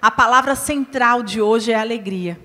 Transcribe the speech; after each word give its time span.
A 0.00 0.10
palavra 0.10 0.54
central 0.54 1.22
de 1.22 1.40
hoje 1.40 1.72
é 1.72 1.74
alegria. 1.74 2.38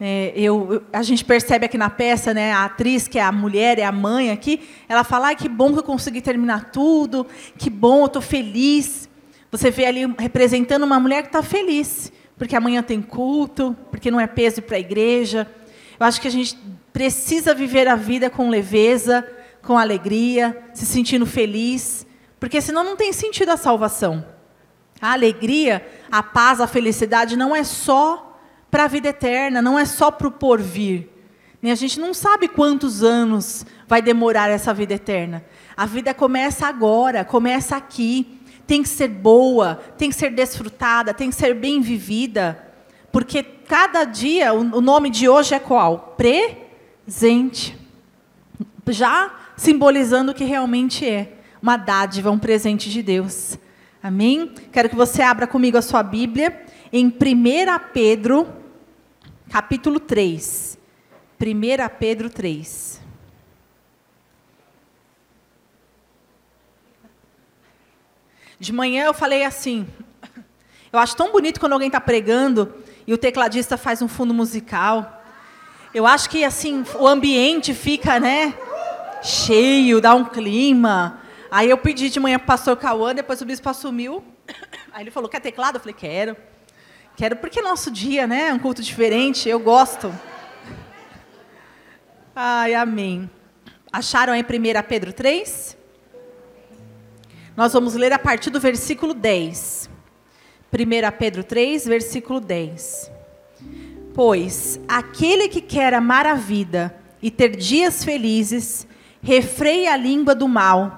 É, 0.00 0.32
eu, 0.36 0.84
a 0.92 1.02
gente 1.02 1.24
percebe 1.24 1.66
aqui 1.66 1.76
na 1.76 1.90
peça, 1.90 2.32
né, 2.32 2.52
a 2.52 2.66
atriz, 2.66 3.08
que 3.08 3.18
é 3.18 3.22
a 3.22 3.32
mulher, 3.32 3.80
é 3.80 3.84
a 3.84 3.90
mãe 3.90 4.30
aqui, 4.30 4.60
ela 4.88 5.02
fala, 5.02 5.34
que 5.34 5.48
bom 5.48 5.72
que 5.72 5.80
eu 5.80 5.82
consegui 5.82 6.20
terminar 6.20 6.70
tudo, 6.70 7.26
que 7.56 7.68
bom, 7.68 8.02
eu 8.02 8.06
estou 8.06 8.22
feliz. 8.22 9.08
Você 9.50 9.72
vê 9.72 9.86
ali 9.86 10.14
representando 10.16 10.84
uma 10.84 11.00
mulher 11.00 11.22
que 11.22 11.28
está 11.28 11.42
feliz, 11.42 12.12
porque 12.36 12.54
amanhã 12.54 12.80
tem 12.80 13.02
culto, 13.02 13.76
porque 13.90 14.10
não 14.10 14.20
é 14.20 14.26
peso 14.28 14.62
para 14.62 14.76
a 14.76 14.80
igreja. 14.80 15.50
Eu 15.98 16.06
acho 16.06 16.20
que 16.20 16.28
a 16.28 16.30
gente 16.30 16.56
precisa 16.92 17.52
viver 17.52 17.88
a 17.88 17.96
vida 17.96 18.30
com 18.30 18.48
leveza, 18.48 19.26
com 19.62 19.76
alegria, 19.76 20.56
se 20.72 20.86
sentindo 20.86 21.26
feliz, 21.26 22.06
porque 22.38 22.60
senão 22.60 22.84
não 22.84 22.96
tem 22.96 23.12
sentido 23.12 23.50
a 23.50 23.56
salvação. 23.56 24.24
A 25.00 25.12
alegria, 25.12 25.86
a 26.10 26.22
paz, 26.22 26.60
a 26.60 26.66
felicidade 26.66 27.36
não 27.36 27.54
é 27.54 27.62
só 27.62 28.40
para 28.70 28.84
a 28.84 28.88
vida 28.88 29.08
eterna, 29.08 29.62
não 29.62 29.78
é 29.78 29.84
só 29.84 30.10
para 30.10 30.28
o 30.28 30.32
porvir. 30.32 31.08
A 31.62 31.74
gente 31.74 31.98
não 31.98 32.14
sabe 32.14 32.48
quantos 32.48 33.02
anos 33.02 33.66
vai 33.86 34.00
demorar 34.00 34.48
essa 34.48 34.72
vida 34.72 34.94
eterna. 34.94 35.44
A 35.76 35.86
vida 35.86 36.14
começa 36.14 36.66
agora, 36.66 37.24
começa 37.24 37.76
aqui. 37.76 38.38
Tem 38.66 38.82
que 38.82 38.88
ser 38.88 39.08
boa, 39.08 39.80
tem 39.96 40.10
que 40.10 40.14
ser 40.14 40.30
desfrutada, 40.30 41.14
tem 41.14 41.30
que 41.30 41.36
ser 41.36 41.54
bem 41.54 41.80
vivida. 41.80 42.62
Porque 43.10 43.42
cada 43.42 44.04
dia, 44.04 44.52
o 44.52 44.80
nome 44.80 45.10
de 45.10 45.28
hoje 45.28 45.54
é 45.54 45.58
qual? 45.58 46.16
Presente. 46.16 47.76
Já 48.88 49.34
simbolizando 49.56 50.32
o 50.32 50.34
que 50.34 50.44
realmente 50.44 51.06
é 51.06 51.32
uma 51.60 51.76
dádiva, 51.76 52.30
um 52.30 52.38
presente 52.38 52.90
de 52.90 53.02
Deus. 53.02 53.58
Amém? 54.08 54.54
Quero 54.72 54.88
que 54.88 54.96
você 54.96 55.20
abra 55.20 55.46
comigo 55.46 55.76
a 55.76 55.82
sua 55.82 56.02
Bíblia 56.02 56.64
em 56.90 57.08
1 57.08 57.12
Pedro, 57.92 58.48
capítulo 59.50 60.00
3. 60.00 60.78
1 61.38 61.98
Pedro 61.98 62.30
3. 62.30 63.02
De 68.58 68.72
manhã 68.72 69.04
eu 69.04 69.12
falei 69.12 69.44
assim. 69.44 69.86
Eu 70.90 70.98
acho 70.98 71.14
tão 71.14 71.30
bonito 71.30 71.60
quando 71.60 71.74
alguém 71.74 71.88
está 71.88 72.00
pregando 72.00 72.76
e 73.06 73.12
o 73.12 73.18
tecladista 73.18 73.76
faz 73.76 74.00
um 74.00 74.08
fundo 74.08 74.32
musical. 74.32 75.22
Eu 75.92 76.06
acho 76.06 76.30
que 76.30 76.44
assim 76.44 76.82
o 76.98 77.06
ambiente 77.06 77.74
fica, 77.74 78.18
né, 78.18 78.54
cheio, 79.22 80.00
dá 80.00 80.14
um 80.14 80.24
clima. 80.24 81.20
Aí 81.50 81.70
eu 81.70 81.78
pedi 81.78 82.10
de 82.10 82.20
manhã 82.20 82.38
para 82.38 82.44
o 82.44 82.48
pastor 82.48 82.76
Cauã, 82.76 83.14
depois 83.14 83.40
o 83.40 83.46
bispo 83.46 83.68
assumiu. 83.68 84.22
Aí 84.92 85.02
ele 85.02 85.10
falou: 85.10 85.28
quer 85.28 85.40
teclado? 85.40 85.76
Eu 85.76 85.80
falei: 85.80 85.94
quero. 85.94 86.36
Quero 87.16 87.36
porque 87.36 87.60
é 87.60 87.62
nosso 87.62 87.90
dia, 87.90 88.26
né? 88.26 88.48
É 88.48 88.54
um 88.54 88.58
culto 88.58 88.82
diferente, 88.82 89.48
eu 89.48 89.58
gosto. 89.58 90.14
Ai, 92.34 92.74
amém. 92.74 93.28
Acharam 93.92 94.32
aí 94.32 94.42
1 94.42 94.46
Pedro 94.86 95.12
3? 95.12 95.76
Nós 97.56 97.72
vamos 97.72 97.94
ler 97.94 98.12
a 98.12 98.18
partir 98.18 98.50
do 98.50 98.60
versículo 98.60 99.14
10. 99.14 99.90
1 100.72 101.18
Pedro 101.18 101.42
3, 101.42 101.86
versículo 101.86 102.38
10. 102.38 103.10
Pois 104.14 104.78
aquele 104.86 105.48
que 105.48 105.60
quer 105.60 105.94
amar 105.94 106.26
a 106.26 106.34
vida 106.34 106.94
e 107.20 107.30
ter 107.30 107.56
dias 107.56 108.04
felizes, 108.04 108.86
refreie 109.20 109.88
a 109.88 109.96
língua 109.96 110.34
do 110.34 110.46
mal 110.46 110.97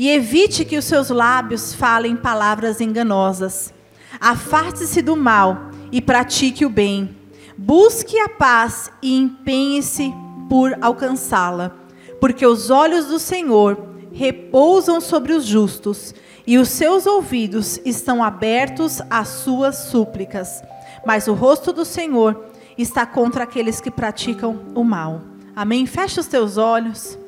e 0.00 0.08
evite 0.08 0.64
que 0.64 0.78
os 0.78 0.86
seus 0.86 1.10
lábios 1.10 1.74
falem 1.74 2.16
palavras 2.16 2.80
enganosas 2.80 3.74
Afaste-se 4.18 5.02
do 5.02 5.16
mal 5.16 5.70
e 5.92 6.00
pratique 6.00 6.64
o 6.64 6.70
bem. 6.70 7.16
Busque 7.56 8.18
a 8.18 8.28
paz 8.28 8.90
e 9.02 9.16
empenhe-se 9.16 10.12
por 10.48 10.76
alcançá-la, 10.80 11.76
porque 12.20 12.44
os 12.44 12.70
olhos 12.70 13.06
do 13.06 13.18
Senhor 13.18 13.78
repousam 14.12 15.00
sobre 15.00 15.32
os 15.32 15.44
justos 15.44 16.14
e 16.46 16.58
os 16.58 16.68
seus 16.70 17.06
ouvidos 17.06 17.78
estão 17.84 18.24
abertos 18.24 19.00
às 19.08 19.28
suas 19.28 19.76
súplicas. 19.76 20.62
Mas 21.06 21.28
o 21.28 21.34
rosto 21.34 21.72
do 21.72 21.84
Senhor 21.84 22.46
está 22.76 23.06
contra 23.06 23.44
aqueles 23.44 23.80
que 23.80 23.90
praticam 23.90 24.60
o 24.74 24.82
mal. 24.82 25.20
Amém? 25.54 25.86
Fecha 25.86 26.20
os 26.20 26.26
teus 26.26 26.56
olhos. 26.56 27.19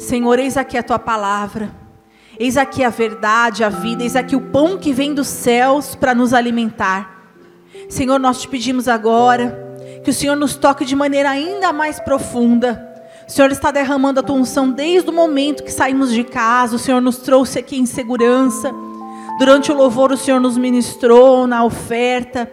Senhor, 0.00 0.38
eis 0.38 0.56
aqui 0.56 0.78
a 0.78 0.82
tua 0.82 0.98
palavra. 0.98 1.70
Eis 2.38 2.56
aqui 2.56 2.82
a 2.82 2.88
verdade, 2.88 3.62
a 3.62 3.68
vida, 3.68 4.02
eis 4.02 4.16
aqui 4.16 4.34
o 4.34 4.40
pão 4.40 4.78
que 4.78 4.94
vem 4.94 5.12
dos 5.12 5.28
céus 5.28 5.94
para 5.94 6.14
nos 6.14 6.32
alimentar. 6.32 7.28
Senhor, 7.86 8.18
nós 8.18 8.40
te 8.40 8.48
pedimos 8.48 8.88
agora 8.88 9.76
que 10.02 10.08
o 10.08 10.14
Senhor 10.14 10.36
nos 10.36 10.56
toque 10.56 10.86
de 10.86 10.96
maneira 10.96 11.28
ainda 11.28 11.70
mais 11.70 12.00
profunda. 12.00 12.82
O 13.28 13.30
Senhor 13.30 13.50
está 13.52 13.70
derramando 13.70 14.20
a 14.20 14.22
tua 14.22 14.36
unção 14.36 14.70
desde 14.70 15.10
o 15.10 15.12
momento 15.12 15.62
que 15.62 15.70
saímos 15.70 16.10
de 16.10 16.24
casa, 16.24 16.76
o 16.76 16.78
Senhor 16.78 17.02
nos 17.02 17.18
trouxe 17.18 17.58
aqui 17.58 17.78
em 17.78 17.84
segurança. 17.84 18.72
Durante 19.38 19.70
o 19.70 19.74
louvor, 19.74 20.12
o 20.12 20.16
Senhor 20.16 20.40
nos 20.40 20.56
ministrou 20.56 21.46
na 21.46 21.62
oferta. 21.62 22.50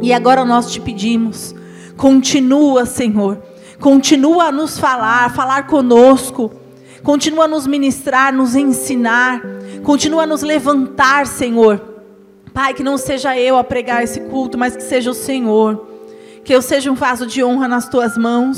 E 0.00 0.10
agora 0.10 0.42
nós 0.42 0.72
te 0.72 0.80
pedimos, 0.80 1.54
continua, 1.98 2.86
Senhor, 2.86 3.42
continua 3.78 4.44
a 4.44 4.52
nos 4.52 4.78
falar, 4.78 5.34
falar 5.34 5.66
conosco 5.66 6.50
Continua 7.02 7.44
a 7.44 7.48
nos 7.48 7.66
ministrar, 7.66 8.32
nos 8.32 8.54
ensinar. 8.54 9.40
Continua 9.82 10.24
a 10.24 10.26
nos 10.26 10.42
levantar, 10.42 11.26
Senhor. 11.26 11.80
Pai, 12.52 12.74
que 12.74 12.82
não 12.82 12.98
seja 12.98 13.38
eu 13.38 13.56
a 13.56 13.64
pregar 13.64 14.02
esse 14.02 14.20
culto, 14.22 14.58
mas 14.58 14.76
que 14.76 14.82
seja 14.82 15.10
o 15.10 15.14
Senhor. 15.14 15.86
Que 16.44 16.54
eu 16.54 16.60
seja 16.60 16.90
um 16.90 16.94
vaso 16.94 17.26
de 17.26 17.42
honra 17.42 17.68
nas 17.68 17.88
tuas 17.88 18.16
mãos. 18.16 18.56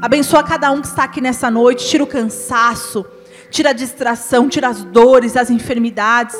Abençoa 0.00 0.42
cada 0.42 0.70
um 0.70 0.80
que 0.80 0.86
está 0.86 1.04
aqui 1.04 1.20
nessa 1.20 1.50
noite. 1.50 1.86
Tira 1.86 2.04
o 2.04 2.06
cansaço, 2.06 3.04
tira 3.50 3.70
a 3.70 3.74
distração, 3.74 4.48
tira 4.48 4.68
as 4.68 4.82
dores, 4.84 5.36
as 5.36 5.50
enfermidades. 5.50 6.36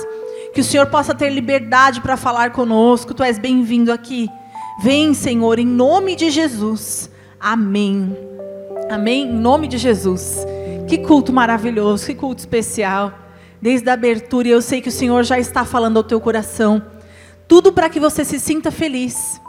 Que 0.55 0.61
o 0.61 0.65
Senhor 0.65 0.87
possa 0.87 1.15
ter 1.15 1.31
liberdade 1.31 2.01
para 2.01 2.17
falar 2.17 2.53
conosco. 2.53 3.13
Tu 3.13 3.23
és 3.23 3.39
bem-vindo 3.39 3.93
aqui. 3.93 4.31
Vem, 4.83 5.13
Senhor, 5.15 5.59
em 5.59 5.67
nome 5.67 6.17
de 6.17 6.31
Jesus. 6.31 7.11
Amém. 7.39 8.17
Amém. 8.91 9.25
Em 9.25 9.33
nome 9.33 9.69
de 9.69 9.79
Jesus. 9.79 10.47
Que 10.95 10.99
culto 10.99 11.33
maravilhoso, 11.33 12.07
que 12.07 12.15
culto 12.15 12.39
especial. 12.39 13.13
Desde 13.61 13.91
a 13.91 13.95
abertura, 13.95 14.47
eu 14.47 14.63
sei 14.63 14.81
que 14.81 14.91
o 14.91 14.93
Senhor 14.93 15.25
já 15.25 15.37
está 15.41 15.65
falando 15.65 15.97
ao 15.97 16.05
teu 16.05 16.21
coração. 16.21 16.81
Tudo 17.49 17.73
para 17.73 17.89
que 17.89 17.99
você 17.99 18.25
se 18.25 18.39
sinta 18.39 18.71
feliz, 18.71 19.41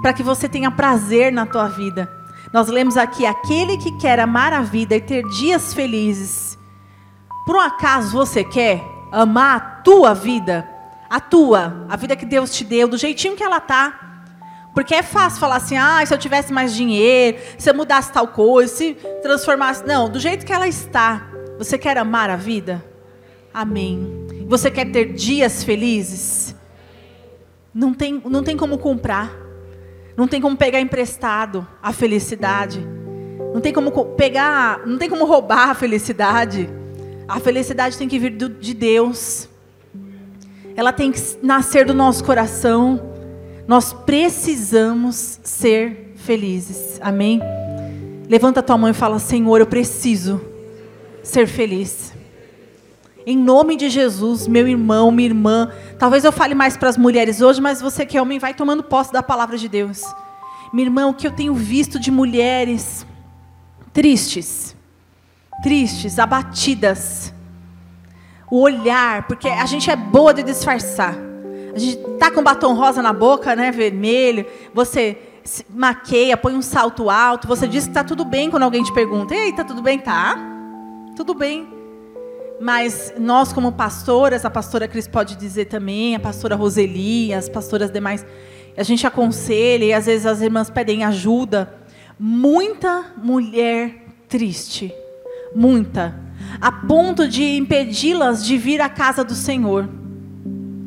para 0.00 0.12
que 0.12 0.22
você 0.22 0.48
tenha 0.48 0.70
prazer 0.70 1.32
na 1.32 1.44
tua 1.44 1.66
vida. 1.66 2.08
Nós 2.52 2.68
lemos 2.68 2.96
aqui: 2.96 3.26
aquele 3.26 3.78
que 3.78 3.90
quer 3.98 4.20
amar 4.20 4.52
a 4.52 4.62
vida 4.62 4.94
e 4.94 5.00
ter 5.00 5.24
dias 5.24 5.74
felizes. 5.74 6.56
Por 7.44 7.56
um 7.56 7.60
acaso 7.60 8.12
você 8.12 8.44
quer 8.44 8.80
amar 9.10 9.56
a 9.56 9.60
tua 9.82 10.14
vida? 10.14 10.70
A 11.10 11.18
tua, 11.18 11.84
a 11.88 11.96
vida 11.96 12.14
que 12.14 12.24
Deus 12.24 12.54
te 12.54 12.62
deu, 12.62 12.86
do 12.86 12.96
jeitinho 12.96 13.34
que 13.34 13.42
ela 13.42 13.56
está 13.56 14.11
porque 14.74 14.94
é 14.94 15.02
fácil 15.02 15.38
falar 15.38 15.56
assim, 15.56 15.76
ah, 15.76 16.04
se 16.04 16.14
eu 16.14 16.18
tivesse 16.18 16.52
mais 16.52 16.74
dinheiro, 16.74 17.38
se 17.58 17.68
eu 17.68 17.74
mudasse 17.74 18.10
tal 18.10 18.28
coisa, 18.28 18.74
se 18.74 18.94
transformasse. 19.22 19.86
Não, 19.86 20.08
do 20.08 20.18
jeito 20.18 20.46
que 20.46 20.52
ela 20.52 20.66
está. 20.66 21.28
Você 21.58 21.76
quer 21.76 21.98
amar 21.98 22.30
a 22.30 22.36
vida? 22.36 22.82
Amém. 23.52 24.26
Você 24.46 24.70
quer 24.70 24.90
ter 24.90 25.12
dias 25.12 25.62
felizes? 25.62 26.56
Não 27.74 27.92
tem, 27.92 28.20
não 28.24 28.42
tem 28.42 28.56
como 28.56 28.78
comprar. 28.78 29.30
Não 30.16 30.26
tem 30.26 30.40
como 30.40 30.56
pegar 30.56 30.80
emprestado 30.80 31.66
a 31.82 31.92
felicidade. 31.92 32.80
Não 33.52 33.60
tem 33.60 33.72
como 33.72 33.90
pegar, 34.16 34.86
não 34.86 34.96
tem 34.96 35.08
como 35.10 35.26
roubar 35.26 35.70
a 35.70 35.74
felicidade. 35.74 36.68
A 37.28 37.38
felicidade 37.38 37.98
tem 37.98 38.08
que 38.08 38.18
vir 38.18 38.30
do, 38.30 38.48
de 38.48 38.72
Deus. 38.72 39.48
Ela 40.74 40.92
tem 40.92 41.12
que 41.12 41.20
nascer 41.42 41.84
do 41.84 41.92
nosso 41.92 42.24
coração. 42.24 43.11
Nós 43.66 43.92
precisamos 43.92 45.40
ser 45.42 46.14
felizes. 46.16 46.98
Amém? 47.00 47.40
Levanta 48.28 48.60
a 48.60 48.62
tua 48.62 48.78
mão 48.78 48.90
e 48.90 48.94
fala: 48.94 49.18
Senhor, 49.18 49.60
eu 49.60 49.66
preciso 49.66 50.40
ser 51.22 51.46
feliz. 51.46 52.12
Em 53.24 53.36
nome 53.36 53.76
de 53.76 53.88
Jesus, 53.88 54.48
meu 54.48 54.66
irmão, 54.66 55.10
minha 55.12 55.28
irmã. 55.28 55.70
Talvez 55.98 56.24
eu 56.24 56.32
fale 56.32 56.54
mais 56.54 56.76
para 56.76 56.88
as 56.88 56.96
mulheres 56.96 57.40
hoje, 57.40 57.60
mas 57.60 57.80
você 57.80 58.04
que 58.04 58.16
é 58.16 58.22
homem 58.22 58.38
vai 58.38 58.52
tomando 58.52 58.82
posse 58.82 59.12
da 59.12 59.22
palavra 59.22 59.56
de 59.56 59.68
Deus. 59.68 60.02
Minha 60.72 60.86
irmã, 60.86 61.06
o 61.06 61.14
que 61.14 61.26
eu 61.26 61.30
tenho 61.30 61.54
visto 61.54 62.00
de 62.00 62.10
mulheres 62.10 63.06
tristes, 63.92 64.74
tristes, 65.62 66.18
abatidas. 66.18 67.32
O 68.50 68.60
olhar, 68.60 69.26
porque 69.26 69.48
a 69.48 69.64
gente 69.66 69.90
é 69.90 69.96
boa 69.96 70.34
de 70.34 70.42
disfarçar. 70.42 71.31
A 71.74 71.78
gente 71.78 71.96
tá 72.18 72.30
com 72.30 72.42
batom 72.42 72.74
rosa 72.74 73.02
na 73.02 73.12
boca, 73.12 73.56
né, 73.56 73.70
vermelho. 73.70 74.46
Você 74.74 75.18
maqueia, 75.68 76.36
põe 76.36 76.54
um 76.54 76.62
salto 76.62 77.10
alto. 77.10 77.48
Você 77.48 77.66
diz 77.66 77.84
que 77.84 77.90
está 77.90 78.04
tudo 78.04 78.24
bem 78.24 78.50
quando 78.50 78.62
alguém 78.62 78.82
te 78.82 78.92
pergunta: 78.92 79.34
Ei, 79.34 79.52
tá 79.52 79.64
tudo 79.64 79.82
bem? 79.82 79.98
Tá? 79.98 80.36
Tudo 81.16 81.34
bem. 81.34 81.68
Mas 82.60 83.12
nós, 83.18 83.52
como 83.52 83.72
pastoras, 83.72 84.44
a 84.44 84.50
pastora 84.50 84.86
Cris 84.86 85.08
pode 85.08 85.36
dizer 85.36 85.64
também, 85.64 86.14
a 86.14 86.20
pastora 86.20 86.54
Roseli, 86.54 87.34
as 87.34 87.48
pastoras 87.48 87.90
demais, 87.90 88.24
a 88.76 88.82
gente 88.84 89.04
aconselha 89.06 89.84
e 89.84 89.92
às 89.92 90.06
vezes 90.06 90.26
as 90.26 90.40
irmãs 90.40 90.70
pedem 90.70 91.04
ajuda. 91.04 91.74
Muita 92.18 93.12
mulher 93.16 94.04
triste, 94.28 94.94
muita, 95.54 96.14
a 96.60 96.70
ponto 96.70 97.26
de 97.26 97.56
impedi-las 97.56 98.46
de 98.46 98.56
vir 98.56 98.80
à 98.80 98.88
casa 98.88 99.24
do 99.24 99.34
Senhor. 99.34 99.88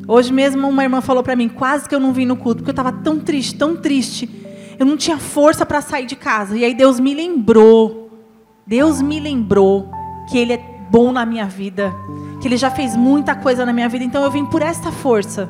Hoje 0.08 0.32
mesmo 0.32 0.68
uma 0.68 0.84
irmã 0.84 1.00
falou 1.00 1.22
para 1.22 1.34
mim, 1.34 1.48
quase 1.48 1.88
que 1.88 1.94
eu 1.94 1.98
não 1.98 2.12
vim 2.12 2.26
no 2.26 2.36
culto, 2.36 2.58
porque 2.58 2.70
eu 2.70 2.72
estava 2.72 2.92
tão 2.92 3.18
triste, 3.18 3.56
tão 3.56 3.76
triste. 3.76 4.28
Eu 4.78 4.86
não 4.86 4.96
tinha 4.96 5.18
força 5.18 5.66
para 5.66 5.80
sair 5.80 6.06
de 6.06 6.14
casa. 6.14 6.56
E 6.56 6.64
aí 6.64 6.74
Deus 6.74 7.00
me 7.00 7.12
lembrou, 7.12 8.10
Deus 8.66 9.02
me 9.02 9.18
lembrou 9.18 9.90
que 10.30 10.38
Ele 10.38 10.52
é 10.52 10.76
bom 10.90 11.10
na 11.10 11.26
minha 11.26 11.46
vida, 11.46 11.92
que 12.40 12.46
Ele 12.46 12.56
já 12.56 12.70
fez 12.70 12.94
muita 12.94 13.34
coisa 13.34 13.66
na 13.66 13.72
minha 13.72 13.88
vida, 13.88 14.04
então 14.04 14.22
eu 14.22 14.30
vim 14.30 14.44
por 14.46 14.62
esta 14.62 14.92
força. 14.92 15.48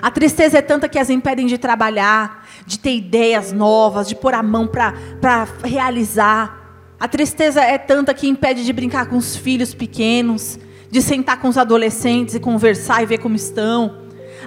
A 0.00 0.10
tristeza 0.10 0.58
é 0.58 0.62
tanta 0.62 0.88
que 0.88 0.98
as 0.98 1.10
impedem 1.10 1.46
de 1.46 1.58
trabalhar, 1.58 2.46
de 2.66 2.78
ter 2.78 2.94
ideias 2.94 3.52
novas, 3.52 4.08
de 4.08 4.14
pôr 4.14 4.34
a 4.34 4.42
mão 4.42 4.66
para 4.66 5.48
realizar. 5.62 6.94
A 7.00 7.08
tristeza 7.08 7.62
é 7.62 7.76
tanta 7.78 8.14
que 8.14 8.28
impede 8.28 8.64
de 8.64 8.72
brincar 8.72 9.06
com 9.06 9.16
os 9.16 9.36
filhos 9.36 9.74
pequenos, 9.74 10.58
de 10.94 11.02
sentar 11.02 11.40
com 11.40 11.48
os 11.48 11.58
adolescentes 11.58 12.36
e 12.36 12.38
conversar 12.38 13.02
e 13.02 13.06
ver 13.06 13.18
como 13.18 13.34
estão. 13.34 13.96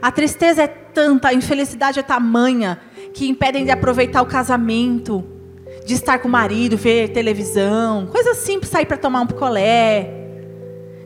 A 0.02 0.10
tristeza 0.10 0.64
é 0.64 0.68
tanta, 0.68 1.28
a 1.28 1.34
infelicidade 1.34 2.00
é 2.00 2.02
tamanha 2.02 2.80
que 3.14 3.28
impedem 3.28 3.66
de 3.66 3.72
aproveitar 3.72 4.22
o 4.22 4.26
casamento, 4.26 5.26
de 5.86 5.94
estar 5.94 6.20
com 6.20 6.30
o 6.30 6.32
marido, 6.32 6.78
ver 6.78 7.10
televisão, 7.10 8.08
coisa 8.08 8.34
simples, 8.34 8.72
sair 8.72 8.86
para 8.86 8.96
tomar 8.96 9.20
um 9.20 9.28
picolé, 9.28 10.10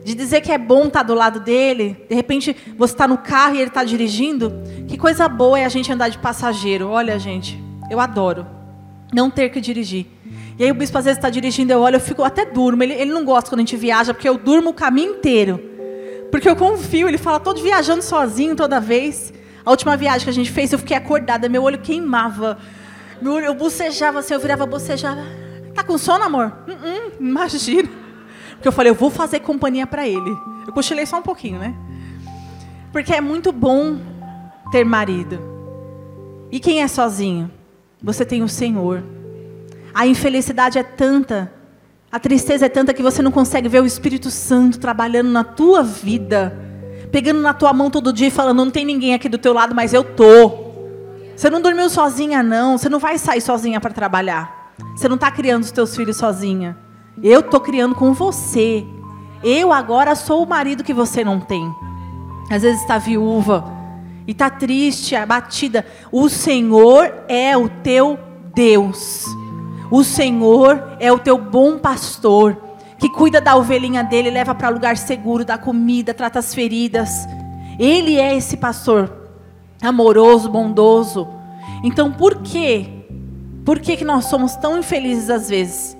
de 0.04 0.14
dizer 0.14 0.42
que 0.42 0.52
é 0.52 0.58
bom 0.58 0.84
estar 0.84 1.02
do 1.02 1.12
lado 1.12 1.40
dele. 1.40 1.96
De 2.08 2.14
repente 2.14 2.56
você 2.78 2.94
está 2.94 3.08
no 3.08 3.18
carro 3.18 3.56
e 3.56 3.58
ele 3.58 3.66
está 3.66 3.82
dirigindo. 3.82 4.52
Que 4.86 4.96
coisa 4.96 5.28
boa 5.28 5.58
é 5.58 5.64
a 5.64 5.68
gente 5.68 5.92
andar 5.92 6.08
de 6.08 6.18
passageiro. 6.18 6.86
Olha, 6.86 7.18
gente, 7.18 7.60
eu 7.90 7.98
adoro 7.98 8.46
não 9.12 9.28
ter 9.28 9.48
que 9.48 9.60
dirigir. 9.60 10.06
E 10.58 10.64
aí 10.64 10.70
o 10.70 10.74
bispo 10.74 10.98
às 10.98 11.04
vezes 11.04 11.18
está 11.18 11.30
dirigindo, 11.30 11.72
eu 11.72 11.80
olho, 11.80 11.96
eu 11.96 12.00
fico 12.00 12.22
até 12.22 12.44
durmo. 12.44 12.82
Ele, 12.82 12.92
ele 12.94 13.12
não 13.12 13.24
gosta 13.24 13.50
quando 13.50 13.60
a 13.60 13.62
gente 13.62 13.76
viaja, 13.76 14.12
porque 14.12 14.28
eu 14.28 14.36
durmo 14.36 14.70
o 14.70 14.74
caminho 14.74 15.14
inteiro. 15.14 15.60
Porque 16.30 16.48
eu 16.48 16.56
confio, 16.56 17.08
ele 17.08 17.18
fala 17.18 17.38
todo 17.38 17.62
viajando 17.62 18.02
sozinho 18.02 18.56
toda 18.56 18.80
vez. 18.80 19.32
A 19.64 19.70
última 19.70 19.96
viagem 19.96 20.24
que 20.24 20.30
a 20.30 20.32
gente 20.32 20.50
fez, 20.50 20.72
eu 20.72 20.78
fiquei 20.78 20.96
acordada, 20.96 21.48
meu 21.48 21.62
olho 21.62 21.78
queimava. 21.78 22.58
Eu 23.22 23.54
bocejava 23.54 24.18
assim, 24.18 24.34
eu 24.34 24.40
virava 24.40 24.66
bocejava. 24.66 25.22
Tá 25.74 25.82
com 25.82 25.96
sono, 25.96 26.24
amor? 26.24 26.52
Uh 26.66 26.72
-uh, 26.72 27.12
imagina. 27.20 27.88
Porque 28.52 28.68
eu 28.68 28.72
falei, 28.72 28.90
eu 28.90 28.94
vou 28.94 29.10
fazer 29.10 29.40
companhia 29.40 29.86
para 29.86 30.06
ele. 30.06 30.36
Eu 30.66 30.72
cochilei 30.72 31.06
só 31.06 31.18
um 31.18 31.22
pouquinho, 31.22 31.58
né? 31.58 31.74
Porque 32.92 33.12
é 33.12 33.20
muito 33.20 33.52
bom 33.52 33.98
ter 34.70 34.84
marido. 34.84 35.38
E 36.50 36.60
quem 36.60 36.82
é 36.82 36.88
sozinho? 36.88 37.50
Você 38.02 38.24
tem 38.24 38.42
o 38.42 38.48
Senhor. 38.48 39.02
A 39.94 40.06
infelicidade 40.06 40.78
é 40.78 40.82
tanta, 40.82 41.52
a 42.12 42.18
tristeza 42.18 42.66
é 42.66 42.68
tanta 42.68 42.92
que 42.92 43.02
você 43.02 43.22
não 43.22 43.30
consegue 43.30 43.70
ver 43.70 43.80
o 43.80 43.86
Espírito 43.86 44.30
Santo 44.30 44.78
trabalhando 44.78 45.30
na 45.30 45.42
tua 45.42 45.82
vida, 45.82 46.54
pegando 47.10 47.40
na 47.40 47.54
tua 47.54 47.72
mão 47.72 47.90
todo 47.90 48.12
dia 48.12 48.28
e 48.28 48.30
falando: 48.30 48.58
não 48.58 48.70
tem 48.70 48.84
ninguém 48.84 49.14
aqui 49.14 49.30
do 49.30 49.38
teu 49.38 49.54
lado, 49.54 49.74
mas 49.74 49.94
eu 49.94 50.04
tô. 50.04 50.72
Você 51.34 51.48
não 51.48 51.62
dormiu 51.62 51.88
sozinha, 51.88 52.42
não. 52.42 52.76
Você 52.76 52.90
não 52.90 52.98
vai 52.98 53.16
sair 53.16 53.40
sozinha 53.40 53.80
para 53.80 53.94
trabalhar. 53.94 54.74
Você 54.94 55.08
não 55.08 55.14
está 55.14 55.30
criando 55.30 55.62
os 55.62 55.72
teus 55.72 55.96
filhos 55.96 56.18
sozinha. 56.18 56.76
Eu 57.22 57.40
estou 57.40 57.60
criando 57.60 57.94
com 57.94 58.12
você. 58.12 58.84
Eu 59.42 59.72
agora 59.72 60.14
sou 60.14 60.42
o 60.42 60.46
marido 60.46 60.84
que 60.84 60.92
você 60.92 61.24
não 61.24 61.40
tem. 61.40 61.74
Às 62.50 62.60
vezes 62.60 62.82
está 62.82 62.98
viúva 62.98 63.64
e 64.26 64.32
está 64.32 64.50
triste, 64.50 65.16
abatida. 65.16 65.86
O 66.12 66.28
Senhor 66.28 67.10
é 67.26 67.56
o 67.56 67.70
teu 67.70 68.18
Deus. 68.54 69.24
O 69.92 70.02
Senhor 70.02 70.96
é 70.98 71.12
o 71.12 71.18
teu 71.18 71.36
bom 71.36 71.76
pastor 71.76 72.56
que 72.98 73.10
cuida 73.10 73.42
da 73.42 73.54
ovelhinha 73.56 74.02
dele, 74.02 74.30
leva 74.30 74.54
para 74.54 74.70
lugar 74.70 74.96
seguro, 74.96 75.44
dá 75.44 75.58
comida, 75.58 76.14
trata 76.14 76.38
as 76.38 76.54
feridas. 76.54 77.28
Ele 77.78 78.18
é 78.18 78.34
esse 78.34 78.56
pastor 78.56 79.12
amoroso, 79.82 80.48
bondoso. 80.48 81.28
Então, 81.84 82.10
por 82.10 82.36
quê? 82.36 82.88
Por 83.66 83.80
que, 83.80 83.98
que 83.98 84.04
nós 84.04 84.24
somos 84.24 84.56
tão 84.56 84.78
infelizes 84.78 85.28
às 85.28 85.50
vezes? 85.50 85.94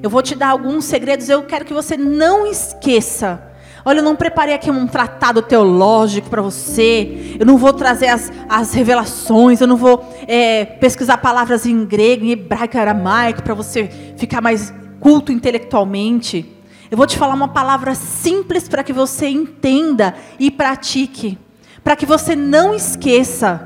Eu 0.00 0.08
vou 0.08 0.22
te 0.22 0.36
dar 0.36 0.50
alguns 0.50 0.84
segredos, 0.84 1.28
eu 1.28 1.42
quero 1.42 1.64
que 1.64 1.74
você 1.74 1.96
não 1.96 2.46
esqueça. 2.46 3.42
Olha, 3.86 4.00
eu 4.00 4.04
não 4.04 4.14
preparei 4.16 4.54
aqui 4.54 4.70
um 4.70 4.86
tratado 4.86 5.40
teológico 5.40 6.28
para 6.28 6.42
você. 6.42 7.36
Eu 7.40 7.46
não 7.46 7.56
vou 7.56 7.72
trazer 7.72 8.08
as, 8.08 8.30
as 8.48 8.74
revelações. 8.74 9.60
Eu 9.60 9.66
não 9.66 9.76
vou 9.76 10.04
é, 10.28 10.64
pesquisar 10.64 11.16
palavras 11.18 11.64
em 11.64 11.86
grego, 11.86 12.26
em 12.26 12.32
hebraico, 12.32 12.76
aramaico, 12.76 13.42
para 13.42 13.54
você 13.54 13.88
ficar 14.18 14.42
mais 14.42 14.74
culto 15.00 15.32
intelectualmente. 15.32 16.44
Eu 16.90 16.98
vou 16.98 17.06
te 17.06 17.16
falar 17.16 17.34
uma 17.34 17.48
palavra 17.48 17.94
simples 17.94 18.68
para 18.68 18.84
que 18.84 18.92
você 18.92 19.28
entenda 19.28 20.14
e 20.38 20.50
pratique 20.50 21.38
para 21.86 21.94
que 21.94 22.04
você 22.04 22.34
não 22.34 22.74
esqueça, 22.74 23.64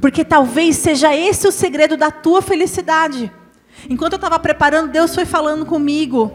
porque 0.00 0.24
talvez 0.24 0.76
seja 0.76 1.12
esse 1.16 1.48
o 1.48 1.50
segredo 1.50 1.96
da 1.96 2.12
tua 2.12 2.40
felicidade. 2.40 3.28
Enquanto 3.90 4.12
eu 4.12 4.18
estava 4.18 4.38
preparando, 4.38 4.92
Deus 4.92 5.12
foi 5.12 5.24
falando 5.24 5.66
comigo, 5.66 6.30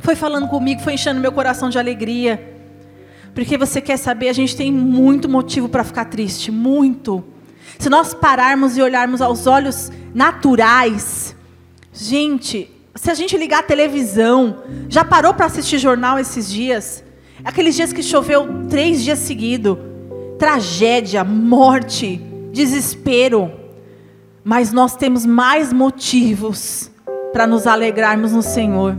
foi 0.00 0.14
falando 0.14 0.46
comigo, 0.46 0.82
foi 0.82 0.92
enchendo 0.92 1.22
meu 1.22 1.32
coração 1.32 1.70
de 1.70 1.78
alegria. 1.78 2.57
Porque 3.38 3.56
você 3.56 3.80
quer 3.80 3.96
saber, 3.96 4.28
a 4.30 4.32
gente 4.32 4.56
tem 4.56 4.72
muito 4.72 5.28
motivo 5.28 5.68
para 5.68 5.84
ficar 5.84 6.06
triste, 6.06 6.50
muito. 6.50 7.22
Se 7.78 7.88
nós 7.88 8.12
pararmos 8.12 8.76
e 8.76 8.82
olharmos 8.82 9.22
aos 9.22 9.46
olhos 9.46 9.92
naturais, 10.12 11.36
gente, 11.92 12.68
se 12.96 13.08
a 13.08 13.14
gente 13.14 13.36
ligar 13.36 13.60
a 13.60 13.62
televisão, 13.62 14.64
já 14.88 15.04
parou 15.04 15.32
para 15.34 15.46
assistir 15.46 15.78
jornal 15.78 16.18
esses 16.18 16.50
dias? 16.50 17.04
Aqueles 17.44 17.76
dias 17.76 17.92
que 17.92 18.02
choveu 18.02 18.66
três 18.68 19.04
dias 19.04 19.20
seguidos 19.20 19.78
tragédia, 20.36 21.22
morte, 21.22 22.20
desespero. 22.52 23.52
Mas 24.42 24.72
nós 24.72 24.96
temos 24.96 25.24
mais 25.24 25.72
motivos 25.72 26.90
para 27.32 27.46
nos 27.46 27.68
alegrarmos 27.68 28.32
no 28.32 28.42
Senhor. 28.42 28.98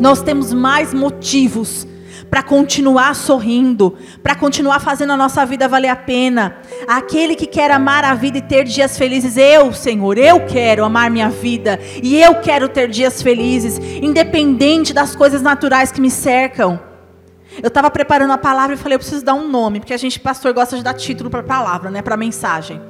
Nós 0.00 0.20
temos 0.20 0.52
mais 0.52 0.92
motivos 0.92 1.86
para 2.30 2.42
continuar 2.42 3.14
sorrindo, 3.14 3.96
para 4.22 4.34
continuar 4.34 4.80
fazendo 4.80 5.12
a 5.12 5.16
nossa 5.16 5.44
vida 5.44 5.68
valer 5.68 5.88
a 5.88 5.96
pena. 5.96 6.56
Aquele 6.86 7.34
que 7.34 7.46
quer 7.46 7.70
amar 7.70 8.04
a 8.04 8.14
vida 8.14 8.38
e 8.38 8.42
ter 8.42 8.64
dias 8.64 8.96
felizes, 8.96 9.36
eu, 9.36 9.72
Senhor, 9.72 10.18
eu 10.18 10.46
quero 10.46 10.84
amar 10.84 11.10
minha 11.10 11.28
vida 11.28 11.78
e 12.02 12.20
eu 12.20 12.36
quero 12.36 12.68
ter 12.68 12.88
dias 12.88 13.22
felizes, 13.22 13.78
independente 13.78 14.92
das 14.92 15.14
coisas 15.14 15.42
naturais 15.42 15.92
que 15.92 16.00
me 16.00 16.10
cercam. 16.10 16.80
Eu 17.62 17.68
estava 17.68 17.90
preparando 17.90 18.32
a 18.32 18.38
palavra 18.38 18.74
e 18.74 18.78
falei, 18.78 18.94
eu 18.94 18.98
preciso 18.98 19.24
dar 19.24 19.34
um 19.34 19.48
nome, 19.48 19.80
porque 19.80 19.92
a 19.92 19.98
gente, 19.98 20.18
pastor, 20.18 20.54
gosta 20.54 20.76
de 20.76 20.82
dar 20.82 20.94
título 20.94 21.28
para 21.28 21.40
a 21.40 21.44
palavra, 21.44 21.90
né, 21.90 22.00
para 22.00 22.14
a 22.14 22.16
mensagem. 22.16 22.80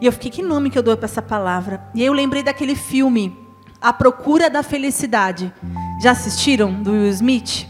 E 0.00 0.06
eu 0.06 0.12
fiquei, 0.12 0.30
que 0.30 0.42
nome 0.42 0.70
que 0.70 0.78
eu 0.78 0.82
dou 0.82 0.96
para 0.96 1.06
essa 1.06 1.22
palavra? 1.22 1.82
E 1.94 2.00
aí 2.00 2.06
eu 2.06 2.12
lembrei 2.12 2.42
daquele 2.42 2.74
filme, 2.74 3.36
A 3.80 3.92
Procura 3.92 4.48
da 4.48 4.62
Felicidade. 4.62 5.52
Já 6.02 6.12
assistiram? 6.12 6.72
Do 6.72 6.92
Will 6.92 7.08
Smith? 7.08 7.66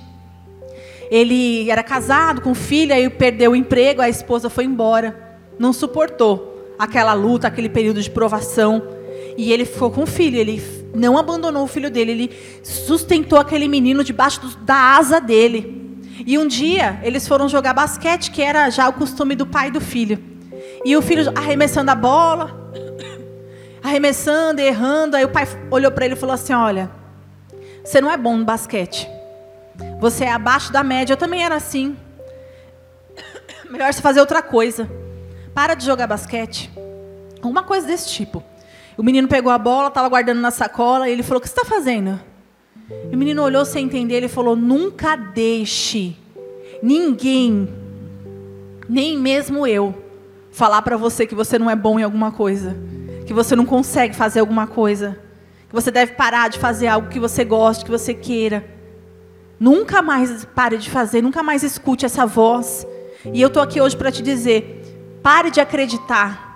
Ele 1.10 1.70
era 1.70 1.82
casado 1.82 2.40
com 2.40 2.54
filha 2.54 2.98
e 2.98 3.08
perdeu 3.08 3.52
o 3.52 3.56
emprego, 3.56 4.00
a 4.00 4.08
esposa 4.08 4.50
foi 4.50 4.64
embora. 4.64 5.38
Não 5.58 5.72
suportou 5.72 6.74
aquela 6.78 7.12
luta, 7.14 7.48
aquele 7.48 7.68
período 7.68 8.02
de 8.02 8.10
provação. 8.10 8.82
E 9.36 9.52
ele 9.52 9.64
ficou 9.64 9.90
com 9.90 10.02
o 10.02 10.06
filho, 10.06 10.38
ele 10.38 10.62
não 10.94 11.18
abandonou 11.18 11.64
o 11.64 11.66
filho 11.66 11.90
dele, 11.90 12.12
ele 12.12 12.30
sustentou 12.62 13.38
aquele 13.38 13.68
menino 13.68 14.02
debaixo 14.02 14.40
da 14.62 14.96
asa 14.96 15.20
dele. 15.20 16.00
E 16.26 16.38
um 16.38 16.46
dia 16.46 16.98
eles 17.02 17.28
foram 17.28 17.48
jogar 17.48 17.74
basquete, 17.74 18.30
que 18.30 18.42
era 18.42 18.70
já 18.70 18.88
o 18.88 18.94
costume 18.94 19.34
do 19.34 19.46
pai 19.46 19.68
e 19.68 19.72
do 19.72 19.80
filho. 19.80 20.18
E 20.84 20.96
o 20.96 21.02
filho 21.02 21.30
arremessando 21.34 21.90
a 21.90 21.94
bola, 21.94 22.72
arremessando, 23.82 24.60
errando. 24.60 25.16
Aí 25.16 25.24
o 25.24 25.28
pai 25.28 25.46
olhou 25.70 25.90
para 25.90 26.06
ele 26.06 26.14
e 26.14 26.18
falou 26.18 26.34
assim: 26.34 26.54
Olha, 26.54 26.90
você 27.84 28.00
não 28.00 28.10
é 28.10 28.16
bom 28.16 28.36
no 28.36 28.44
basquete. 28.44 29.06
Você 30.00 30.24
é 30.24 30.32
abaixo 30.32 30.72
da 30.72 30.82
média. 30.82 31.14
Eu 31.14 31.16
também 31.16 31.44
era 31.44 31.54
assim. 31.54 31.96
Melhor 33.70 33.92
você 33.92 34.02
fazer 34.02 34.20
outra 34.20 34.42
coisa. 34.42 34.88
Para 35.54 35.74
de 35.74 35.84
jogar 35.84 36.06
basquete. 36.06 36.70
Alguma 37.42 37.62
coisa 37.62 37.86
desse 37.86 38.10
tipo. 38.10 38.42
O 38.96 39.02
menino 39.02 39.28
pegou 39.28 39.52
a 39.52 39.58
bola, 39.58 39.88
estava 39.88 40.08
guardando 40.08 40.40
na 40.40 40.50
sacola, 40.50 41.08
e 41.08 41.12
ele 41.12 41.22
falou: 41.22 41.38
O 41.38 41.40
que 41.40 41.48
você 41.48 41.58
está 41.58 41.64
fazendo? 41.64 42.18
E 43.10 43.14
o 43.14 43.18
menino 43.18 43.42
olhou 43.42 43.64
sem 43.64 43.84
entender, 43.84 44.14
ele 44.14 44.28
falou: 44.28 44.56
Nunca 44.56 45.16
deixe 45.16 46.16
ninguém, 46.82 47.68
nem 48.88 49.18
mesmo 49.18 49.66
eu, 49.66 49.94
falar 50.50 50.82
para 50.82 50.96
você 50.96 51.26
que 51.26 51.34
você 51.34 51.58
não 51.58 51.70
é 51.70 51.76
bom 51.76 51.98
em 51.98 52.02
alguma 52.02 52.32
coisa, 52.32 52.76
que 53.26 53.34
você 53.34 53.54
não 53.54 53.66
consegue 53.66 54.14
fazer 54.14 54.40
alguma 54.40 54.66
coisa, 54.66 55.18
que 55.68 55.74
você 55.74 55.90
deve 55.90 56.12
parar 56.12 56.48
de 56.48 56.58
fazer 56.58 56.86
algo 56.86 57.08
que 57.08 57.20
você 57.20 57.44
goste, 57.44 57.84
que 57.84 57.90
você 57.90 58.14
queira. 58.14 58.75
Nunca 59.58 60.02
mais 60.02 60.44
pare 60.44 60.76
de 60.76 60.90
fazer, 60.90 61.22
nunca 61.22 61.42
mais 61.42 61.62
escute 61.62 62.04
essa 62.04 62.26
voz. 62.26 62.86
E 63.32 63.40
eu 63.40 63.48
estou 63.48 63.62
aqui 63.62 63.80
hoje 63.80 63.96
para 63.96 64.12
te 64.12 64.22
dizer: 64.22 64.82
pare 65.22 65.50
de 65.50 65.60
acreditar 65.60 66.46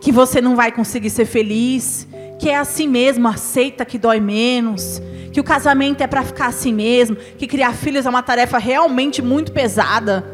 que 0.00 0.12
você 0.12 0.40
não 0.40 0.54
vai 0.54 0.70
conseguir 0.70 1.10
ser 1.10 1.24
feliz, 1.24 2.06
que 2.38 2.50
é 2.50 2.56
assim 2.56 2.86
mesmo, 2.86 3.26
aceita 3.26 3.84
que 3.84 3.98
dói 3.98 4.20
menos, 4.20 5.00
que 5.32 5.40
o 5.40 5.44
casamento 5.44 6.02
é 6.02 6.06
para 6.06 6.22
ficar 6.22 6.46
assim 6.46 6.72
mesmo, 6.72 7.16
que 7.16 7.46
criar 7.46 7.72
filhos 7.74 8.06
é 8.06 8.10
uma 8.10 8.22
tarefa 8.22 8.58
realmente 8.58 9.22
muito 9.22 9.52
pesada, 9.52 10.24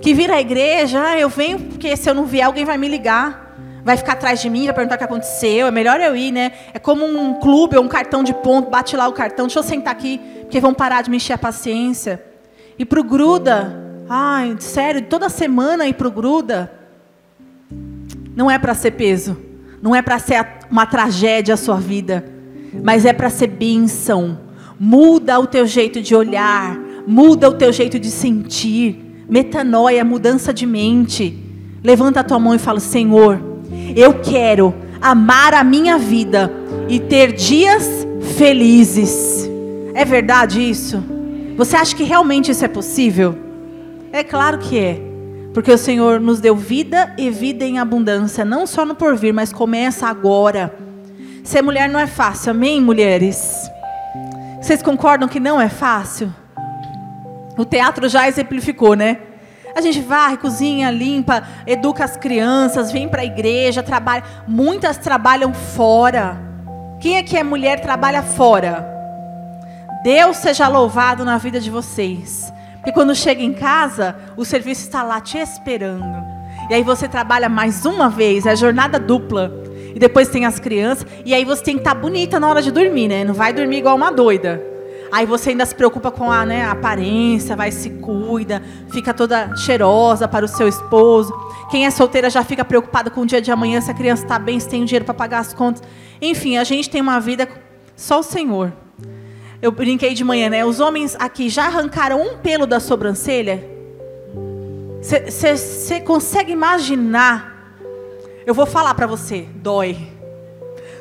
que 0.00 0.12
vir 0.12 0.30
à 0.30 0.40
igreja, 0.40 1.00
ah, 1.00 1.18
eu 1.18 1.28
venho 1.28 1.60
porque 1.60 1.96
se 1.96 2.10
eu 2.10 2.14
não 2.14 2.26
vier 2.26 2.44
alguém 2.44 2.64
vai 2.64 2.76
me 2.76 2.88
ligar, 2.88 3.41
vai 3.84 3.96
ficar 3.96 4.12
atrás 4.12 4.40
de 4.40 4.48
mim, 4.48 4.64
vai 4.64 4.74
perguntar 4.74 4.94
o 4.94 4.98
que 4.98 5.04
aconteceu, 5.04 5.66
é 5.66 5.70
melhor 5.70 6.00
eu 6.00 6.14
ir, 6.14 6.30
né? 6.30 6.52
É 6.72 6.78
como 6.78 7.04
um 7.04 7.34
clube 7.34 7.76
ou 7.76 7.84
um 7.84 7.88
cartão 7.88 8.22
de 8.22 8.32
ponto, 8.32 8.70
bate 8.70 8.96
lá 8.96 9.08
o 9.08 9.12
cartão, 9.12 9.46
deixa 9.46 9.58
eu 9.58 9.62
sentar 9.62 9.92
aqui, 9.92 10.20
porque 10.42 10.60
vão 10.60 10.72
parar 10.72 11.02
de 11.02 11.10
me 11.10 11.16
encher 11.16 11.32
a 11.32 11.38
paciência. 11.38 12.22
E 12.78 12.84
pro 12.84 13.02
gruda, 13.02 14.04
ai, 14.08 14.56
sério, 14.60 15.02
toda 15.02 15.28
semana 15.28 15.86
ir 15.86 15.94
pro 15.94 16.10
gruda, 16.10 16.72
não 18.36 18.50
é 18.50 18.58
para 18.58 18.74
ser 18.74 18.92
peso, 18.92 19.36
não 19.80 19.94
é 19.94 20.00
para 20.00 20.18
ser 20.18 20.46
uma 20.70 20.86
tragédia 20.86 21.54
a 21.54 21.56
sua 21.56 21.76
vida, 21.76 22.24
mas 22.82 23.04
é 23.04 23.12
para 23.12 23.28
ser 23.28 23.48
bênção. 23.48 24.38
Muda 24.78 25.38
o 25.38 25.46
teu 25.46 25.66
jeito 25.66 26.00
de 26.00 26.14
olhar, 26.14 26.76
muda 27.06 27.48
o 27.48 27.54
teu 27.54 27.72
jeito 27.72 27.98
de 27.98 28.10
sentir. 28.10 29.24
Metanoia, 29.28 30.04
mudança 30.04 30.52
de 30.52 30.66
mente. 30.66 31.38
Levanta 31.84 32.20
a 32.20 32.24
tua 32.24 32.38
mão 32.38 32.54
e 32.54 32.58
fala: 32.58 32.80
Senhor, 32.80 33.51
eu 33.96 34.20
quero 34.20 34.74
amar 35.00 35.54
a 35.54 35.64
minha 35.64 35.98
vida 35.98 36.50
e 36.88 37.00
ter 37.00 37.32
dias 37.32 38.06
felizes. 38.36 39.48
É 39.94 40.04
verdade 40.04 40.60
isso? 40.60 41.02
Você 41.56 41.76
acha 41.76 41.94
que 41.94 42.02
realmente 42.02 42.50
isso 42.50 42.64
é 42.64 42.68
possível? 42.68 43.36
É 44.12 44.22
claro 44.22 44.58
que 44.58 44.78
é. 44.78 45.00
Porque 45.52 45.70
o 45.70 45.76
Senhor 45.76 46.18
nos 46.18 46.40
deu 46.40 46.56
vida 46.56 47.12
e 47.18 47.28
vida 47.28 47.64
em 47.64 47.78
abundância, 47.78 48.44
não 48.44 48.66
só 48.66 48.86
no 48.86 48.94
porvir, 48.94 49.34
mas 49.34 49.52
começa 49.52 50.06
agora. 50.06 50.74
Ser 51.44 51.60
mulher 51.60 51.88
não 51.88 52.00
é 52.00 52.06
fácil, 52.06 52.52
amém, 52.52 52.80
mulheres? 52.80 53.70
Vocês 54.60 54.82
concordam 54.82 55.28
que 55.28 55.40
não 55.40 55.60
é 55.60 55.68
fácil? 55.68 56.32
O 57.58 57.64
teatro 57.64 58.08
já 58.08 58.26
exemplificou, 58.28 58.94
né? 58.94 59.18
A 59.74 59.80
gente 59.80 60.00
vai, 60.00 60.36
cozinha, 60.36 60.90
limpa, 60.90 61.42
educa 61.66 62.04
as 62.04 62.16
crianças, 62.16 62.92
vem 62.92 63.08
para 63.08 63.22
a 63.22 63.24
igreja, 63.24 63.82
trabalha. 63.82 64.22
Muitas 64.46 64.98
trabalham 64.98 65.54
fora. 65.54 66.38
Quem 67.00 67.16
é 67.16 67.22
que 67.22 67.36
é 67.36 67.42
mulher 67.42 67.80
trabalha 67.80 68.22
fora? 68.22 68.88
Deus 70.02 70.36
seja 70.36 70.68
louvado 70.68 71.24
na 71.24 71.38
vida 71.38 71.60
de 71.60 71.70
vocês. 71.70 72.52
Porque 72.76 72.92
quando 72.92 73.14
chega 73.14 73.42
em 73.42 73.52
casa, 73.52 74.16
o 74.36 74.44
serviço 74.44 74.82
está 74.82 75.02
lá 75.02 75.20
te 75.20 75.38
esperando. 75.38 76.22
E 76.68 76.74
aí 76.74 76.82
você 76.82 77.08
trabalha 77.08 77.48
mais 77.48 77.84
uma 77.86 78.08
vez, 78.08 78.44
é 78.44 78.56
jornada 78.56 78.98
dupla. 78.98 79.52
E 79.94 79.98
depois 79.98 80.28
tem 80.28 80.46
as 80.46 80.58
crianças. 80.58 81.06
E 81.24 81.34
aí 81.34 81.44
você 81.44 81.62
tem 81.62 81.74
que 81.74 81.80
estar 81.80 81.94
tá 81.94 82.00
bonita 82.00 82.40
na 82.40 82.48
hora 82.48 82.62
de 82.62 82.70
dormir, 82.70 83.08
né? 83.08 83.24
Não 83.24 83.34
vai 83.34 83.52
dormir 83.52 83.78
igual 83.78 83.96
uma 83.96 84.10
doida. 84.10 84.71
Aí 85.12 85.26
você 85.26 85.50
ainda 85.50 85.66
se 85.66 85.74
preocupa 85.74 86.10
com 86.10 86.32
a, 86.32 86.46
né, 86.46 86.64
a 86.64 86.70
aparência, 86.70 87.54
vai 87.54 87.70
se 87.70 87.90
cuida, 87.90 88.62
fica 88.90 89.12
toda 89.12 89.54
cheirosa 89.56 90.26
para 90.26 90.42
o 90.42 90.48
seu 90.48 90.66
esposo. 90.66 91.34
Quem 91.70 91.84
é 91.84 91.90
solteira 91.90 92.30
já 92.30 92.42
fica 92.42 92.64
preocupada 92.64 93.10
com 93.10 93.20
o 93.20 93.26
dia 93.26 93.42
de 93.42 93.50
amanhã, 93.50 93.78
se 93.82 93.90
a 93.90 93.94
criança 93.94 94.22
está 94.22 94.38
bem, 94.38 94.58
se 94.58 94.66
tem 94.66 94.86
dinheiro 94.86 95.04
para 95.04 95.12
pagar 95.12 95.40
as 95.40 95.52
contas. 95.52 95.82
Enfim, 96.18 96.56
a 96.56 96.64
gente 96.64 96.88
tem 96.88 97.02
uma 97.02 97.20
vida 97.20 97.46
só 97.94 98.20
o 98.20 98.22
Senhor. 98.22 98.72
Eu 99.60 99.70
brinquei 99.70 100.14
de 100.14 100.24
manhã, 100.24 100.48
né? 100.48 100.64
Os 100.64 100.80
homens 100.80 101.14
aqui 101.20 101.50
já 101.50 101.66
arrancaram 101.66 102.18
um 102.20 102.38
pelo 102.38 102.66
da 102.66 102.80
sobrancelha? 102.80 103.62
Você 105.02 106.00
consegue 106.00 106.52
imaginar? 106.52 107.76
Eu 108.46 108.54
vou 108.54 108.64
falar 108.64 108.94
para 108.94 109.06
você, 109.06 109.46
dói. 109.56 110.08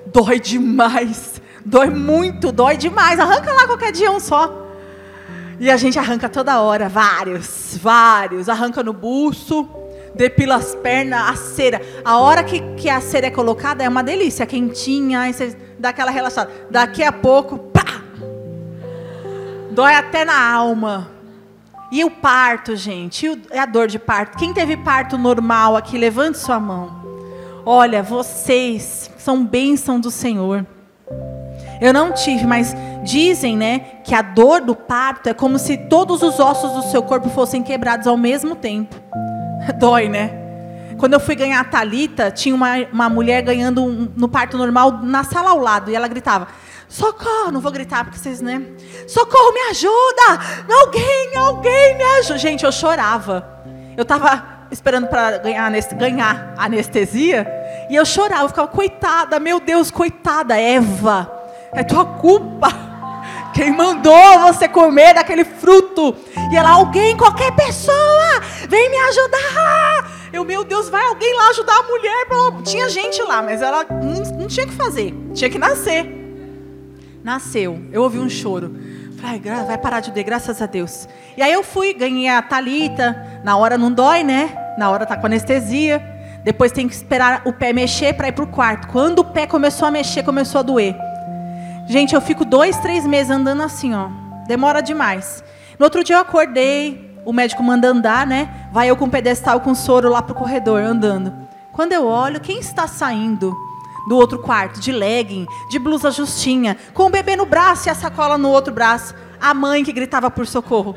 Dói 0.06 0.38
demais. 0.38 1.41
Dói 1.66 1.90
muito, 1.90 2.52
dói 2.52 2.78
demais. 2.78 3.20
Arranca 3.20 3.54
lá 3.54 3.66
qualquer 3.68 3.92
dia 3.92 4.12
um 4.12 4.20
só. 4.20 4.68
E 5.60 5.70
a 5.70 5.78
gente 5.78 6.00
arranca 6.00 6.28
toda 6.28 6.60
hora, 6.60 6.90
vários, 6.90 7.78
vários. 7.82 8.50
Arranca 8.50 8.82
no 8.82 8.94
buço, 8.94 9.68
depila 10.16 10.56
as 10.56 10.74
pernas, 10.76 11.30
a 11.30 11.36
cera. 11.36 11.82
A 12.04 12.18
hora 12.18 12.44
que, 12.44 12.60
que 12.76 12.90
a 12.90 13.00
cera 13.00 13.28
é 13.28 13.32
colocada 13.32 13.84
é 13.84 13.90
uma 13.90 14.04
delícia, 14.04 14.46
quentinha, 14.46 15.22
aí 15.22 15.34
você 15.34 15.56
dá 15.78 15.90
aquela 15.90 16.10
relaxada. 16.10 16.50
Daqui 16.70 17.04
a 17.04 17.12
pouco, 17.12 17.72
Dói 19.72 19.96
até 19.96 20.26
na 20.26 20.52
alma. 20.52 21.10
E 21.92 22.04
o 22.04 22.12
parto, 22.12 22.76
gente? 22.76 23.26
E 23.52 23.58
a 23.58 23.66
dor 23.66 23.88
de 23.88 23.98
parto? 23.98 24.38
Quem 24.38 24.54
teve 24.54 24.76
parto 24.76 25.18
normal 25.18 25.78
aqui, 25.78 25.98
levante 25.98 26.38
sua 26.38 26.60
mão. 26.60 27.02
Olha, 27.66 28.04
vocês 28.04 29.10
são 29.18 29.46
bênção 29.46 30.00
do 30.00 30.12
Senhor. 30.12 30.66
Eu 31.82 31.92
não 31.92 32.14
tive, 32.14 32.46
mas 32.46 32.76
dizem, 33.04 33.58
né, 33.58 33.80
que 34.04 34.14
a 34.14 34.22
dor 34.22 34.62
do 34.62 34.76
parto 34.76 35.28
é 35.28 35.34
como 35.34 35.58
se 35.58 35.76
todos 35.76 36.22
os 36.22 36.40
ossos 36.40 36.72
do 36.74 36.84
seu 36.92 37.02
corpo 37.02 37.28
fossem 37.30 37.64
quebrados 37.64 38.06
ao 38.06 38.16
mesmo 38.16 38.56
tempo. 38.56 38.96
Dói, 39.80 40.08
né? 40.08 40.38
Quando 41.00 41.14
eu 41.14 41.20
fui 41.20 41.34
ganhar 41.34 41.60
a 41.60 41.64
Talita, 41.64 42.30
tinha 42.30 42.54
uma, 42.54 42.78
uma 42.94 43.10
mulher 43.10 43.42
ganhando 43.42 43.84
um, 43.84 44.08
no 44.16 44.30
parto 44.30 44.56
normal 44.56 45.00
na 45.02 45.24
sala 45.24 45.50
ao 45.50 45.58
lado 45.58 45.90
e 45.90 45.96
ela 45.96 46.08
gritava: 46.08 46.48
Socorro, 46.88 47.52
não 47.52 47.60
vou 47.60 47.72
gritar 47.72 48.04
porque 48.04 48.20
vocês, 48.20 48.40
né? 48.40 48.62
Socorro, 49.08 49.52
me 49.52 49.62
ajuda! 49.72 50.76
Alguém, 50.82 51.36
alguém 51.36 51.98
me 51.98 52.04
ajuda. 52.20 52.38
Gente, 52.38 52.64
eu 52.64 52.72
chorava. 52.72 53.64
Eu 53.98 54.04
estava 54.04 54.68
esperando 54.70 55.08
para 55.08 55.40
ganhar, 55.40 55.72
ganhar 55.98 56.54
anestesia 56.56 57.48
e 57.90 57.96
eu 57.96 58.06
chorava, 58.06 58.44
eu 58.44 58.50
ficava, 58.50 58.68
coitada, 58.68 59.40
meu 59.40 59.60
Deus, 59.60 59.92
coitada, 59.92 60.58
Eva, 60.58 61.41
é 61.74 61.84
tua 61.84 62.06
culpa. 62.06 62.92
Quem 63.54 63.72
mandou 63.72 64.40
você 64.40 64.68
comer 64.68 65.14
daquele 65.14 65.44
fruto? 65.44 66.16
E 66.52 66.56
ela, 66.56 66.72
alguém, 66.72 67.18
qualquer 67.18 67.52
pessoa, 67.56 68.42
vem 68.70 68.90
me 68.90 68.98
ajudar. 68.98 70.12
Eu, 70.32 70.46
meu 70.46 70.64
Deus, 70.64 70.90
vai 70.90 71.06
alguém 71.06 71.36
lá 71.36 71.50
ajudar 71.50 71.76
a 71.78 71.84
mulher. 71.84 72.28
Tinha 72.64 72.90
gente 72.90 73.22
lá, 73.24 73.42
mas 73.42 73.62
ela 73.62 73.86
não, 73.90 74.40
não 74.40 74.48
tinha 74.48 74.66
que 74.66 74.74
fazer, 74.74 75.14
tinha 75.34 75.50
que 75.50 75.60
nascer. 75.60 76.22
Nasceu. 77.24 77.80
Eu 77.92 78.04
ouvi 78.04 78.20
um 78.20 78.30
choro. 78.30 78.76
Falei, 79.18 79.40
vai 79.68 79.78
parar 79.78 80.00
de 80.00 80.12
doer, 80.12 80.26
graças 80.26 80.62
a 80.62 80.66
Deus. 80.66 81.08
E 81.38 81.42
aí 81.42 81.54
eu 81.54 81.64
fui, 81.64 81.94
ganhei 81.94 82.30
a 82.30 82.42
Talita. 82.42 83.42
Na 83.44 83.56
hora 83.58 83.78
não 83.78 83.92
dói, 83.92 84.24
né? 84.24 84.58
Na 84.78 84.90
hora 84.90 85.06
tá 85.06 85.16
com 85.16 85.28
anestesia. 85.28 86.02
Depois 86.44 86.72
tem 86.72 86.88
que 86.88 86.96
esperar 86.96 87.44
o 87.46 87.54
pé 87.54 87.72
mexer 87.72 88.14
para 88.14 88.30
ir 88.30 88.32
pro 88.32 88.48
quarto. 88.48 88.88
Quando 88.88 89.20
o 89.20 89.26
pé 89.26 89.46
começou 89.46 89.88
a 89.88 89.92
mexer, 89.92 90.24
começou 90.24 90.60
a 90.60 90.64
doer. 90.64 91.11
Gente, 91.92 92.16
eu 92.16 92.22
fico 92.22 92.46
dois, 92.46 92.78
três 92.78 93.06
meses 93.06 93.30
andando 93.30 93.64
assim, 93.64 93.94
ó. 93.94 94.08
Demora 94.48 94.82
demais. 94.82 95.44
No 95.78 95.84
outro 95.84 96.06
dia 96.06 96.16
eu 96.16 96.22
acordei, 96.22 97.20
o 97.26 97.34
médico 97.34 97.62
manda 97.62 97.90
andar, 97.90 98.26
né? 98.26 98.50
Vai 98.72 98.90
eu 98.90 98.96
com 98.96 99.10
pedestal 99.10 99.60
com 99.60 99.76
soro 99.76 100.08
lá 100.08 100.22
pro 100.22 100.34
corredor, 100.34 100.82
andando. 100.82 101.34
Quando 101.74 101.92
eu 101.92 102.08
olho, 102.08 102.40
quem 102.40 102.60
está 102.60 102.88
saindo? 102.88 103.54
do 104.08 104.16
outro 104.16 104.40
quarto, 104.40 104.80
de 104.80 104.92
legging, 104.92 105.46
de 105.70 105.78
blusa 105.78 106.10
justinha, 106.10 106.76
com 106.94 107.04
o 107.04 107.10
bebê 107.10 107.36
no 107.36 107.46
braço 107.46 107.88
e 107.88 107.92
a 107.92 107.94
sacola 107.94 108.36
no 108.38 108.50
outro 108.50 108.74
braço. 108.74 109.14
A 109.40 109.54
mãe 109.54 109.84
que 109.84 109.92
gritava 109.92 110.32
por 110.32 110.48
socorro. 110.48 110.96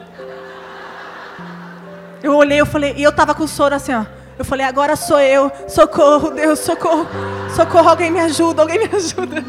Eu 2.23 2.35
olhei, 2.37 2.61
eu 2.61 2.67
falei, 2.67 2.95
e 2.97 3.03
eu 3.03 3.13
tava 3.13 3.35
com 3.35 3.49
soro 3.49 3.75
assim, 3.75 3.93
ó. 3.93 4.07
Eu 4.39 4.45
falei, 4.45 4.65
agora 4.65 4.95
sou 4.95 5.19
eu. 5.19 5.51
Socorro, 5.67 6.31
Deus, 6.31 6.61
socorro. 6.61 7.07
Socorro, 7.55 7.89
alguém 7.89 8.13
me 8.13 8.21
ajuda, 8.21 8.63
alguém 8.63 8.79
me 8.79 8.89
ajuda. 8.97 9.45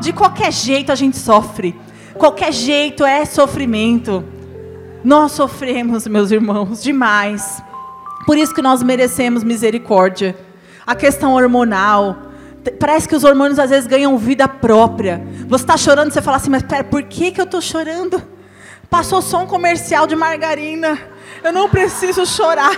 De 0.00 0.12
qualquer 0.12 0.52
jeito 0.52 0.92
a 0.92 0.94
gente 0.94 1.16
sofre. 1.16 1.74
Qualquer 2.14 2.52
jeito 2.52 3.04
é 3.04 3.24
sofrimento. 3.24 4.24
Nós 5.02 5.32
sofremos, 5.32 6.06
meus 6.06 6.30
irmãos, 6.30 6.82
demais. 6.82 7.62
Por 8.26 8.38
isso 8.38 8.54
que 8.54 8.62
nós 8.62 8.82
merecemos 8.82 9.44
misericórdia. 9.44 10.36
A 10.86 10.94
questão 10.94 11.34
hormonal, 11.34 12.32
Parece 12.80 13.06
que 13.06 13.14
os 13.14 13.24
hormônios 13.24 13.58
às 13.58 13.70
vezes 13.70 13.86
ganham 13.86 14.16
vida 14.16 14.48
própria. 14.48 15.22
Você 15.48 15.64
está 15.64 15.76
chorando, 15.76 16.10
você 16.10 16.22
fala 16.22 16.38
assim, 16.38 16.50
mas 16.50 16.62
pera, 16.62 16.82
por 16.82 17.02
que, 17.02 17.30
que 17.30 17.40
eu 17.40 17.44
estou 17.44 17.60
chorando? 17.60 18.22
Passou 18.88 19.20
só 19.20 19.42
um 19.42 19.46
comercial 19.46 20.06
de 20.06 20.16
margarina. 20.16 20.98
Eu 21.42 21.52
não 21.52 21.68
preciso 21.68 22.24
chorar. 22.24 22.74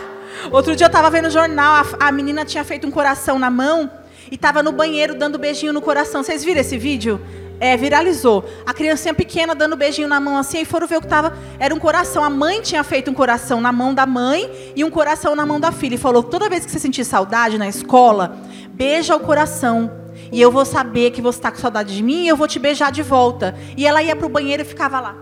Outro 0.51 0.75
dia 0.75 0.87
eu 0.87 0.89
estava 0.89 1.11
vendo 1.11 1.27
o 1.27 1.31
jornal, 1.31 1.85
a, 2.01 2.09
a, 2.09 2.13
menina 2.13 2.45
tinha 2.45 2.65
feito 2.65 2.87
um 2.87 2.91
coração 2.91 3.39
na 3.39 3.51
mão 3.51 3.91
e 4.31 4.35
estava 4.35 4.63
no 4.63 4.73
banheiro 4.73 5.15
dando 5.15 5.39
beijinho 5.39 5.73
no 5.73 5.81
coração. 5.81 6.23
Vocês 6.23 6.45
viram 6.45 6.61
esse 6.61 6.77
vídeo? 6.77 7.21
É, 7.59 7.77
viralizou. 7.77 8.45
A 8.67 8.75
criancinha 8.75 9.15
pequena 9.15 9.55
dando 9.55 9.77
beijinho 9.77 10.09
na 10.09 10.21
mão 10.21 10.37
assim, 10.37 10.61
e 10.61 10.65
foram 10.65 10.87
ver 10.87 10.97
o 10.97 11.01
que 11.01 11.07
estava. 11.07 11.37
Era 11.59 11.75
um 11.75 11.79
coração. 11.79 12.23
A 12.23 12.31
mãe 12.31 12.61
tinha 12.61 12.85
feito 12.85 13.11
um 13.11 13.15
coração 13.15 13.61
na 13.61 13.73
mão 13.73 13.95
da 13.95 14.05
mãe 14.05 14.73
e 14.77 14.85
um 14.85 14.91
coração 14.91 15.35
na 15.35 15.47
mão 15.47 15.59
da 15.59 15.73
filha. 15.73 15.95
E 15.95 15.99
falou: 15.99 16.23
toda 16.23 16.49
vez 16.49 16.67
que 16.67 16.71
você 16.71 16.79
sentir 16.79 17.05
saudade 17.05 17.57
na 17.57 17.69
escola, 17.69 18.37
beija 18.73 19.17
o 19.17 19.21
coração. 19.21 19.91
E 20.31 20.41
eu 20.41 20.51
vou 20.51 20.65
saber 20.65 21.13
que 21.13 21.23
você 21.23 21.39
está 21.39 21.51
com 21.51 21.59
saudade 21.59 21.95
de 21.95 22.03
mim 22.03 22.25
e 22.25 22.29
eu 22.29 22.37
vou 22.37 22.49
te 22.49 22.59
beijar 22.59 22.93
de 22.93 23.03
volta. 23.03 23.55
E 23.77 23.87
ela 23.87 24.03
ia 24.03 24.15
para 24.15 24.27
o 24.27 24.31
banheiro 24.31 24.63
e 24.63 24.67
ficava 24.67 25.01
lá. 25.01 25.17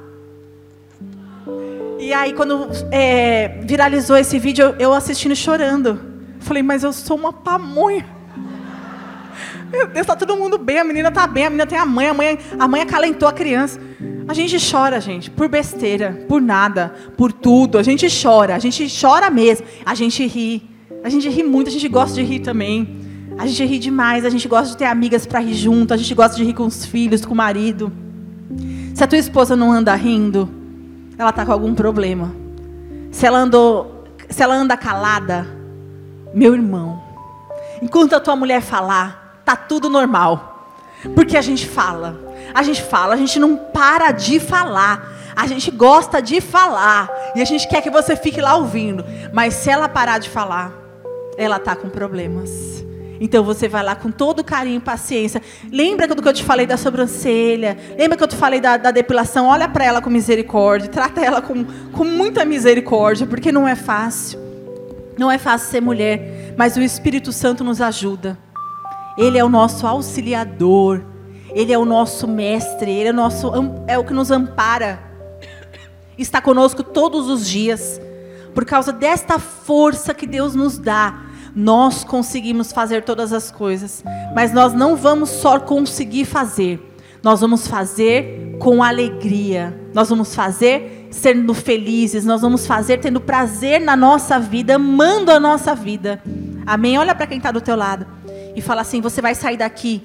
E 1.99 2.13
aí, 2.13 2.33
quando 2.33 2.69
é, 2.91 3.61
viralizou 3.63 4.17
esse 4.17 4.39
vídeo, 4.39 4.75
eu, 4.79 4.93
assistindo 4.93 5.35
chorando. 5.35 6.01
Falei, 6.41 6.63
mas 6.63 6.83
eu 6.83 6.93
sou 6.93 7.17
uma 7.17 7.33
pamonha. 7.33 8.14
Meu 9.75 9.89
Deus, 9.89 10.07
tá 10.07 10.15
todo 10.15 10.37
mundo 10.37 10.57
bem, 10.57 10.79
a 10.79 10.85
menina 10.85 11.11
tá 11.11 11.27
bem, 11.27 11.47
a 11.47 11.51
menina 11.51 11.67
tem 11.67 11.77
a 11.77 11.85
mãe, 11.85 12.07
a 12.07 12.15
mãe, 12.15 12.39
a 12.57 12.69
mãe 12.69 12.81
acalentou 12.83 13.29
a 13.29 13.33
criança. 13.33 13.81
A 14.29 14.33
gente 14.33 14.57
chora, 14.71 15.01
gente, 15.01 15.31
por 15.31 15.49
besteira, 15.49 16.25
por 16.29 16.41
nada, 16.41 16.95
por 17.17 17.33
tudo. 17.33 17.77
A 17.77 17.83
gente 17.83 18.07
chora, 18.09 18.55
a 18.55 18.59
gente 18.59 18.87
chora 18.89 19.29
mesmo. 19.31 19.67
A 19.85 19.95
gente 19.95 20.25
ri. 20.27 20.63
A 21.03 21.09
gente 21.09 21.29
ri 21.29 21.43
muito, 21.43 21.69
a 21.69 21.73
gente 21.73 21.89
gosta 21.89 22.15
de 22.15 22.23
rir 22.23 22.41
também. 22.41 23.01
A 23.37 23.47
gente 23.47 23.65
ri 23.65 23.79
demais, 23.79 24.25
a 24.25 24.31
gente 24.31 24.47
gosta 24.47 24.71
de 24.71 24.77
ter 24.77 24.87
amigas 24.87 25.27
para 25.27 25.41
rir 25.41 25.55
junto, 25.55 25.93
a 25.93 25.97
gente 25.97 26.15
gosta 26.15 26.37
de 26.37 26.45
rir 26.45 26.55
com 26.55 26.65
os 26.65 26.87
filhos, 26.87 27.27
com 27.27 27.35
o 27.35 27.37
marido. 27.37 27.93
Se 28.95 29.03
a 29.03 29.07
tua 29.07 29.19
esposa 29.19 29.57
não 29.57 29.73
anda 29.73 29.93
rindo, 29.95 30.49
ela 31.19 31.31
está 31.31 31.45
com 31.45 31.53
algum 31.53 31.75
problema. 31.75 32.35
Se 33.11 33.27
ela 33.27 33.39
andou, 33.39 34.05
se 34.31 34.43
ela 34.43 34.55
anda 34.55 34.77
calada, 34.77 35.47
meu 36.33 36.55
irmão, 36.55 37.03
enquanto 37.83 38.15
a 38.15 38.21
tua 38.21 38.37
mulher 38.37 38.63
falar, 38.63 39.24
tá 39.45 39.57
tudo 39.57 39.89
normal. 39.89 40.69
Porque 41.15 41.37
a 41.37 41.43
gente 41.43 41.67
fala, 41.67 42.19
a 42.55 42.63
gente 42.63 42.83
fala, 42.83 43.15
a 43.15 43.17
gente 43.17 43.39
não 43.39 43.57
para 43.57 44.11
de 44.11 44.41
falar. 44.41 45.13
A 45.37 45.47
gente 45.47 45.71
gosta 45.71 46.23
de 46.23 46.41
falar 46.41 47.11
e 47.35 47.43
a 47.43 47.45
gente 47.45 47.67
quer 47.67 47.83
que 47.83 47.91
você 47.91 48.15
fique 48.15 48.41
lá 48.41 48.55
ouvindo. 48.55 49.05
Mas 49.33 49.55
se 49.55 49.69
ela 49.69 49.89
parar 49.89 50.19
de 50.19 50.31
falar, 50.31 50.73
ela 51.37 51.57
está 51.57 51.75
com 51.75 51.89
problemas. 51.89 52.85
Então 53.21 53.43
você 53.43 53.69
vai 53.69 53.83
lá 53.83 53.95
com 53.95 54.11
todo 54.11 54.45
carinho 54.45 54.77
e 54.77 54.81
paciência. 54.81 55.43
Lembra 55.71 56.07
do 56.07 56.21
que 56.21 56.29
eu 56.29 56.33
te 56.33 56.45
falei 56.45 56.67
da 56.67 56.77
sobrancelha? 56.77 57.77
Lembra 57.99 58.17
que 58.17 58.23
eu 58.23 58.29
te 58.29 58.37
falei 58.37 58.61
da, 58.61 58.77
da 58.77 58.91
depilação? 58.91 59.47
Olha 59.47 59.69
para 59.69 59.85
ela 59.85 60.01
com 60.01 60.11
misericórdia. 60.11 60.89
Trata 60.89 61.21
ela 61.21 61.43
com, 61.43 61.65
com 61.93 62.05
muita 62.05 62.45
misericórdia, 62.45 63.27
porque 63.27 63.51
não 63.51 63.67
é 63.67 63.75
fácil. 63.75 64.39
Não 65.17 65.31
é 65.31 65.39
fácil 65.39 65.71
ser 65.71 65.81
mulher, 65.81 66.55
mas 66.57 66.77
o 66.77 66.83
Espírito 66.83 67.33
Santo 67.33 67.63
nos 67.63 67.81
ajuda. 67.81 68.37
Ele 69.17 69.39
é 69.39 69.45
o 69.45 69.49
nosso 69.49 69.87
auxiliador. 69.87 71.03
Ele 71.51 71.73
é 71.73 71.79
o 71.79 71.85
nosso 71.85 72.27
mestre. 72.27 72.91
Ele 72.91 73.09
é 73.09 73.13
o, 73.13 73.15
nosso, 73.15 73.53
é 73.87 73.99
o 73.99 74.05
que 74.05 74.13
nos 74.13 74.31
ampara. 74.31 74.99
Está 76.19 76.41
conosco 76.41 76.83
todos 76.83 77.29
os 77.29 77.47
dias. 77.47 78.01
Por 78.55 78.65
causa 78.65 78.93
desta 78.93 79.39
força 79.39 80.15
que 80.15 80.27
Deus 80.27 80.55
nos 80.55 80.79
dá 80.79 81.25
nós 81.55 82.03
conseguimos 82.03 82.73
fazer 82.73 83.05
todas 83.05 83.33
as 83.33 83.51
coisas, 83.51 84.03
mas 84.35 84.53
nós 84.53 84.73
não 84.73 84.97
vamos 84.97 85.31
só 85.31 85.61
conseguir 85.61 86.25
fazer, 86.25 86.81
nós 87.23 87.41
vamos 87.41 87.69
fazer 87.69 88.57
com 88.59 88.83
alegria, 88.83 89.79
nós 89.95 90.09
vamos 90.09 90.35
fazer 90.35 91.07
sendo 91.11 91.55
felizes, 91.55 92.25
nós 92.25 92.41
vamos 92.41 92.67
fazer 92.67 92.99
tendo 92.99 93.21
prazer 93.21 93.81
na 93.81 93.95
nossa 93.95 94.41
vida, 94.41 94.75
amando 94.75 95.31
a 95.31 95.39
nossa 95.39 95.75
vida. 95.75 96.21
Amém? 96.67 96.99
Olha 96.99 97.15
para 97.15 97.27
quem 97.27 97.39
está 97.39 97.53
do 97.53 97.61
teu 97.61 97.77
lado 97.77 98.24
e 98.55 98.63
fala 98.63 98.81
assim: 98.81 99.01
você 99.01 99.21
vai 99.21 99.35
sair 99.35 99.57
daqui 99.57 100.03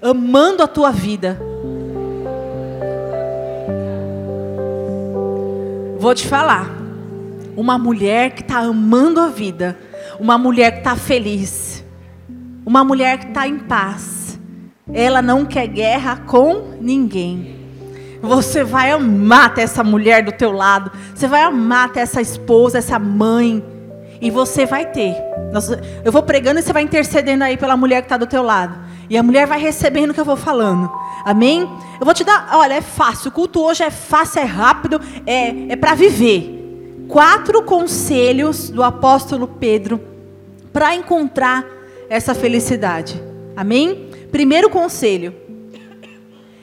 amando 0.00 0.62
a 0.62 0.66
tua 0.66 0.90
vida. 0.90 1.40
Vou 5.98 6.14
te 6.14 6.26
falar, 6.26 6.68
uma 7.56 7.78
mulher 7.78 8.32
que 8.32 8.42
está 8.42 8.58
amando 8.58 9.20
a 9.20 9.28
vida 9.28 9.76
uma 10.22 10.38
mulher 10.38 10.70
que 10.72 10.78
está 10.78 10.96
feliz, 10.96 11.84
uma 12.64 12.84
mulher 12.84 13.18
que 13.18 13.26
está 13.28 13.46
em 13.46 13.58
paz. 13.58 14.38
Ela 14.92 15.22
não 15.22 15.44
quer 15.44 15.66
guerra 15.66 16.16
com 16.16 16.76
ninguém. 16.80 17.60
Você 18.20 18.62
vai 18.62 18.92
amar 18.92 19.58
essa 19.58 19.82
mulher 19.82 20.24
do 20.24 20.30
teu 20.30 20.52
lado. 20.52 20.92
Você 21.12 21.26
vai 21.26 21.42
amar 21.42 21.90
essa 21.96 22.20
esposa, 22.20 22.78
essa 22.78 22.98
mãe. 22.98 23.62
E 24.22 24.30
você 24.30 24.64
vai 24.64 24.86
ter. 24.86 25.16
Eu 26.04 26.10
vou 26.10 26.22
pregando 26.22 26.60
e 26.60 26.62
você 26.62 26.72
vai 26.72 26.82
intercedendo 26.82 27.44
aí 27.44 27.56
pela 27.56 27.76
mulher 27.76 28.00
que 28.00 28.06
está 28.06 28.16
do 28.16 28.26
teu 28.26 28.42
lado. 28.42 28.78
E 29.10 29.18
a 29.18 29.22
mulher 29.22 29.46
vai 29.46 29.60
recebendo 29.60 30.12
o 30.12 30.14
que 30.14 30.20
eu 30.20 30.24
vou 30.24 30.36
falando. 30.36 30.90
Amém? 31.24 31.68
Eu 32.00 32.04
vou 32.04 32.14
te 32.14 32.24
dar, 32.24 32.50
olha, 32.54 32.74
é 32.74 32.80
fácil. 32.80 33.28
O 33.28 33.32
culto 33.32 33.60
hoje 33.60 33.82
é 33.82 33.90
fácil, 33.90 34.40
é 34.40 34.44
rápido, 34.44 35.00
é, 35.26 35.72
é 35.72 35.76
para 35.76 35.94
viver 35.94 36.60
quatro 37.08 37.62
conselhos 37.64 38.70
do 38.70 38.82
apóstolo 38.82 39.46
Pedro 39.46 40.00
para 40.72 40.94
encontrar 40.94 41.66
essa 42.08 42.34
felicidade. 42.34 43.22
Amém? 43.54 44.08
Primeiro 44.30 44.70
conselho: 44.70 45.34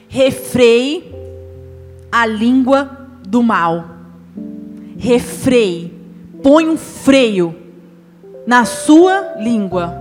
refreie 0.08 1.14
a 2.12 2.26
língua 2.26 3.10
do 3.28 3.44
mal. 3.44 3.98
Refreie, 4.98 5.99
põe 6.42 6.68
um 6.68 6.78
freio 6.78 7.56
na 8.46 8.66
sua 8.66 9.36
língua. 9.40 9.94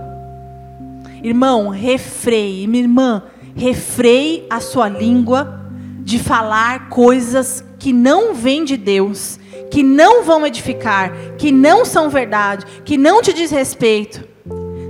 Irmão, 1.23 1.69
refreie, 1.69 2.67
minha 2.67 2.83
irmã, 2.83 3.23
refreie 3.55 4.45
a 4.49 4.59
sua 4.59 4.87
língua 4.87 5.59
de 5.99 6.17
falar 6.17 6.89
coisas 6.89 7.63
que 7.77 7.91
não 7.91 8.33
vêm 8.33 8.63
de 8.63 8.77
Deus 8.77 9.39
que 9.69 9.83
não 9.83 10.23
vão 10.23 10.45
edificar, 10.45 11.13
que 11.37 11.51
não 11.51 11.85
são 11.85 12.09
verdade, 12.09 12.65
que 12.83 12.97
não 12.97 13.21
te 13.21 13.31
diz 13.31 13.51
respeito. 13.51 14.27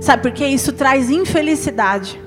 Sabe 0.00 0.22
por 0.22 0.32
quê? 0.32 0.46
Isso 0.46 0.72
traz 0.72 1.10
infelicidade. 1.10 2.20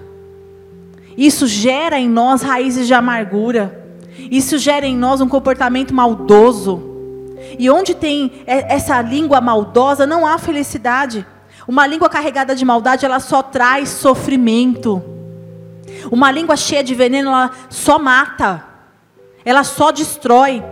Isso 1.17 1.47
gera 1.47 1.99
em 1.99 2.07
nós 2.07 2.41
raízes 2.41 2.87
de 2.87 2.93
amargura. 2.93 3.83
Isso 4.31 4.57
gera 4.57 4.85
em 4.85 4.95
nós 4.95 5.21
um 5.21 5.27
comportamento 5.27 5.93
maldoso. 5.93 6.92
E 7.57 7.69
onde 7.69 7.93
tem 7.93 8.43
essa 8.45 9.01
língua 9.01 9.41
maldosa, 9.41 10.05
não 10.07 10.25
há 10.25 10.37
felicidade. 10.37 11.25
Uma 11.67 11.87
língua 11.87 12.09
carregada 12.09 12.55
de 12.55 12.65
maldade, 12.65 13.05
ela 13.05 13.19
só 13.19 13.41
traz 13.41 13.89
sofrimento. 13.89 15.01
Uma 16.11 16.31
língua 16.31 16.57
cheia 16.57 16.83
de 16.83 16.95
veneno, 16.95 17.29
ela 17.29 17.51
só 17.69 17.97
mata. 17.97 18.65
Ela 19.45 19.63
só 19.63 19.91
destrói. 19.91 20.63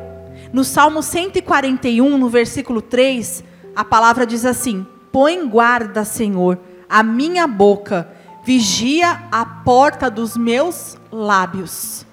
No 0.51 0.63
Salmo 0.63 1.01
141, 1.01 2.17
no 2.17 2.27
versículo 2.27 2.81
3, 2.81 3.43
a 3.75 3.86
palavra 3.86 4.25
diz 4.25 4.45
assim: 4.45 4.86
Põe 5.12 5.47
guarda, 5.47 6.03
Senhor, 6.03 6.60
a 6.89 7.01
minha 7.01 7.47
boca, 7.47 8.10
vigia 8.43 9.23
a 9.31 9.45
porta 9.45 10.10
dos 10.10 10.36
meus 10.36 10.97
lábios. 11.12 12.05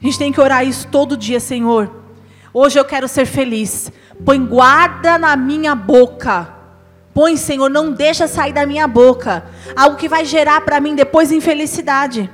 A 0.00 0.04
gente 0.04 0.18
tem 0.18 0.32
que 0.32 0.40
orar 0.40 0.64
isso 0.66 0.86
todo 0.88 1.16
dia, 1.16 1.40
Senhor. 1.40 2.03
Hoje 2.56 2.78
eu 2.78 2.84
quero 2.84 3.08
ser 3.08 3.26
feliz. 3.26 3.90
Põe 4.24 4.46
guarda 4.46 5.18
na 5.18 5.34
minha 5.34 5.74
boca. 5.74 6.48
Põe, 7.12 7.36
Senhor, 7.36 7.68
não 7.68 7.90
deixa 7.90 8.28
sair 8.28 8.52
da 8.52 8.64
minha 8.64 8.86
boca 8.86 9.44
algo 9.74 9.96
que 9.96 10.08
vai 10.08 10.24
gerar 10.24 10.60
para 10.60 10.80
mim 10.80 10.94
depois 10.94 11.32
infelicidade. 11.32 12.30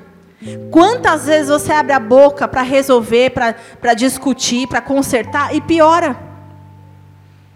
Quantas 0.71 1.27
vezes 1.27 1.49
você 1.49 1.73
abre 1.73 1.93
a 1.93 2.01
boca 2.01 2.47
para 2.47 2.61
resolver, 2.61 3.31
para 3.31 3.95
discutir, 3.95 4.67
para 4.67 4.83
consertar 4.83 5.55
e 5.55 5.61
piora? 5.61 6.17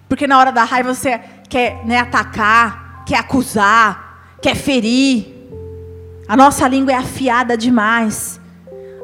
Porque 0.08 0.26
na 0.26 0.38
hora 0.38 0.50
da 0.50 0.64
raiva 0.64 0.94
você 0.94 1.20
quer 1.48 1.84
né, 1.84 1.98
atacar, 1.98 3.04
quer 3.06 3.18
acusar, 3.18 4.36
quer 4.40 4.54
ferir. 4.54 5.34
A 6.26 6.36
nossa 6.36 6.66
língua 6.66 6.92
é 6.92 6.96
afiada 6.96 7.56
demais. 7.56 8.40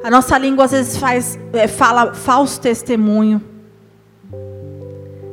A 0.02 0.10
nossa 0.10 0.38
língua 0.38 0.64
às 0.64 0.70
vezes 0.70 0.96
faz, 0.96 1.38
é, 1.52 1.68
fala 1.68 2.14
falso 2.14 2.60
testemunho, 2.60 3.49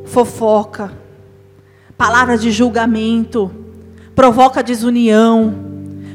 fofoca, 0.07 0.91
palavras 1.97 2.41
de 2.41 2.51
julgamento, 2.51 3.51
provoca 4.15 4.63
desunião. 4.63 5.53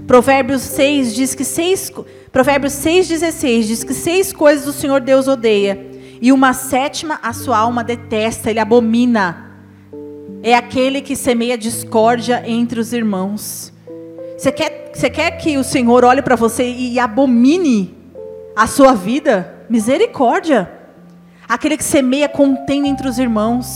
Provérbios 0.06 0.62
6 0.62 1.14
diz 1.14 1.34
que 1.34 1.44
seis 1.44 1.90
Provérbios 2.32 2.72
6,16 2.72 3.62
diz 3.64 3.84
que 3.84 3.92
seis 3.92 4.32
coisas 4.32 4.66
o 4.66 4.72
Senhor 4.72 5.02
Deus 5.02 5.28
odeia, 5.28 5.78
e 6.18 6.32
uma 6.32 6.54
sétima 6.54 7.20
a 7.22 7.34
sua 7.34 7.58
alma 7.58 7.84
detesta, 7.84 8.48
ele 8.48 8.58
abomina. 8.58 9.50
É 10.42 10.54
aquele 10.54 11.02
que 11.02 11.14
semeia 11.14 11.58
discórdia 11.58 12.42
entre 12.46 12.80
os 12.80 12.94
irmãos. 12.94 13.70
Você 14.38 14.50
quer, 14.50 14.92
você 14.94 15.10
quer 15.10 15.32
que 15.32 15.58
o 15.58 15.62
Senhor 15.62 16.04
olhe 16.06 16.22
para 16.22 16.34
você 16.34 16.64
e 16.64 16.98
abomine 16.98 17.94
a 18.56 18.66
sua 18.66 18.94
vida? 18.94 19.66
Misericórdia. 19.68 20.81
Aquele 21.48 21.76
que 21.76 21.84
semeia 21.84 22.28
contém 22.28 22.88
entre 22.88 23.08
os 23.08 23.18
irmãos. 23.18 23.66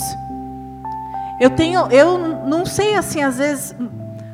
Eu 1.40 1.50
tenho, 1.50 1.87
eu 1.90 2.18
não 2.46 2.64
sei 2.64 2.94
assim, 2.94 3.22
às 3.22 3.38
vezes, 3.38 3.74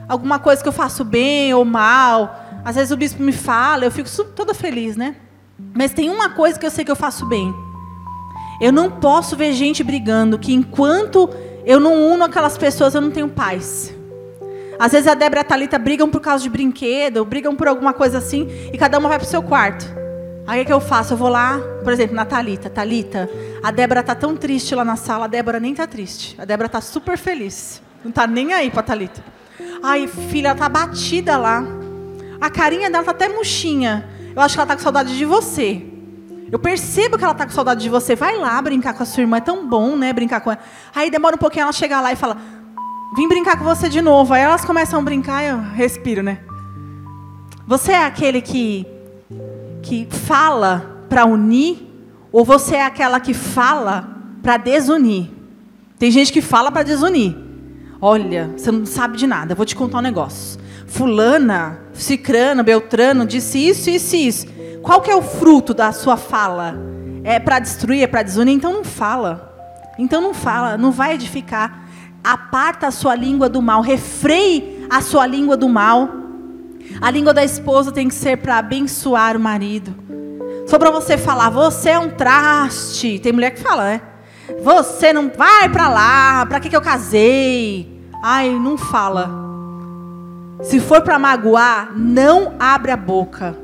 alguma 0.08 0.38
coisa 0.38 0.62
que 0.62 0.68
eu 0.68 0.72
faço 0.72 1.04
bem 1.04 1.52
ou 1.52 1.64
mal 1.64 2.42
às 2.64 2.76
vezes 2.76 2.92
o 2.92 2.96
bispo 2.96 3.22
me 3.22 3.32
fala, 3.32 3.84
eu 3.84 3.90
fico 3.90 4.08
toda 4.36 4.54
feliz, 4.54 4.96
né? 4.96 5.16
Mas 5.74 5.92
tem 5.92 6.08
uma 6.10 6.30
coisa 6.30 6.58
que 6.58 6.64
eu 6.64 6.70
sei 6.70 6.84
que 6.84 6.90
eu 6.90 6.96
faço 6.96 7.26
bem. 7.26 7.52
Eu 8.60 8.72
não 8.72 8.90
posso 8.90 9.36
ver 9.36 9.52
gente 9.52 9.82
brigando 9.82 10.38
que 10.38 10.52
enquanto 10.52 11.28
eu 11.64 11.80
não 11.80 11.94
uno 12.12 12.24
aquelas 12.24 12.56
pessoas, 12.56 12.94
eu 12.94 13.00
não 13.00 13.10
tenho 13.10 13.28
paz. 13.28 13.92
Às 14.78 14.92
vezes 14.92 15.08
a 15.08 15.14
Débora 15.14 15.40
e 15.40 15.42
a 15.42 15.44
Thalita 15.44 15.78
brigam 15.78 16.08
por 16.08 16.20
causa 16.20 16.42
de 16.42 16.50
brinquedo, 16.50 17.24
brigam 17.24 17.54
por 17.54 17.66
alguma 17.66 17.92
coisa 17.92 18.18
assim, 18.18 18.48
e 18.72 18.78
cada 18.78 18.98
uma 18.98 19.08
vai 19.08 19.18
para 19.18 19.26
o 19.26 19.30
seu 19.30 19.42
quarto. 19.42 20.01
Aí 20.46 20.62
o 20.62 20.66
que 20.66 20.72
eu 20.72 20.80
faço? 20.80 21.12
Eu 21.12 21.16
vou 21.16 21.28
lá, 21.28 21.58
por 21.84 21.92
exemplo, 21.92 22.16
na 22.16 22.24
Thalita. 22.24 22.68
Thalita, 22.68 23.30
a 23.62 23.70
Débora 23.70 24.02
tá 24.02 24.14
tão 24.14 24.36
triste 24.36 24.74
lá 24.74 24.84
na 24.84 24.96
sala, 24.96 25.26
a 25.26 25.28
Débora 25.28 25.60
nem 25.60 25.74
tá 25.74 25.86
triste. 25.86 26.34
A 26.38 26.44
Débora 26.44 26.68
tá 26.68 26.80
super 26.80 27.16
feliz. 27.16 27.80
Não 28.04 28.10
tá 28.10 28.26
nem 28.26 28.52
aí 28.52 28.70
pra 28.70 28.82
Thalita. 28.82 29.22
Ai, 29.82 30.06
filha, 30.06 30.48
ela 30.48 30.58
tá 30.58 30.68
batida 30.68 31.36
lá. 31.36 31.64
A 32.40 32.50
carinha 32.50 32.90
dela 32.90 33.04
tá 33.04 33.12
até 33.12 33.28
murchinha. 33.28 34.08
Eu 34.34 34.42
acho 34.42 34.54
que 34.54 34.60
ela 34.60 34.66
tá 34.66 34.76
com 34.76 34.82
saudade 34.82 35.16
de 35.16 35.24
você. 35.24 35.86
Eu 36.50 36.58
percebo 36.58 37.16
que 37.16 37.24
ela 37.24 37.34
tá 37.34 37.46
com 37.46 37.52
saudade 37.52 37.80
de 37.80 37.88
você. 37.88 38.16
Vai 38.16 38.36
lá 38.36 38.60
brincar 38.60 38.94
com 38.94 39.02
a 39.02 39.06
sua 39.06 39.22
irmã. 39.22 39.36
É 39.36 39.40
tão 39.40 39.66
bom, 39.68 39.96
né? 39.96 40.12
Brincar 40.12 40.40
com 40.40 40.50
ela. 40.50 40.60
Aí 40.94 41.10
demora 41.10 41.36
um 41.36 41.38
pouquinho, 41.38 41.62
ela 41.62 41.72
chega 41.72 42.00
lá 42.00 42.12
e 42.12 42.16
fala: 42.16 42.36
Vim 43.14 43.28
brincar 43.28 43.56
com 43.58 43.64
você 43.64 43.88
de 43.88 44.02
novo. 44.02 44.34
Aí 44.34 44.42
elas 44.42 44.64
começam 44.64 44.98
a 44.98 45.02
brincar 45.02 45.42
e 45.44 45.48
eu 45.48 45.58
respiro, 45.58 46.22
né? 46.22 46.40
Você 47.66 47.92
é 47.92 48.04
aquele 48.04 48.40
que, 48.40 48.86
que 49.82 50.06
fala 50.10 51.04
para 51.08 51.26
unir? 51.26 51.88
Ou 52.30 52.44
você 52.44 52.76
é 52.76 52.86
aquela 52.86 53.20
que 53.20 53.34
fala 53.34 54.08
para 54.42 54.56
desunir? 54.56 55.30
Tem 55.98 56.10
gente 56.10 56.32
que 56.32 56.40
fala 56.40 56.72
para 56.72 56.82
desunir. 56.82 57.36
Olha, 58.00 58.50
você 58.56 58.72
não 58.72 58.86
sabe 58.86 59.16
de 59.16 59.26
nada. 59.26 59.54
Vou 59.54 59.66
te 59.66 59.76
contar 59.76 59.98
um 59.98 60.02
negócio. 60.02 60.58
Fulana, 60.86 61.80
Cicrano, 61.92 62.64
Beltrano 62.64 63.24
disse 63.24 63.58
isso, 63.58 63.88
isso 63.88 64.16
e 64.16 64.26
isso. 64.26 64.46
Qual 64.82 65.00
que 65.00 65.10
é 65.10 65.16
o 65.16 65.22
fruto 65.22 65.72
da 65.72 65.92
sua 65.92 66.16
fala? 66.16 66.76
É 67.22 67.38
para 67.38 67.58
destruir, 67.58 68.02
é 68.02 68.06
para 68.06 68.22
desunir? 68.22 68.54
Então 68.54 68.72
não 68.72 68.84
fala. 68.84 69.52
Então 69.98 70.20
não 70.20 70.34
fala, 70.34 70.76
não 70.76 70.90
vai 70.90 71.14
edificar. 71.14 71.84
Aparta 72.24 72.88
a 72.88 72.90
sua 72.90 73.14
língua 73.14 73.48
do 73.48 73.62
mal, 73.62 73.80
refreie 73.80 74.86
a 74.90 75.00
sua 75.00 75.26
língua 75.26 75.56
do 75.56 75.68
mal. 75.68 76.08
A 77.00 77.10
língua 77.10 77.32
da 77.34 77.44
esposa 77.44 77.92
tem 77.92 78.08
que 78.08 78.14
ser 78.14 78.38
para 78.38 78.58
abençoar 78.58 79.36
o 79.36 79.40
marido. 79.40 79.94
Só 80.66 80.78
para 80.78 80.90
você 80.90 81.18
falar, 81.18 81.50
você 81.50 81.90
é 81.90 81.98
um 81.98 82.10
traste. 82.10 83.18
Tem 83.18 83.32
mulher 83.32 83.50
que 83.50 83.60
fala, 83.60 83.84
né? 83.84 84.00
Você 84.62 85.12
não 85.12 85.30
vai 85.30 85.68
para 85.68 85.88
lá, 85.88 86.46
para 86.46 86.60
que, 86.60 86.68
que 86.68 86.76
eu 86.76 86.80
casei? 86.80 88.00
Ai, 88.22 88.50
não 88.50 88.76
fala. 88.78 89.30
Se 90.62 90.78
for 90.78 91.02
para 91.02 91.18
magoar, 91.18 91.92
não 91.96 92.54
abre 92.58 92.92
a 92.92 92.96
boca. 92.96 93.56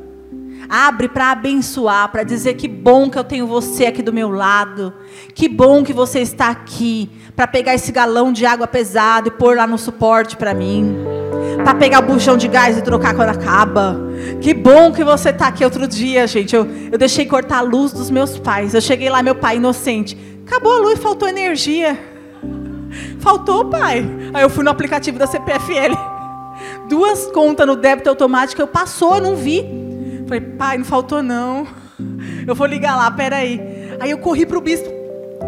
Abre 0.68 1.08
para 1.08 1.30
abençoar, 1.30 2.10
para 2.10 2.24
dizer 2.24 2.54
que 2.54 2.68
bom 2.68 3.08
que 3.08 3.18
eu 3.18 3.24
tenho 3.24 3.46
você 3.46 3.86
aqui 3.86 4.02
do 4.02 4.12
meu 4.12 4.30
lado. 4.30 4.92
Que 5.34 5.48
bom 5.48 5.82
que 5.82 5.92
você 5.92 6.20
está 6.20 6.48
aqui 6.48 7.10
para 7.34 7.46
pegar 7.46 7.74
esse 7.74 7.92
galão 7.92 8.32
de 8.32 8.44
água 8.44 8.66
pesado 8.66 9.28
e 9.28 9.30
pôr 9.30 9.56
lá 9.56 9.66
no 9.66 9.78
suporte 9.78 10.36
para 10.36 10.52
mim. 10.52 11.17
Para 11.62 11.74
pegar 11.74 12.00
o 12.00 12.02
buchão 12.02 12.36
de 12.36 12.48
gás 12.48 12.76
e 12.76 12.82
trocar 12.82 13.14
quando 13.14 13.30
acaba. 13.30 13.96
Que 14.40 14.54
bom 14.54 14.92
que 14.92 15.04
você 15.04 15.30
está 15.30 15.48
aqui 15.48 15.64
outro 15.64 15.86
dia, 15.86 16.26
gente. 16.26 16.54
Eu, 16.54 16.66
eu 16.92 16.98
deixei 16.98 17.26
cortar 17.26 17.58
a 17.58 17.62
luz 17.62 17.92
dos 17.92 18.10
meus 18.10 18.38
pais. 18.38 18.74
Eu 18.74 18.80
cheguei 18.80 19.08
lá, 19.08 19.22
meu 19.22 19.34
pai 19.34 19.56
inocente. 19.56 20.16
Acabou 20.46 20.72
a 20.72 20.78
luz, 20.78 20.98
faltou 20.98 21.28
energia. 21.28 21.98
Faltou, 23.20 23.66
pai. 23.66 24.04
Aí 24.32 24.42
eu 24.42 24.50
fui 24.50 24.64
no 24.64 24.70
aplicativo 24.70 25.18
da 25.18 25.26
CPFL. 25.26 25.94
Duas 26.88 27.26
contas 27.26 27.66
no 27.66 27.76
débito 27.76 28.08
automático, 28.08 28.60
eu 28.60 28.66
passou, 28.66 29.16
eu 29.16 29.22
não 29.22 29.36
vi. 29.36 29.64
Falei, 30.26 30.40
pai, 30.40 30.78
não 30.78 30.84
faltou 30.84 31.22
não. 31.22 31.66
Eu 32.46 32.54
vou 32.54 32.66
ligar 32.66 32.96
lá, 32.96 33.10
peraí. 33.10 33.60
Aí 34.00 34.10
eu 34.10 34.18
corri 34.18 34.46
pro 34.46 34.60
bispo, 34.60 34.88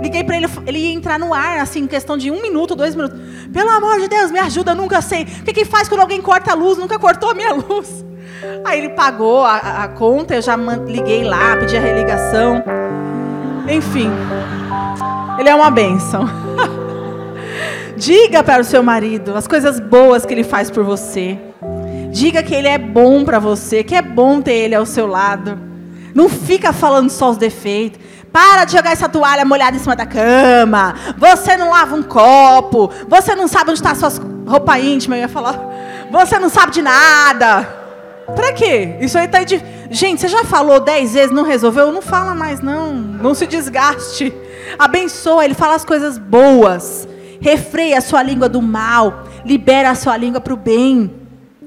liguei 0.02 0.24
para 0.24 0.36
ele, 0.36 0.46
ele 0.66 0.78
ia 0.78 0.92
entrar 0.92 1.18
no 1.18 1.32
ar, 1.32 1.58
assim, 1.58 1.80
em 1.80 1.86
questão 1.86 2.16
de 2.16 2.30
um 2.30 2.40
minuto, 2.40 2.74
dois 2.74 2.94
minutos. 2.94 3.18
Pelo 3.52 3.70
amor 3.70 4.00
de 4.00 4.08
Deus, 4.08 4.30
me 4.30 4.38
ajuda, 4.38 4.74
nunca 4.74 5.00
sei. 5.00 5.22
O 5.22 5.44
que, 5.44 5.52
que 5.52 5.64
faz 5.64 5.88
quando 5.88 6.00
alguém 6.00 6.20
corta 6.20 6.52
a 6.52 6.54
luz? 6.54 6.78
Nunca 6.78 6.98
cortou 6.98 7.30
a 7.30 7.34
minha 7.34 7.52
luz. 7.54 8.04
Aí 8.64 8.78
ele 8.78 8.90
pagou 8.90 9.44
a, 9.44 9.84
a 9.84 9.88
conta, 9.88 10.34
eu 10.34 10.42
já 10.42 10.56
liguei 10.56 11.24
lá, 11.24 11.56
pedi 11.56 11.76
a 11.76 11.80
religação. 11.80 12.62
Enfim, 13.68 14.10
ele 15.38 15.48
é 15.48 15.54
uma 15.54 15.70
bênção. 15.70 16.24
Diga 17.96 18.42
para 18.42 18.62
o 18.62 18.64
seu 18.64 18.82
marido 18.82 19.36
as 19.36 19.46
coisas 19.46 19.78
boas 19.78 20.24
que 20.24 20.32
ele 20.32 20.44
faz 20.44 20.70
por 20.70 20.82
você. 20.82 21.38
Diga 22.10 22.42
que 22.42 22.54
ele 22.54 22.66
é 22.66 22.78
bom 22.78 23.24
para 23.24 23.38
você, 23.38 23.84
que 23.84 23.94
é 23.94 24.02
bom 24.02 24.40
ter 24.40 24.54
ele 24.54 24.74
ao 24.74 24.86
seu 24.86 25.06
lado. 25.06 25.58
Não 26.14 26.28
fica 26.28 26.72
falando 26.72 27.10
só 27.10 27.30
os 27.30 27.36
defeitos. 27.36 28.00
Para 28.32 28.64
de 28.64 28.72
jogar 28.72 28.92
essa 28.92 29.08
toalha 29.08 29.44
molhada 29.44 29.76
em 29.76 29.80
cima 29.80 29.96
da 29.96 30.06
cama. 30.06 30.94
Você 31.18 31.56
não 31.56 31.70
lava 31.70 31.96
um 31.96 32.02
copo. 32.02 32.90
Você 33.08 33.34
não 33.34 33.48
sabe 33.48 33.70
onde 33.70 33.80
está 33.80 33.94
suas 33.94 34.20
roupas 34.46 34.82
íntimas. 34.82 35.18
Eu 35.18 35.22
ia 35.22 35.28
falar. 35.28 35.58
Você 36.10 36.38
não 36.38 36.48
sabe 36.48 36.72
de 36.72 36.82
nada. 36.82 37.68
Para 38.34 38.52
quê? 38.52 38.96
Isso 39.00 39.18
aí 39.18 39.26
tá 39.26 39.42
de. 39.42 39.60
Gente, 39.90 40.20
você 40.20 40.28
já 40.28 40.44
falou 40.44 40.78
dez 40.78 41.14
vezes, 41.14 41.32
não 41.32 41.42
resolveu? 41.42 41.90
Não 41.90 42.00
fala 42.00 42.34
mais, 42.34 42.60
não. 42.60 42.92
Não 42.94 43.34
se 43.34 43.46
desgaste. 43.46 44.32
Abençoa 44.78 45.44
ele, 45.44 45.54
fala 45.54 45.74
as 45.74 45.84
coisas 45.84 46.16
boas. 46.16 47.08
Refreia 47.40 47.98
a 47.98 48.00
sua 48.00 48.22
língua 48.22 48.48
do 48.48 48.62
mal. 48.62 49.24
Libera 49.44 49.90
a 49.90 49.94
sua 49.96 50.16
língua 50.16 50.40
para 50.40 50.54
o 50.54 50.56
bem. 50.56 51.10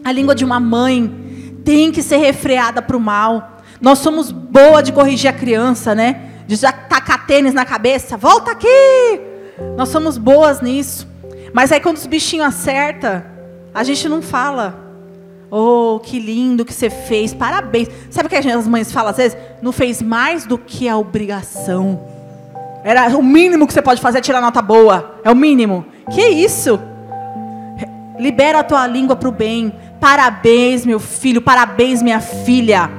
A 0.05 0.11
língua 0.11 0.33
de 0.33 0.45
uma 0.45 0.59
mãe 0.59 1.61
tem 1.65 1.91
que 1.91 2.01
ser 2.01 2.17
refreada 2.17 2.81
para 2.81 2.95
o 2.95 2.99
mal. 2.99 3.57
Nós 3.81 3.99
somos 3.99 4.31
boa 4.31 4.81
de 4.81 4.93
corrigir 4.93 5.29
a 5.29 5.33
criança, 5.33 5.93
né? 5.93 6.32
De 6.47 6.55
já 6.55 6.71
tacar 6.71 7.25
tênis 7.25 7.53
na 7.53 7.65
cabeça. 7.65 8.17
Volta 8.17 8.51
aqui! 8.51 9.21
Nós 9.77 9.89
somos 9.89 10.17
boas 10.17 10.61
nisso. 10.61 11.07
Mas 11.53 11.71
aí 11.71 11.79
quando 11.79 11.97
os 11.97 12.07
bichinhos 12.07 12.47
acertam, 12.47 13.23
a 13.73 13.83
gente 13.83 14.07
não 14.09 14.21
fala. 14.21 14.81
Oh, 15.49 15.99
que 15.99 16.19
lindo 16.19 16.65
que 16.65 16.73
você 16.73 16.89
fez, 16.89 17.33
parabéns. 17.33 17.87
Sabe 18.09 18.25
o 18.25 18.29
que 18.29 18.35
as 18.35 18.67
mães 18.67 18.91
falam 18.91 19.11
às 19.11 19.17
vezes? 19.17 19.37
Não 19.61 19.71
fez 19.71 20.01
mais 20.01 20.45
do 20.45 20.57
que 20.57 20.89
a 20.89 20.97
obrigação. 20.97 22.01
Era 22.83 23.07
o 23.15 23.23
mínimo 23.23 23.65
que 23.65 23.73
você 23.73 23.81
pode 23.81 24.01
fazer 24.01 24.17
é 24.17 24.21
tirar 24.21 24.41
nota 24.41 24.61
boa. 24.61 25.19
É 25.23 25.31
o 25.31 25.35
mínimo. 25.35 25.85
Que 26.11 26.27
isso? 26.27 26.79
Libera 28.19 28.59
a 28.59 28.63
tua 28.63 28.85
língua 28.87 29.15
para 29.15 29.29
o 29.29 29.31
bem. 29.31 29.73
Parabéns, 29.99 30.85
meu 30.85 30.99
filho, 30.99 31.41
parabéns, 31.41 32.01
minha 32.01 32.19
filha. 32.19 32.89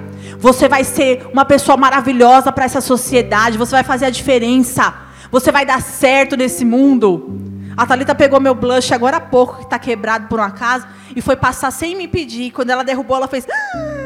Você 0.45 0.69
vai 0.69 0.85
ser 0.85 1.27
uma 1.33 1.47
pessoa 1.47 1.75
maravilhosa 1.75 2.53
para 2.53 2.67
essa 2.67 2.83
sociedade, 2.83 3.57
você 3.57 3.71
vai 3.71 3.83
fazer 3.83 4.05
a 4.05 4.11
diferença. 4.11 4.93
Você 5.31 5.51
vai 5.51 5.65
dar 5.65 5.81
certo 5.81 6.37
nesse 6.37 6.67
mundo. 6.67 7.41
A 7.75 7.87
Thalita 7.87 8.15
pegou 8.15 8.39
meu 8.39 8.55
blush 8.55 8.93
agora 8.93 9.17
há 9.17 9.21
pouco, 9.21 9.57
que 9.57 9.63
está 9.63 9.79
quebrado 9.79 10.29
por 10.29 10.39
um 10.39 10.43
acaso, 10.43 10.87
e 11.17 11.23
foi 11.23 11.35
passar 11.35 11.71
sem 11.71 11.97
me 11.97 12.07
pedir. 12.07 12.51
Quando 12.51 12.69
ela 12.69 12.85
derrubou, 12.85 13.17
ela 13.17 13.27
fez. 13.27 13.47
Ah! 13.51 14.05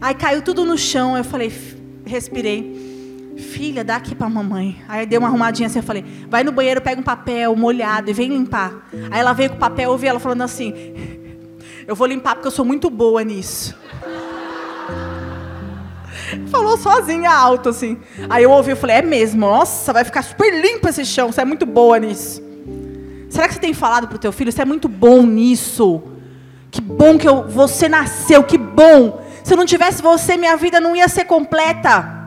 Aí 0.00 0.14
caiu 0.14 0.40
tudo 0.40 0.64
no 0.64 0.78
chão. 0.78 1.18
Eu 1.18 1.24
falei, 1.24 1.52
respirei. 2.06 3.34
Filha, 3.36 3.82
dá 3.82 3.96
aqui 3.96 4.14
para 4.14 4.28
mamãe. 4.28 4.80
Aí 4.88 5.04
deu 5.04 5.18
uma 5.18 5.26
arrumadinha 5.26 5.66
assim, 5.66 5.80
eu 5.80 5.82
falei, 5.82 6.04
vai 6.28 6.44
no 6.44 6.52
banheiro, 6.52 6.80
pega 6.80 7.00
um 7.00 7.04
papel 7.04 7.56
molhado 7.56 8.08
e 8.08 8.12
vem 8.12 8.28
limpar. 8.28 8.88
Aí 9.10 9.18
ela 9.18 9.32
veio 9.32 9.50
com 9.50 9.56
o 9.56 9.58
papel, 9.58 9.86
eu 9.86 9.90
ouvi 9.90 10.06
ela 10.06 10.20
falando 10.20 10.42
assim, 10.42 10.72
eu 11.88 11.96
vou 11.96 12.06
limpar 12.06 12.36
porque 12.36 12.46
eu 12.46 12.52
sou 12.52 12.64
muito 12.64 12.88
boa 12.88 13.24
nisso. 13.24 13.81
Falou 16.50 16.76
sozinha 16.76 17.30
alto 17.30 17.68
assim. 17.68 17.98
Aí 18.28 18.44
eu 18.44 18.50
ouvi 18.50 18.72
e 18.72 18.76
falei: 18.76 18.96
É 18.96 19.02
mesmo? 19.02 19.40
Nossa, 19.40 19.92
vai 19.92 20.04
ficar 20.04 20.22
super 20.22 20.52
limpo 20.52 20.88
esse 20.88 21.04
chão. 21.04 21.32
Você 21.32 21.40
é 21.40 21.44
muito 21.44 21.66
boa 21.66 21.98
nisso. 21.98 22.42
Será 23.28 23.48
que 23.48 23.54
você 23.54 23.60
tem 23.60 23.72
falado 23.72 24.08
pro 24.08 24.18
teu 24.18 24.32
filho? 24.32 24.52
Você 24.52 24.62
é 24.62 24.64
muito 24.64 24.88
bom 24.88 25.22
nisso. 25.22 26.02
Que 26.70 26.80
bom 26.80 27.18
que 27.18 27.28
eu, 27.28 27.48
você 27.48 27.88
nasceu. 27.88 28.44
Que 28.44 28.58
bom. 28.58 29.22
Se 29.42 29.52
eu 29.52 29.56
não 29.56 29.66
tivesse 29.66 30.02
você, 30.02 30.36
minha 30.36 30.56
vida 30.56 30.80
não 30.80 30.94
ia 30.94 31.08
ser 31.08 31.24
completa. 31.24 32.20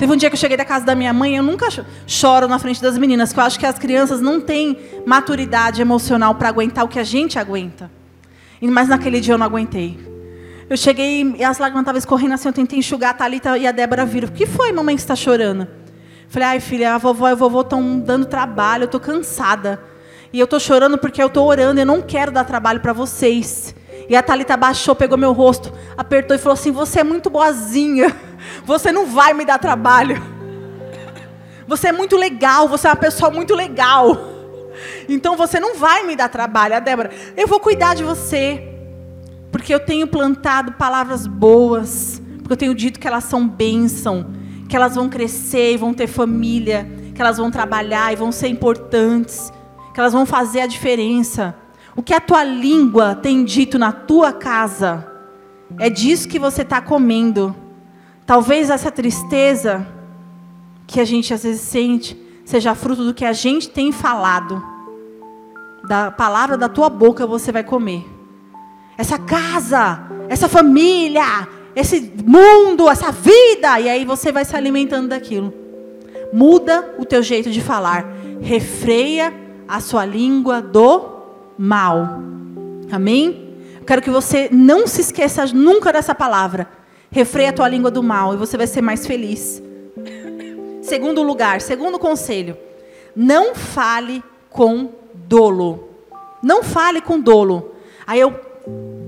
Teve 0.00 0.12
um 0.12 0.16
dia 0.16 0.30
que 0.30 0.34
eu 0.34 0.40
cheguei 0.40 0.56
da 0.56 0.64
casa 0.64 0.84
da 0.84 0.94
minha 0.94 1.12
mãe, 1.12 1.36
eu 1.36 1.42
nunca 1.42 1.68
choro 2.06 2.48
na 2.48 2.58
frente 2.58 2.80
das 2.80 2.96
meninas, 2.96 3.28
porque 3.30 3.40
eu 3.40 3.44
acho 3.44 3.58
que 3.60 3.66
as 3.66 3.78
crianças 3.78 4.18
não 4.18 4.40
têm 4.40 4.78
maturidade 5.04 5.82
emocional 5.82 6.34
para 6.34 6.48
aguentar 6.48 6.86
o 6.86 6.88
que 6.88 6.98
a 6.98 7.04
gente 7.04 7.38
aguenta. 7.38 7.90
Mas 8.62 8.88
naquele 8.88 9.20
dia 9.20 9.34
eu 9.34 9.38
não 9.38 9.44
aguentei. 9.44 10.09
Eu 10.70 10.76
cheguei 10.76 11.34
e 11.36 11.42
as 11.42 11.58
lágrimas 11.58 11.82
estavam 11.82 11.98
escorrendo 11.98 12.34
assim, 12.34 12.46
eu 12.46 12.52
tentei 12.52 12.78
enxugar 12.78 13.10
a 13.10 13.14
Thalita 13.14 13.58
e 13.58 13.66
a 13.66 13.72
Débora 13.72 14.06
viram. 14.06 14.28
O 14.28 14.30
que 14.30 14.46
foi, 14.46 14.70
mamãe, 14.70 14.94
que 14.94 15.02
está 15.02 15.16
chorando? 15.16 15.66
Falei, 16.28 16.46
ai 16.46 16.60
filha, 16.60 16.94
a 16.94 16.98
vovó 16.98 17.28
e 17.28 17.32
o 17.32 17.36
vovô 17.36 17.62
estão 17.62 17.98
dando 17.98 18.24
trabalho, 18.24 18.82
eu 18.82 18.86
estou 18.86 19.00
cansada. 19.00 19.82
E 20.32 20.38
eu 20.38 20.44
estou 20.44 20.60
chorando 20.60 20.96
porque 20.96 21.20
eu 21.20 21.26
estou 21.26 21.44
orando, 21.44 21.80
eu 21.80 21.84
não 21.84 22.00
quero 22.00 22.30
dar 22.30 22.44
trabalho 22.44 22.78
para 22.78 22.92
vocês. 22.92 23.74
E 24.08 24.14
a 24.14 24.22
Thalita 24.22 24.56
baixou, 24.56 24.94
pegou 24.94 25.18
meu 25.18 25.32
rosto, 25.32 25.72
apertou 25.98 26.36
e 26.36 26.38
falou 26.38 26.54
assim: 26.54 26.70
Você 26.70 27.00
é 27.00 27.04
muito 27.04 27.28
boazinha, 27.28 28.16
você 28.64 28.92
não 28.92 29.06
vai 29.06 29.34
me 29.34 29.44
dar 29.44 29.58
trabalho. 29.58 30.22
Você 31.66 31.88
é 31.88 31.92
muito 31.92 32.16
legal, 32.16 32.68
você 32.68 32.86
é 32.86 32.90
uma 32.90 32.96
pessoa 32.96 33.28
muito 33.28 33.56
legal. 33.56 34.16
Então 35.08 35.36
você 35.36 35.58
não 35.58 35.74
vai 35.74 36.06
me 36.06 36.14
dar 36.14 36.28
trabalho. 36.28 36.76
A 36.76 36.78
Débora, 36.78 37.10
eu 37.36 37.48
vou 37.48 37.58
cuidar 37.58 37.96
de 37.96 38.04
você. 38.04 38.79
Porque 39.50 39.72
eu 39.74 39.80
tenho 39.80 40.06
plantado 40.06 40.72
palavras 40.72 41.26
boas. 41.26 42.20
Porque 42.38 42.52
eu 42.52 42.56
tenho 42.56 42.74
dito 42.74 43.00
que 43.00 43.06
elas 43.06 43.24
são 43.24 43.48
bênção. 43.48 44.26
Que 44.68 44.76
elas 44.76 44.94
vão 44.94 45.08
crescer 45.08 45.74
e 45.74 45.76
vão 45.76 45.92
ter 45.92 46.06
família. 46.06 46.90
Que 47.14 47.20
elas 47.20 47.38
vão 47.38 47.50
trabalhar 47.50 48.12
e 48.12 48.16
vão 48.16 48.30
ser 48.30 48.48
importantes. 48.48 49.52
Que 49.92 50.00
elas 50.00 50.12
vão 50.12 50.24
fazer 50.24 50.60
a 50.60 50.66
diferença. 50.66 51.54
O 51.96 52.02
que 52.02 52.14
a 52.14 52.20
tua 52.20 52.44
língua 52.44 53.14
tem 53.14 53.44
dito 53.44 53.78
na 53.78 53.92
tua 53.92 54.32
casa, 54.32 55.06
é 55.78 55.90
disso 55.90 56.28
que 56.28 56.38
você 56.38 56.62
está 56.62 56.80
comendo. 56.80 57.54
Talvez 58.24 58.70
essa 58.70 58.90
tristeza 58.90 59.86
que 60.86 61.00
a 61.00 61.04
gente 61.04 61.34
às 61.34 61.42
vezes 61.42 61.60
sente 61.60 62.16
seja 62.44 62.74
fruto 62.74 63.04
do 63.04 63.14
que 63.14 63.24
a 63.24 63.32
gente 63.32 63.68
tem 63.68 63.92
falado. 63.92 64.62
Da 65.86 66.10
palavra 66.10 66.56
da 66.56 66.68
tua 66.68 66.88
boca 66.88 67.26
você 67.26 67.50
vai 67.50 67.64
comer. 67.64 68.04
Essa 69.00 69.18
casa, 69.18 69.98
essa 70.28 70.46
família, 70.46 71.48
esse 71.74 72.12
mundo, 72.22 72.86
essa 72.86 73.10
vida, 73.10 73.80
e 73.80 73.88
aí 73.88 74.04
você 74.04 74.30
vai 74.30 74.44
se 74.44 74.54
alimentando 74.54 75.08
daquilo. 75.08 75.54
Muda 76.30 76.96
o 76.98 77.06
teu 77.06 77.22
jeito 77.22 77.50
de 77.50 77.62
falar. 77.62 78.04
Refreia 78.42 79.32
a 79.66 79.80
sua 79.80 80.04
língua 80.04 80.60
do 80.60 81.16
mal. 81.56 82.20
Amém? 82.92 83.56
Eu 83.78 83.86
quero 83.86 84.02
que 84.02 84.10
você 84.10 84.50
não 84.52 84.86
se 84.86 85.00
esqueça 85.00 85.46
nunca 85.46 85.94
dessa 85.94 86.14
palavra. 86.14 86.68
Refreia 87.10 87.48
a 87.48 87.54
tua 87.54 87.68
língua 87.70 87.90
do 87.90 88.02
mal 88.02 88.34
e 88.34 88.36
você 88.36 88.58
vai 88.58 88.66
ser 88.66 88.82
mais 88.82 89.06
feliz. 89.06 89.62
Segundo 90.82 91.22
lugar, 91.22 91.62
segundo 91.62 91.98
conselho, 91.98 92.54
não 93.16 93.54
fale 93.54 94.22
com 94.50 94.90
dolo. 95.14 95.88
Não 96.42 96.62
fale 96.62 97.00
com 97.00 97.18
dolo. 97.18 97.74
Aí 98.06 98.20
eu 98.20 98.49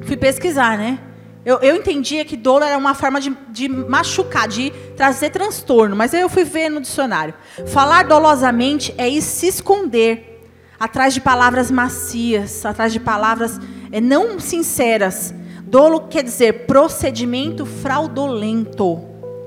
fui 0.05 0.17
pesquisar, 0.17 0.77
né? 0.77 0.99
Eu, 1.45 1.59
eu 1.59 1.75
entendia 1.75 2.25
que 2.25 2.37
dolo 2.37 2.63
era 2.63 2.79
uma 2.79 2.95
forma 2.95 3.21
de, 3.21 3.37
de 3.49 3.69
machucar, 3.69 4.47
de 4.47 4.71
trazer 4.97 5.31
transtorno, 5.31 5.97
mas 5.97 6.15
aí 6.15 6.21
eu 6.21 6.29
fui 6.29 6.45
ver 6.45 6.69
no 6.69 6.81
dicionário. 6.81 7.35
Falar 7.67 8.05
dolosamente 8.05 8.95
é 8.97 9.09
ir 9.09 9.21
se 9.21 9.49
esconder 9.49 10.41
atrás 10.79 11.15
de 11.15 11.21
palavras 11.21 11.71
macias, 11.71 12.65
atrás 12.65 12.93
de 12.93 13.01
palavras 13.01 13.61
é, 13.91 14.01
não 14.01 14.39
sinceras. 14.39 15.35
Dolo 15.65 16.03
quer 16.09 16.23
dizer 16.23 16.67
procedimento 16.67 17.67
fraudulento 17.67 19.01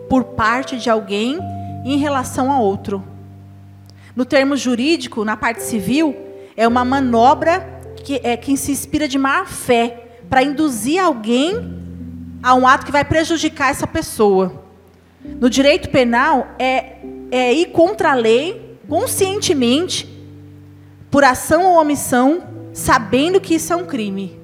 por 0.10 0.24
parte 0.24 0.78
de 0.78 0.90
alguém 0.90 1.40
em 1.86 1.98
relação 1.98 2.52
a 2.52 2.60
outro. 2.60 3.04
No 4.14 4.26
termo 4.26 4.58
jurídico, 4.58 5.24
na 5.24 5.38
parte 5.38 5.64
civil, 5.64 6.16
é 6.58 6.68
uma 6.68 6.84
manobra 6.84 7.82
que, 8.04 8.20
é, 8.22 8.36
que 8.36 8.58
se 8.58 8.72
inspira 8.72 9.08
de 9.08 9.18
má 9.18 9.46
fé 9.46 10.05
para 10.30 10.44
induzir 10.44 11.02
alguém 11.02 11.76
a 12.42 12.54
um 12.54 12.68
ato 12.68 12.86
que 12.86 12.92
vai 12.92 13.04
prejudicar 13.04 13.72
essa 13.72 13.88
pessoa. 13.88 14.64
No 15.40 15.50
direito 15.50 15.90
penal, 15.90 16.48
é, 16.60 16.98
é 17.32 17.54
ir 17.54 17.72
contra 17.72 18.12
a 18.12 18.16
lei 18.16 18.78
conscientemente, 18.88 20.08
por 21.10 21.24
ação 21.24 21.66
ou 21.66 21.82
omissão, 21.82 22.44
sabendo 22.74 23.42
que 23.42 23.56
isso 23.56 23.74
é 23.74 23.76
um 23.76 23.86
crime. 23.86 24.40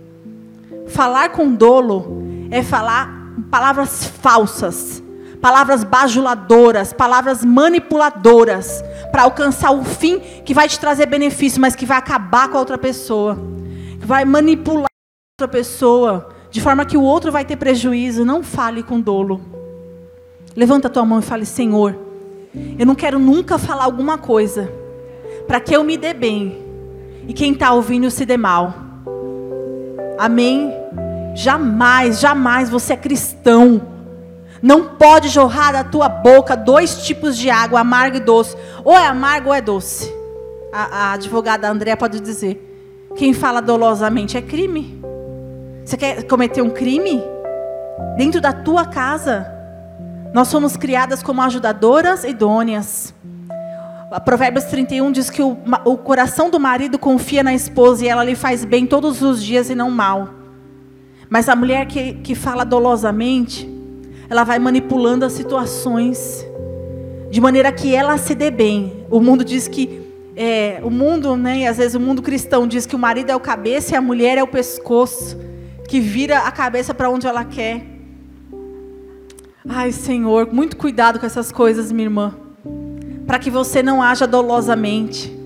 Falar 0.87 1.29
com 1.29 1.53
dolo 1.53 2.23
é 2.49 2.63
falar 2.63 3.33
palavras 3.49 4.05
falsas, 4.05 5.01
palavras 5.41 5.83
bajuladoras, 5.83 6.93
palavras 6.93 7.45
manipuladoras, 7.45 8.83
para 9.11 9.23
alcançar 9.23 9.71
o 9.71 9.83
fim 9.83 10.19
que 10.43 10.53
vai 10.53 10.67
te 10.67 10.79
trazer 10.79 11.05
benefício, 11.05 11.61
mas 11.61 11.75
que 11.75 11.85
vai 11.85 11.97
acabar 11.97 12.49
com 12.49 12.57
a 12.57 12.59
outra 12.59 12.77
pessoa, 12.77 13.37
que 13.99 14.05
vai 14.05 14.25
manipular 14.25 14.90
outra 15.41 15.47
pessoa, 15.47 16.29
de 16.51 16.61
forma 16.61 16.85
que 16.85 16.95
o 16.95 17.01
outro 17.01 17.31
vai 17.31 17.43
ter 17.43 17.55
prejuízo, 17.55 18.23
não 18.23 18.43
fale 18.43 18.83
com 18.83 19.01
dolo. 19.01 19.41
Levanta 20.55 20.87
a 20.87 20.91
tua 20.91 21.05
mão 21.05 21.19
e 21.19 21.23
fale: 21.23 21.45
Senhor, 21.45 21.97
eu 22.77 22.85
não 22.85 22.93
quero 22.93 23.17
nunca 23.17 23.57
falar 23.57 23.85
alguma 23.85 24.17
coisa 24.17 24.71
para 25.47 25.59
que 25.59 25.75
eu 25.75 25.83
me 25.83 25.97
dê 25.97 26.13
bem 26.13 26.61
e 27.27 27.33
quem 27.33 27.53
está 27.53 27.73
ouvindo 27.73 28.11
se 28.11 28.25
dê 28.25 28.37
mal. 28.37 28.73
Amém? 30.19 30.71
Jamais, 31.33 32.19
jamais 32.19 32.69
você 32.69 32.93
é 32.93 32.97
cristão. 32.97 33.81
Não 34.61 34.89
pode 34.89 35.27
jorrar 35.29 35.73
da 35.73 35.83
tua 35.83 36.07
boca 36.07 36.55
dois 36.55 37.03
tipos 37.03 37.35
de 37.35 37.49
água, 37.49 37.79
amargo 37.79 38.17
e 38.17 38.19
doce. 38.19 38.55
Ou 38.83 38.93
é 38.93 39.07
amargo 39.07 39.49
ou 39.49 39.55
é 39.55 39.61
doce. 39.61 40.13
A, 40.71 40.83
a 40.83 41.13
advogada 41.13 41.67
André 41.67 41.95
pode 41.95 42.19
dizer. 42.19 42.67
Quem 43.15 43.33
fala 43.33 43.59
dolosamente 43.59 44.37
é 44.37 44.41
crime. 44.41 45.01
Você 45.83 45.97
quer 45.97 46.23
cometer 46.23 46.61
um 46.61 46.69
crime? 46.69 47.21
Dentro 48.15 48.39
da 48.39 48.53
tua 48.53 48.85
casa. 48.85 49.51
Nós 50.33 50.47
somos 50.47 50.77
criadas 50.77 51.23
como 51.23 51.41
ajudadoras 51.41 52.23
idôneas. 52.23 53.13
Provérbios 54.23 54.65
31 54.65 55.11
diz 55.11 55.29
que 55.29 55.41
o, 55.41 55.57
o 55.85 55.97
coração 55.97 56.49
do 56.49 56.59
marido 56.59 56.99
confia 56.99 57.41
na 57.41 57.53
esposa 57.53 58.05
e 58.05 58.07
ela 58.07 58.23
lhe 58.23 58.35
faz 58.35 58.63
bem 58.63 58.85
todos 58.85 59.21
os 59.21 59.43
dias 59.43 59.69
e 59.69 59.75
não 59.75 59.89
mal. 59.89 60.29
Mas 61.29 61.49
a 61.49 61.55
mulher 61.55 61.85
que, 61.87 62.13
que 62.15 62.35
fala 62.35 62.63
dolosamente, 62.63 63.67
ela 64.29 64.43
vai 64.43 64.59
manipulando 64.59 65.25
as 65.25 65.33
situações 65.33 66.45
de 67.29 67.41
maneira 67.41 67.71
que 67.71 67.95
ela 67.95 68.17
se 68.17 68.35
dê 68.35 68.51
bem. 68.51 69.05
O 69.09 69.19
mundo 69.19 69.43
diz 69.43 69.67
que 69.67 70.01
é, 70.35 70.79
o 70.83 70.89
mundo, 70.89 71.35
né, 71.35 71.59
e 71.59 71.67
às 71.67 71.77
vezes 71.77 71.95
o 71.95 71.99
mundo 71.99 72.21
cristão 72.21 72.67
diz 72.67 72.85
que 72.85 72.95
o 72.95 72.99
marido 72.99 73.31
é 73.31 73.35
o 73.35 73.39
cabeça 73.39 73.93
e 73.93 73.97
a 73.97 74.01
mulher 74.01 74.37
é 74.37 74.43
o 74.43 74.47
pescoço 74.47 75.50
que 75.91 75.99
vira 75.99 76.37
a 76.37 76.51
cabeça 76.51 76.93
para 76.93 77.09
onde 77.09 77.27
ela 77.27 77.43
quer. 77.43 77.85
Ai, 79.67 79.91
Senhor, 79.91 80.47
muito 80.49 80.77
cuidado 80.77 81.19
com 81.19 81.25
essas 81.25 81.51
coisas, 81.51 81.91
minha 81.91 82.05
irmã. 82.05 82.33
Para 83.27 83.37
que 83.37 83.51
você 83.51 83.83
não 83.83 84.01
haja 84.01 84.25
dolosamente. 84.25 85.37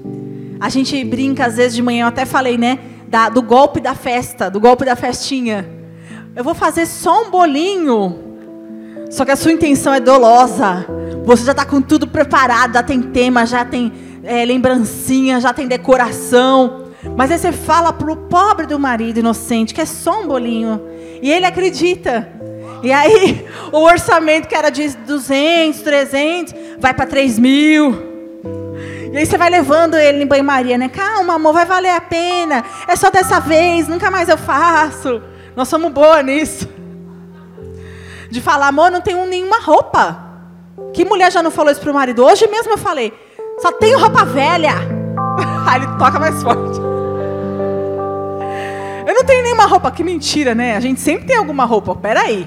A 0.60 0.70
gente 0.70 1.04
brinca 1.04 1.48
às 1.48 1.56
vezes 1.56 1.74
de 1.74 1.82
manhã, 1.82 2.04
eu 2.04 2.10
até 2.10 2.26
falei, 2.26 2.60
né? 2.60 2.78
Da, 3.08 3.28
do 3.28 3.42
golpe 3.42 3.80
da 3.80 3.96
festa, 3.96 4.48
do 4.48 4.60
golpe 4.60 4.86
da 4.86 4.96
festinha. 4.96 5.68
Eu 6.36 6.44
vou 6.44 6.54
fazer 6.54 6.86
só 6.86 7.24
um 7.24 7.32
bolinho. 7.32 8.16
Só 9.10 9.26
que 9.26 9.32
a 9.32 9.36
sua 9.36 9.52
intenção 9.52 9.96
é 9.96 10.00
dolosa. 10.00 10.86
Você 11.26 11.44
já 11.44 11.54
está 11.54 11.66
com 11.66 11.82
tudo 11.82 12.06
preparado, 12.06 12.74
já 12.76 12.84
tem 12.84 13.02
tema, 13.02 13.48
já 13.48 13.66
tem 13.66 13.92
é, 14.24 14.46
lembrancinha, 14.46 15.42
já 15.42 15.52
tem 15.52 15.68
decoração. 15.68 16.85
Mas 17.15 17.32
aí 17.32 17.38
você 17.38 17.52
fala 17.52 17.94
pro 17.94 18.15
pobre 18.15 18.65
do 18.65 18.80
marido 18.80 19.20
inocente 19.20 19.74
que 19.74 19.82
é 19.82 19.86
só 19.86 20.22
um 20.22 20.28
bolinho. 20.28 20.82
E 21.22 21.32
ele 21.32 21.46
acredita. 21.46 22.30
E 22.84 22.91
aí 22.91 23.46
o 23.72 23.80
orçamento 23.80 24.48
que 24.48 24.56
era 24.56 24.70
de 24.70 24.89
200, 24.89 25.82
300, 25.82 26.54
vai 26.80 26.94
para 26.94 27.06
3 27.06 27.39
mil. 27.39 28.15
E 29.12 29.18
aí 29.18 29.26
você 29.26 29.38
vai 29.38 29.50
levando 29.50 29.96
ele 29.96 30.24
em 30.24 30.28
banho-maria, 30.28 30.78
né? 30.78 30.89
Calma, 30.89 31.36
amor, 31.36 31.54
vai 31.54 31.65
valer 31.65 31.91
a 31.91 32.02
pena. 32.02 32.65
É 32.88 32.96
só 32.96 33.10
dessa 33.10 33.39
vez, 33.39 33.88
nunca 33.88 34.12
mais 34.12 34.28
eu 34.28 34.38
faço. 34.38 35.22
Nós 35.56 35.70
somos 35.70 35.91
boas 35.91 36.24
nisso. 36.26 36.68
De 38.30 38.41
falar, 38.41 38.68
amor, 38.68 38.91
não 38.91 39.00
tenho 39.00 39.26
nenhuma 39.26 39.60
roupa. 39.62 40.22
Que 40.94 41.06
mulher 41.06 41.32
já 41.32 41.41
não 41.41 41.50
falou 41.50 41.72
isso 41.72 41.80
pro 41.80 41.94
marido? 41.94 42.26
Hoje 42.26 42.46
mesmo 42.48 42.74
eu 42.74 42.78
falei, 42.78 43.13
só 43.60 43.72
tenho 43.72 43.98
roupa 43.98 44.26
velha. 44.26 44.74
Aí 45.65 45.82
ele 45.82 45.98
toca 45.98 46.20
mais 46.20 46.44
forte. 46.44 46.95
Eu 49.15 49.19
não 49.19 49.25
tenho 49.25 49.43
nenhuma 49.43 49.65
roupa. 49.65 49.89
Que 49.91 50.04
mentira, 50.04 50.54
né? 50.54 50.75
A 50.75 50.80
gente 50.82 50.99
sempre 50.99 51.25
tem 51.25 51.38
alguma 51.38 51.63
roupa. 51.63 51.95
Peraí. 51.95 52.45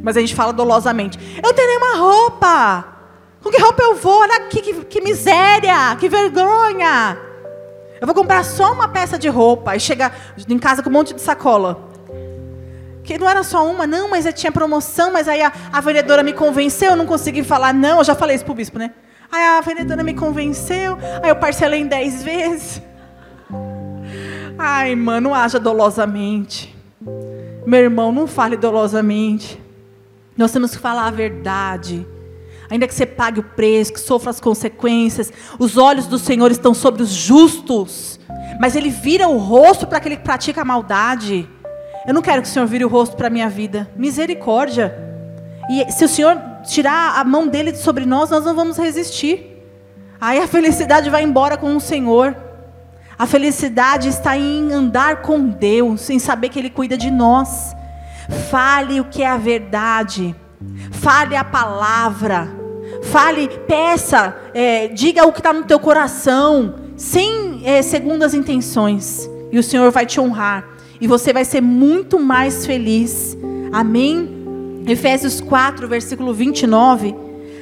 Mas 0.00 0.16
a 0.16 0.20
gente 0.20 0.32
fala 0.32 0.52
dolosamente. 0.52 1.18
Eu 1.36 1.42
não 1.42 1.52
tenho 1.52 1.66
nenhuma 1.66 1.96
roupa. 1.96 2.84
Com 3.42 3.50
que 3.50 3.60
roupa 3.60 3.82
eu 3.82 3.96
vou? 3.96 4.20
Olha 4.20 4.36
aqui, 4.36 4.62
que, 4.62 4.74
que 4.84 5.00
miséria, 5.00 5.96
que 5.98 6.08
vergonha. 6.08 7.18
Eu 8.00 8.06
vou 8.06 8.14
comprar 8.14 8.44
só 8.44 8.72
uma 8.72 8.86
peça 8.86 9.18
de 9.18 9.28
roupa 9.28 9.74
e 9.74 9.80
chegar 9.80 10.16
em 10.48 10.58
casa 10.58 10.84
com 10.84 10.88
um 10.88 10.92
monte 10.92 11.14
de 11.14 11.20
sacola. 11.20 11.90
Que 13.02 13.18
não 13.18 13.28
era 13.28 13.42
só 13.42 13.68
uma, 13.68 13.84
não, 13.84 14.08
mas 14.08 14.24
tinha 14.34 14.52
promoção, 14.52 15.12
mas 15.12 15.26
aí 15.26 15.42
a, 15.42 15.52
a 15.72 15.80
vendedora 15.80 16.22
me 16.22 16.32
convenceu, 16.32 16.90
eu 16.90 16.96
não 16.96 17.06
consegui 17.06 17.42
falar 17.42 17.74
não, 17.74 17.98
eu 17.98 18.04
já 18.04 18.14
falei 18.14 18.36
isso 18.36 18.44
pro 18.44 18.54
bispo, 18.54 18.78
né? 18.78 18.92
Aí 19.30 19.42
a 19.42 19.60
vendedora 19.60 20.04
me 20.04 20.14
convenceu, 20.14 20.96
aí 21.20 21.28
eu 21.28 21.34
parcelei 21.36 21.80
em 21.80 21.86
dez 21.88 22.22
vezes. 22.22 22.80
Ai, 24.58 24.94
mano, 24.94 25.30
não 25.30 25.34
haja 25.34 25.58
dolosamente. 25.58 26.74
Meu 27.66 27.80
irmão, 27.80 28.12
não 28.12 28.26
fale 28.26 28.56
dolosamente. 28.56 29.60
Nós 30.36 30.52
temos 30.52 30.72
que 30.72 30.78
falar 30.78 31.06
a 31.06 31.10
verdade. 31.10 32.06
Ainda 32.70 32.86
que 32.86 32.94
você 32.94 33.04
pague 33.04 33.40
o 33.40 33.42
preço, 33.42 33.92
que 33.92 34.00
sofra 34.00 34.30
as 34.30 34.40
consequências, 34.40 35.32
os 35.58 35.76
olhos 35.76 36.06
do 36.06 36.18
Senhor 36.18 36.50
estão 36.50 36.72
sobre 36.72 37.02
os 37.02 37.10
justos, 37.10 38.18
mas 38.58 38.74
Ele 38.74 38.88
vira 38.88 39.28
o 39.28 39.36
rosto 39.36 39.86
para 39.86 39.98
aquele 39.98 40.16
que 40.16 40.24
pratica 40.24 40.62
a 40.62 40.64
maldade. 40.64 41.48
Eu 42.06 42.14
não 42.14 42.22
quero 42.22 42.42
que 42.42 42.48
o 42.48 42.50
Senhor 42.50 42.66
vire 42.66 42.84
o 42.84 42.88
rosto 42.88 43.16
para 43.16 43.26
a 43.26 43.30
minha 43.30 43.48
vida. 43.48 43.90
Misericórdia. 43.94 44.96
E 45.70 45.92
se 45.92 46.04
o 46.04 46.08
Senhor 46.08 46.40
tirar 46.64 47.20
a 47.20 47.24
mão 47.24 47.46
dele 47.46 47.74
sobre 47.74 48.06
nós, 48.06 48.30
nós 48.30 48.44
não 48.44 48.54
vamos 48.54 48.76
resistir. 48.76 49.62
Aí 50.20 50.38
a 50.38 50.46
felicidade 50.46 51.10
vai 51.10 51.22
embora 51.22 51.56
com 51.56 51.76
o 51.76 51.80
Senhor. 51.80 52.34
A 53.18 53.26
felicidade 53.26 54.08
está 54.08 54.36
em 54.36 54.72
andar 54.72 55.22
com 55.22 55.48
Deus, 55.48 56.08
em 56.10 56.18
saber 56.18 56.48
que 56.48 56.58
Ele 56.58 56.70
cuida 56.70 56.96
de 56.96 57.10
nós. 57.10 57.74
Fale 58.50 59.00
o 59.00 59.04
que 59.04 59.22
é 59.22 59.28
a 59.28 59.36
verdade. 59.36 60.34
Fale 60.90 61.36
a 61.36 61.44
palavra. 61.44 62.48
Fale, 63.04 63.48
peça, 63.66 64.36
é, 64.54 64.88
diga 64.88 65.26
o 65.26 65.32
que 65.32 65.40
está 65.40 65.52
no 65.52 65.64
teu 65.64 65.78
coração, 65.78 66.76
sem 66.96 67.62
é, 67.64 67.82
segundas 67.82 68.34
intenções. 68.34 69.28
E 69.50 69.58
o 69.58 69.62
Senhor 69.62 69.90
vai 69.90 70.06
te 70.06 70.20
honrar. 70.20 70.68
E 71.00 71.06
você 71.06 71.32
vai 71.32 71.44
ser 71.44 71.60
muito 71.60 72.18
mais 72.18 72.64
feliz. 72.64 73.36
Amém? 73.72 74.42
Efésios 74.86 75.40
4, 75.40 75.86
versículo 75.86 76.34
29, 76.34 77.14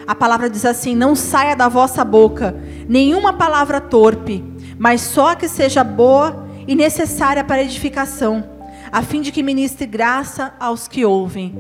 a 0.07 0.15
palavra 0.15 0.49
diz 0.49 0.65
assim: 0.65 0.97
Não 0.97 1.15
saia 1.15 1.55
da 1.55 1.69
vossa 1.69 2.05
boca 2.05 2.57
nenhuma 2.89 3.33
palavra 3.33 3.81
torpe, 3.81 4.43
mas 4.81 5.03
só 5.03 5.35
que 5.35 5.47
seja 5.47 5.85
boa 5.85 6.47
e 6.67 6.75
necessária 6.75 7.45
para 7.45 7.63
edificação, 7.63 8.43
a 8.91 9.03
fim 9.03 9.21
de 9.21 9.31
que 9.31 9.43
ministre 9.43 9.85
graça 9.85 10.55
aos 10.59 10.89
que 10.89 11.05
ouvem. 11.05 11.55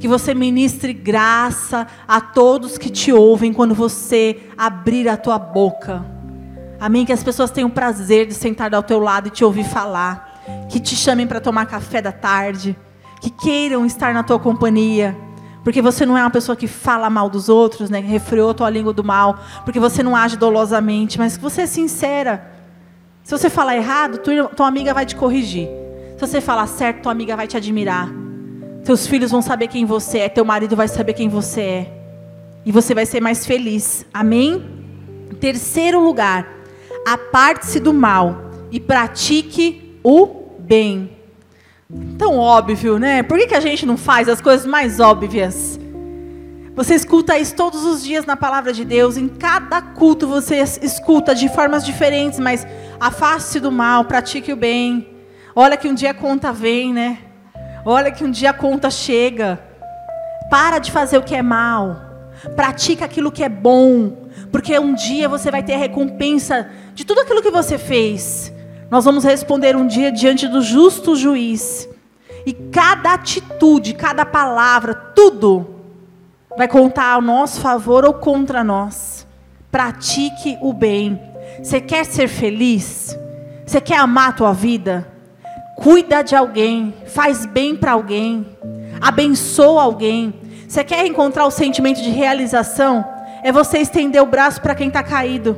Que 0.00 0.08
você 0.08 0.32
ministre 0.32 0.94
graça 0.94 1.86
a 2.08 2.18
todos 2.18 2.78
que 2.78 2.88
te 2.88 3.12
ouvem 3.12 3.52
quando 3.52 3.74
você 3.74 4.40
abrir 4.56 5.06
a 5.06 5.18
tua 5.18 5.38
boca. 5.38 6.02
Amém? 6.80 7.04
Que 7.04 7.12
as 7.12 7.22
pessoas 7.22 7.50
tenham 7.50 7.68
prazer 7.68 8.26
de 8.26 8.32
sentar 8.32 8.74
ao 8.74 8.82
teu 8.82 8.98
lado 8.98 9.28
e 9.28 9.30
te 9.30 9.44
ouvir 9.44 9.64
falar. 9.64 10.66
Que 10.70 10.80
te 10.80 10.96
chamem 10.96 11.26
para 11.26 11.42
tomar 11.42 11.66
café 11.66 12.00
da 12.00 12.10
tarde. 12.10 12.74
Que 13.20 13.28
queiram 13.28 13.84
estar 13.84 14.14
na 14.14 14.22
tua 14.22 14.38
companhia. 14.38 15.14
Porque 15.62 15.82
você 15.82 16.06
não 16.06 16.16
é 16.16 16.22
uma 16.22 16.30
pessoa 16.30 16.56
que 16.56 16.66
fala 16.66 17.10
mal 17.10 17.28
dos 17.28 17.50
outros, 17.50 17.90
né? 17.90 18.00
Que 18.00 18.08
refreou 18.08 18.54
tua 18.54 18.70
língua 18.70 18.94
do 18.94 19.04
mal. 19.04 19.38
Porque 19.62 19.78
você 19.78 20.02
não 20.02 20.16
age 20.16 20.38
dolosamente, 20.38 21.18
mas 21.18 21.36
que 21.36 21.42
você 21.42 21.62
é 21.62 21.66
sincera. 21.66 22.51
Se 23.22 23.30
você 23.30 23.48
falar 23.48 23.76
errado, 23.76 24.18
tua, 24.18 24.66
amiga 24.66 24.92
vai 24.92 25.06
te 25.06 25.14
corrigir. 25.14 25.68
Se 26.16 26.26
você 26.26 26.40
falar 26.40 26.66
certo, 26.66 27.02
tua 27.02 27.12
amiga 27.12 27.36
vai 27.36 27.46
te 27.46 27.56
admirar. 27.56 28.10
Teus 28.84 29.06
filhos 29.06 29.30
vão 29.30 29.40
saber 29.40 29.68
quem 29.68 29.84
você 29.84 30.18
é, 30.18 30.28
teu 30.28 30.44
marido 30.44 30.74
vai 30.74 30.88
saber 30.88 31.12
quem 31.12 31.28
você 31.28 31.60
é. 31.60 31.92
E 32.64 32.72
você 32.72 32.94
vai 32.94 33.06
ser 33.06 33.20
mais 33.20 33.46
feliz. 33.46 34.04
Amém? 34.12 34.62
Terceiro 35.40 36.00
lugar, 36.00 36.48
aparte-se 37.06 37.80
do 37.80 37.92
mal 37.92 38.50
e 38.70 38.80
pratique 38.80 39.98
o 40.02 40.50
bem. 40.58 41.16
Tão 42.18 42.38
óbvio, 42.38 42.98
né? 42.98 43.22
Por 43.22 43.38
que, 43.38 43.48
que 43.48 43.54
a 43.54 43.60
gente 43.60 43.84
não 43.84 43.96
faz 43.96 44.28
as 44.28 44.40
coisas 44.40 44.66
mais 44.66 44.98
óbvias? 44.98 45.78
Você 46.74 46.94
escuta 46.94 47.38
isso 47.38 47.54
todos 47.54 47.84
os 47.84 48.02
dias 48.02 48.24
na 48.24 48.34
palavra 48.34 48.72
de 48.72 48.82
Deus, 48.82 49.18
em 49.18 49.28
cada 49.28 49.82
culto 49.82 50.26
você 50.26 50.56
escuta 50.56 51.34
de 51.34 51.50
formas 51.50 51.84
diferentes, 51.84 52.38
mas 52.38 52.66
afaste 52.98 53.60
do 53.60 53.70
mal, 53.70 54.06
pratique 54.06 54.50
o 54.54 54.56
bem. 54.56 55.06
Olha 55.54 55.76
que 55.76 55.86
um 55.86 55.92
dia 55.92 56.12
a 56.12 56.14
conta 56.14 56.50
vem, 56.50 56.94
né? 56.94 57.18
Olha 57.84 58.10
que 58.10 58.24
um 58.24 58.30
dia 58.30 58.50
a 58.50 58.54
conta 58.54 58.90
chega. 58.90 59.60
Para 60.48 60.78
de 60.78 60.90
fazer 60.90 61.18
o 61.18 61.22
que 61.22 61.34
é 61.34 61.42
mal. 61.42 61.94
Pratica 62.56 63.04
aquilo 63.04 63.30
que 63.30 63.44
é 63.44 63.50
bom, 63.50 64.30
porque 64.50 64.78
um 64.78 64.94
dia 64.94 65.28
você 65.28 65.50
vai 65.50 65.62
ter 65.62 65.74
a 65.74 65.78
recompensa 65.78 66.70
de 66.94 67.04
tudo 67.04 67.20
aquilo 67.20 67.42
que 67.42 67.50
você 67.50 67.76
fez. 67.76 68.50
Nós 68.90 69.04
vamos 69.04 69.24
responder 69.24 69.76
um 69.76 69.86
dia 69.86 70.10
diante 70.10 70.48
do 70.48 70.62
justo 70.62 71.16
juiz. 71.16 71.86
E 72.46 72.54
cada 72.54 73.12
atitude, 73.12 73.92
cada 73.92 74.24
palavra, 74.24 74.94
tudo 74.94 75.81
vai 76.56 76.68
contar 76.68 77.14
ao 77.14 77.22
nosso 77.22 77.60
favor 77.60 78.04
ou 78.04 78.14
contra 78.14 78.62
nós. 78.62 79.26
Pratique 79.70 80.58
o 80.60 80.72
bem. 80.72 81.20
Você 81.62 81.80
quer 81.80 82.04
ser 82.04 82.28
feliz? 82.28 83.18
Você 83.66 83.80
quer 83.80 83.96
amar 83.96 84.30
a 84.30 84.32
tua 84.32 84.52
vida? 84.52 85.08
Cuida 85.76 86.22
de 86.22 86.36
alguém, 86.36 86.94
faz 87.06 87.46
bem 87.46 87.74
para 87.74 87.92
alguém, 87.92 88.46
abençoa 89.00 89.82
alguém. 89.82 90.34
Você 90.68 90.84
quer 90.84 91.06
encontrar 91.06 91.46
o 91.46 91.50
sentimento 91.50 92.00
de 92.00 92.10
realização? 92.10 93.04
É 93.42 93.50
você 93.50 93.78
estender 93.78 94.22
o 94.22 94.26
braço 94.26 94.60
para 94.60 94.74
quem 94.74 94.88
está 94.88 95.02
caído. 95.02 95.56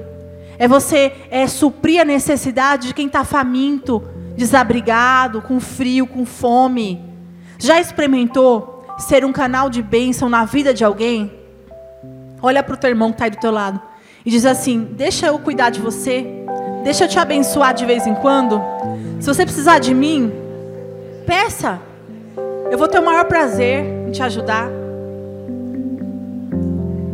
É 0.59 0.67
você 0.67 1.13
é, 1.31 1.47
suprir 1.47 2.01
a 2.01 2.05
necessidade 2.05 2.89
de 2.89 2.95
quem 2.95 3.07
está 3.07 3.25
faminto, 3.25 4.03
desabrigado, 4.37 5.43
com 5.43 5.61
frio, 5.61 6.07
com 6.07 6.25
fome. 6.25 7.05
Já 7.59 7.81
experimentou 7.81 8.74
ser 8.99 9.25
um 9.25 9.33
canal 9.33 9.69
de 9.69 9.83
bênção 9.83 10.29
na 10.29 10.45
vida 10.45 10.73
de 10.73 10.85
alguém, 10.85 11.33
olha 12.41 12.63
para 12.63 12.75
o 12.75 12.77
teu 12.77 12.91
irmão 12.91 13.11
que 13.11 13.17
está 13.17 13.25
aí 13.25 13.31
do 13.31 13.39
teu 13.39 13.51
lado 13.51 13.81
e 14.25 14.31
diz 14.31 14.47
assim: 14.47 14.89
Deixa 14.93 15.27
eu 15.27 15.39
cuidar 15.39 15.71
de 15.71 15.81
você, 15.81 16.27
deixa 16.83 17.05
eu 17.05 17.09
te 17.09 17.19
abençoar 17.19 17.75
de 17.75 17.85
vez 17.85 18.07
em 18.07 18.15
quando. 18.15 18.61
Se 19.21 19.27
você 19.27 19.45
precisar 19.45 19.79
de 19.79 19.95
mim, 19.95 20.33
peça, 21.27 21.81
eu 22.71 22.79
vou 22.79 22.89
ter 22.89 22.99
o 22.99 23.05
maior 23.05 23.25
prazer 23.25 23.85
em 24.07 24.11
te 24.11 24.23
ajudar. 24.23 24.69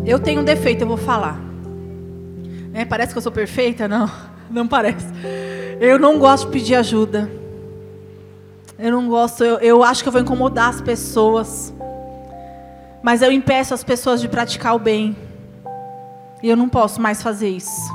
Eu 0.04 0.18
tenho 0.18 0.40
um 0.40 0.44
defeito, 0.44 0.82
eu 0.82 0.88
vou 0.88 0.96
falar. 0.96 1.38
É, 2.72 2.84
parece 2.84 3.12
que 3.12 3.18
eu 3.18 3.22
sou 3.22 3.32
perfeita? 3.32 3.86
Não, 3.86 4.10
não 4.50 4.66
parece. 4.66 5.06
Eu 5.80 5.98
não 5.98 6.18
gosto 6.18 6.46
de 6.46 6.52
pedir 6.52 6.74
ajuda. 6.74 7.39
Eu 8.82 8.92
não 8.92 9.08
gosto, 9.10 9.44
eu, 9.44 9.58
eu 9.58 9.84
acho 9.84 10.02
que 10.02 10.08
eu 10.08 10.12
vou 10.12 10.22
incomodar 10.22 10.70
as 10.70 10.80
pessoas. 10.80 11.70
Mas 13.02 13.20
eu 13.20 13.30
impeço 13.30 13.74
as 13.74 13.84
pessoas 13.84 14.22
de 14.22 14.28
praticar 14.28 14.74
o 14.74 14.78
bem. 14.78 15.14
E 16.42 16.48
eu 16.48 16.56
não 16.56 16.66
posso 16.66 16.98
mais 16.98 17.22
fazer 17.22 17.50
isso. 17.50 17.92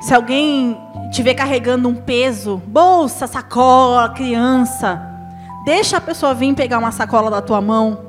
Se 0.00 0.14
alguém 0.14 0.80
estiver 1.10 1.34
carregando 1.34 1.88
um 1.88 1.94
peso, 1.96 2.62
bolsa, 2.68 3.26
sacola, 3.26 4.10
criança, 4.10 5.02
deixa 5.64 5.96
a 5.96 6.00
pessoa 6.00 6.34
vir 6.34 6.54
pegar 6.54 6.78
uma 6.78 6.92
sacola 6.92 7.28
da 7.28 7.42
tua 7.42 7.60
mão. 7.60 8.06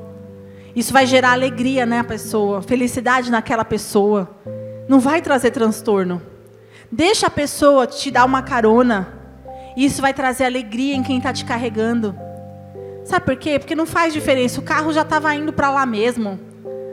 Isso 0.76 0.92
vai 0.92 1.04
gerar 1.04 1.32
alegria 1.32 1.84
na 1.84 2.04
pessoa, 2.04 2.62
felicidade 2.62 3.28
naquela 3.28 3.64
pessoa. 3.64 4.30
Não 4.88 5.00
vai 5.00 5.20
trazer 5.20 5.50
transtorno. 5.50 6.22
Deixa 6.92 7.26
a 7.26 7.30
pessoa 7.30 7.88
te 7.88 8.08
dar 8.08 8.24
uma 8.24 8.40
carona. 8.40 9.19
Isso 9.76 10.02
vai 10.02 10.12
trazer 10.12 10.44
alegria 10.44 10.94
em 10.94 11.02
quem 11.02 11.18
está 11.18 11.32
te 11.32 11.44
carregando. 11.44 12.14
Sabe 13.04 13.24
por 13.24 13.36
quê? 13.36 13.58
Porque 13.58 13.74
não 13.74 13.86
faz 13.86 14.12
diferença. 14.12 14.60
O 14.60 14.62
carro 14.62 14.92
já 14.92 15.02
estava 15.02 15.34
indo 15.34 15.52
para 15.52 15.70
lá 15.70 15.86
mesmo. 15.86 16.38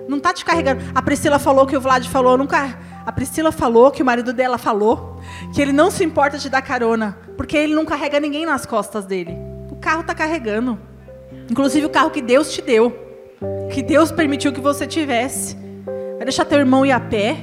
Não 0.07 0.17
está 0.17 0.33
te 0.33 0.45
carregando. 0.45 0.81
A 0.95 1.01
Priscila 1.01 1.37
falou 1.37 1.65
que 1.65 1.75
o 1.75 1.81
Vlad 1.81 2.07
falou. 2.07 2.37
Nunca. 2.37 2.77
A 3.05 3.11
Priscila 3.11 3.51
falou 3.51 3.91
que 3.91 4.01
o 4.01 4.05
marido 4.05 4.33
dela 4.33 4.57
falou 4.57 5.21
que 5.53 5.61
ele 5.61 5.71
não 5.71 5.89
se 5.89 6.03
importa 6.03 6.37
de 6.37 6.49
dar 6.49 6.61
carona, 6.61 7.17
porque 7.37 7.55
ele 7.55 7.73
não 7.73 7.85
carrega 7.85 8.19
ninguém 8.19 8.45
nas 8.45 8.65
costas 8.65 9.05
dele. 9.05 9.33
O 9.71 9.75
carro 9.75 10.01
está 10.01 10.13
carregando. 10.13 10.77
Inclusive 11.49 11.85
o 11.85 11.89
carro 11.89 12.09
que 12.09 12.21
Deus 12.21 12.51
te 12.51 12.61
deu, 12.61 12.91
que 13.71 13.81
Deus 13.81 14.11
permitiu 14.11 14.51
que 14.51 14.59
você 14.59 14.85
tivesse. 14.85 15.55
Vai 16.17 16.25
deixar 16.25 16.43
teu 16.45 16.59
irmão 16.59 16.85
ir 16.85 16.91
a 16.91 16.99
pé? 16.99 17.37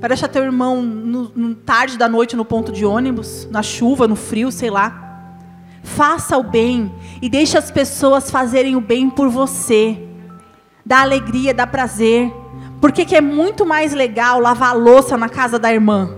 Vai 0.00 0.08
deixar 0.08 0.28
teu 0.28 0.42
irmão 0.42 0.80
no, 0.80 1.30
no, 1.36 1.54
tarde 1.54 1.98
da 1.98 2.08
noite 2.08 2.34
no 2.34 2.44
ponto 2.44 2.72
de 2.72 2.86
ônibus, 2.86 3.46
na 3.50 3.62
chuva, 3.62 4.08
no 4.08 4.16
frio, 4.16 4.50
sei 4.50 4.70
lá. 4.70 5.28
Faça 5.82 6.38
o 6.38 6.42
bem 6.42 6.90
e 7.20 7.28
deixe 7.28 7.58
as 7.58 7.70
pessoas 7.70 8.30
fazerem 8.30 8.76
o 8.76 8.80
bem 8.80 9.10
por 9.10 9.28
você. 9.28 9.98
Dá 10.84 11.02
alegria, 11.02 11.52
dá 11.52 11.66
prazer. 11.66 12.32
Porque 12.80 13.04
que 13.04 13.14
é 13.14 13.20
muito 13.20 13.66
mais 13.66 13.92
legal 13.92 14.40
lavar 14.40 14.74
louça 14.74 15.18
na 15.18 15.28
casa 15.28 15.58
da 15.58 15.70
irmã. 15.70 16.16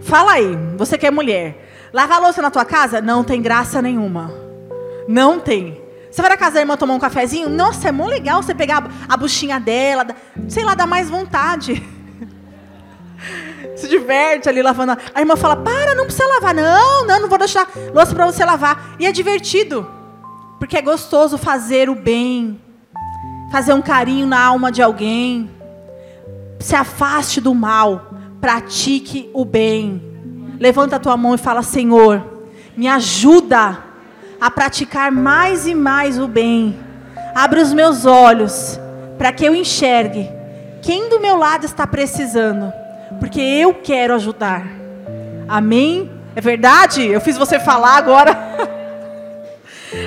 Fala 0.00 0.34
aí, 0.34 0.56
você 0.76 0.96
que 0.96 1.06
é 1.06 1.10
mulher. 1.10 1.90
Lavar 1.92 2.20
louça 2.20 2.40
na 2.40 2.50
tua 2.50 2.64
casa 2.64 3.00
não 3.00 3.24
tem 3.24 3.42
graça 3.42 3.82
nenhuma. 3.82 4.32
Não 5.08 5.40
tem. 5.40 5.80
Você 6.08 6.22
vai 6.22 6.30
na 6.30 6.36
casa 6.36 6.54
da 6.54 6.60
irmã 6.60 6.76
tomar 6.76 6.94
um 6.94 7.00
cafezinho? 7.00 7.48
Nossa, 7.48 7.88
é 7.88 7.92
muito 7.92 8.10
legal 8.10 8.40
você 8.40 8.54
pegar 8.54 8.88
a 9.08 9.16
buchinha 9.16 9.58
dela, 9.58 10.06
sei 10.48 10.64
lá, 10.64 10.76
dá 10.76 10.86
mais 10.86 11.10
vontade. 11.10 11.82
se 13.80 13.88
diverte 13.88 14.48
ali 14.48 14.62
lavando. 14.62 14.96
A 15.14 15.20
irmã 15.20 15.36
fala: 15.36 15.56
Para, 15.56 15.94
não 15.94 16.04
precisa 16.04 16.26
lavar. 16.26 16.54
Não, 16.54 17.06
não, 17.06 17.20
não 17.20 17.28
vou 17.28 17.38
deixar 17.38 17.68
louça 17.92 18.14
para 18.14 18.26
você 18.26 18.44
lavar. 18.44 18.94
E 18.98 19.06
é 19.06 19.12
divertido, 19.12 19.88
porque 20.58 20.76
é 20.76 20.82
gostoso 20.82 21.38
fazer 21.38 21.88
o 21.88 21.94
bem, 21.94 22.60
fazer 23.50 23.72
um 23.72 23.82
carinho 23.82 24.26
na 24.26 24.40
alma 24.40 24.70
de 24.70 24.82
alguém. 24.82 25.50
Se 26.58 26.74
afaste 26.74 27.40
do 27.40 27.54
mal, 27.54 28.10
pratique 28.40 29.30
o 29.32 29.44
bem. 29.44 30.02
Levanta 30.58 30.96
a 30.96 31.00
tua 31.00 31.16
mão 31.16 31.34
e 31.34 31.38
fala: 31.38 31.62
Senhor, 31.62 32.22
me 32.76 32.86
ajuda 32.86 33.78
a 34.40 34.50
praticar 34.50 35.10
mais 35.10 35.66
e 35.66 35.74
mais 35.74 36.18
o 36.18 36.28
bem. 36.28 36.78
Abre 37.34 37.60
os 37.60 37.72
meus 37.72 38.04
olhos 38.04 38.78
para 39.16 39.32
que 39.32 39.44
eu 39.44 39.54
enxergue 39.54 40.40
quem 40.82 41.08
do 41.08 41.20
meu 41.20 41.36
lado 41.36 41.66
está 41.66 41.86
precisando 41.86 42.72
porque 43.20 43.40
eu 43.40 43.74
quero 43.74 44.14
ajudar. 44.14 44.66
Amém? 45.46 46.10
É 46.34 46.40
verdade? 46.40 47.06
Eu 47.06 47.20
fiz 47.20 47.36
você 47.36 47.60
falar 47.60 47.96
agora. 47.96 48.36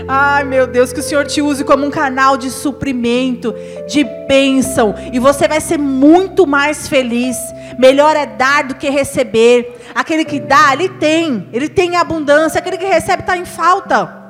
Ai, 0.08 0.44
meu 0.44 0.66
Deus, 0.66 0.92
que 0.92 1.00
o 1.00 1.04
Senhor 1.04 1.26
te 1.26 1.42
use 1.42 1.64
como 1.64 1.86
um 1.86 1.92
canal 1.92 2.38
de 2.38 2.50
suprimento, 2.50 3.54
de 3.88 4.04
bênção, 4.28 4.96
e 5.12 5.20
você 5.20 5.48
vai 5.48 5.60
ser 5.62 5.78
muito 5.78 6.48
mais 6.48 6.88
feliz. 6.88 7.38
Melhor 7.78 8.16
é 8.16 8.26
dar 8.26 8.64
do 8.64 8.76
que 8.76 8.90
receber. 8.90 9.80
Aquele 9.94 10.26
que 10.26 10.40
dá, 10.40 10.74
ele 10.74 10.90
tem, 10.90 11.48
ele 11.54 11.70
tem 11.70 11.98
abundância. 11.98 12.60
Aquele 12.60 12.78
que 12.78 12.86
recebe 12.86 13.22
está 13.22 13.38
em 13.38 13.46
falta. 13.46 14.22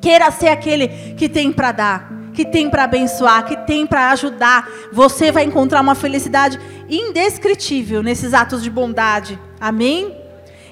Queira 0.00 0.30
ser 0.30 0.48
aquele 0.48 0.88
que 1.16 1.28
tem 1.28 1.52
para 1.52 1.72
dar 1.72 2.23
que 2.34 2.44
tem 2.44 2.68
para 2.68 2.84
abençoar, 2.84 3.46
que 3.46 3.56
tem 3.58 3.86
para 3.86 4.10
ajudar. 4.10 4.68
Você 4.92 5.30
vai 5.30 5.44
encontrar 5.44 5.80
uma 5.80 5.94
felicidade 5.94 6.58
indescritível 6.90 8.02
nesses 8.02 8.34
atos 8.34 8.62
de 8.62 8.68
bondade. 8.68 9.38
Amém? 9.60 10.14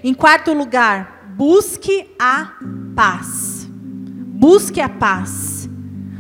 Em 0.05 0.13
quarto 0.13 0.53
lugar, 0.53 1.33
busque 1.37 2.11
a 2.19 2.53
paz. 2.95 3.69
Busque 3.71 4.81
a 4.81 4.89
paz. 4.89 5.71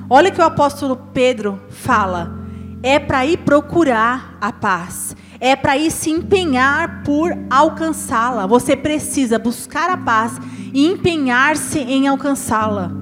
Olha 0.08 0.30
o 0.30 0.32
que 0.32 0.40
o 0.40 0.44
apóstolo 0.44 0.96
Pedro 1.12 1.60
fala. 1.68 2.40
É 2.82 2.98
para 2.98 3.26
ir 3.26 3.38
procurar 3.38 4.38
a 4.40 4.52
paz. 4.52 5.16
É 5.40 5.56
para 5.56 5.76
ir 5.76 5.90
se 5.90 6.10
empenhar 6.10 7.02
por 7.02 7.32
alcançá-la. 7.50 8.46
Você 8.46 8.76
precisa 8.76 9.40
buscar 9.40 9.90
a 9.90 9.96
paz 9.96 10.38
e 10.72 10.86
empenhar-se 10.86 11.80
em 11.80 12.06
alcançá-la. 12.06 13.01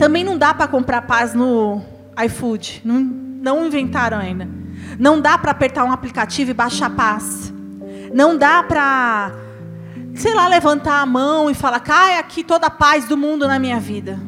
Também 0.00 0.24
não 0.24 0.38
dá 0.38 0.54
para 0.54 0.66
comprar 0.66 1.02
paz 1.02 1.34
no 1.34 1.82
iFood. 2.24 2.80
Não, 2.86 3.00
não 3.00 3.66
inventaram 3.66 4.16
ainda. 4.16 4.48
Não 4.98 5.20
dá 5.20 5.36
para 5.36 5.50
apertar 5.50 5.84
um 5.84 5.92
aplicativo 5.92 6.52
e 6.52 6.54
baixar 6.54 6.88
paz. 6.88 7.52
Não 8.10 8.34
dá 8.34 8.62
para, 8.62 9.30
sei 10.14 10.32
lá, 10.32 10.48
levantar 10.48 11.02
a 11.02 11.04
mão 11.04 11.50
e 11.50 11.54
falar: 11.54 11.80
cai 11.80 12.18
aqui 12.18 12.42
toda 12.42 12.68
a 12.68 12.70
paz 12.70 13.04
do 13.04 13.14
mundo 13.14 13.46
na 13.46 13.58
minha 13.58 13.78
vida. 13.78 14.18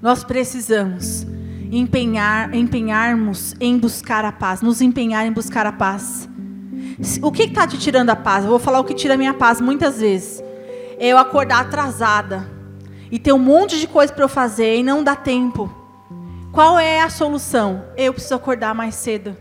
Nós 0.00 0.22
precisamos 0.22 1.26
empenhar, 1.72 2.54
empenharmos 2.54 3.56
em 3.60 3.76
buscar 3.76 4.24
a 4.24 4.30
paz, 4.30 4.62
nos 4.62 4.80
empenhar 4.80 5.26
em 5.26 5.32
buscar 5.32 5.66
a 5.66 5.72
paz. 5.72 6.28
O 7.20 7.32
que 7.32 7.42
está 7.42 7.66
te 7.66 7.76
tirando 7.76 8.10
a 8.10 8.16
paz? 8.16 8.44
Eu 8.44 8.50
vou 8.50 8.60
falar 8.60 8.78
o 8.78 8.84
que 8.84 8.94
tira 8.94 9.14
a 9.14 9.16
minha 9.16 9.34
paz 9.34 9.60
muitas 9.60 9.98
vezes. 9.98 10.40
É 10.96 11.08
eu 11.08 11.18
acordar 11.18 11.62
atrasada 11.62 12.61
e 13.12 13.18
ter 13.18 13.34
um 13.34 13.38
monte 13.38 13.78
de 13.78 13.86
coisa 13.86 14.10
para 14.10 14.24
eu 14.24 14.28
fazer 14.28 14.78
e 14.78 14.82
não 14.82 15.04
dá 15.04 15.14
tempo. 15.14 15.70
Qual 16.50 16.78
é 16.78 17.02
a 17.02 17.10
solução? 17.10 17.84
Eu 17.94 18.14
preciso 18.14 18.34
acordar 18.34 18.74
mais 18.74 18.94
cedo. 18.94 19.36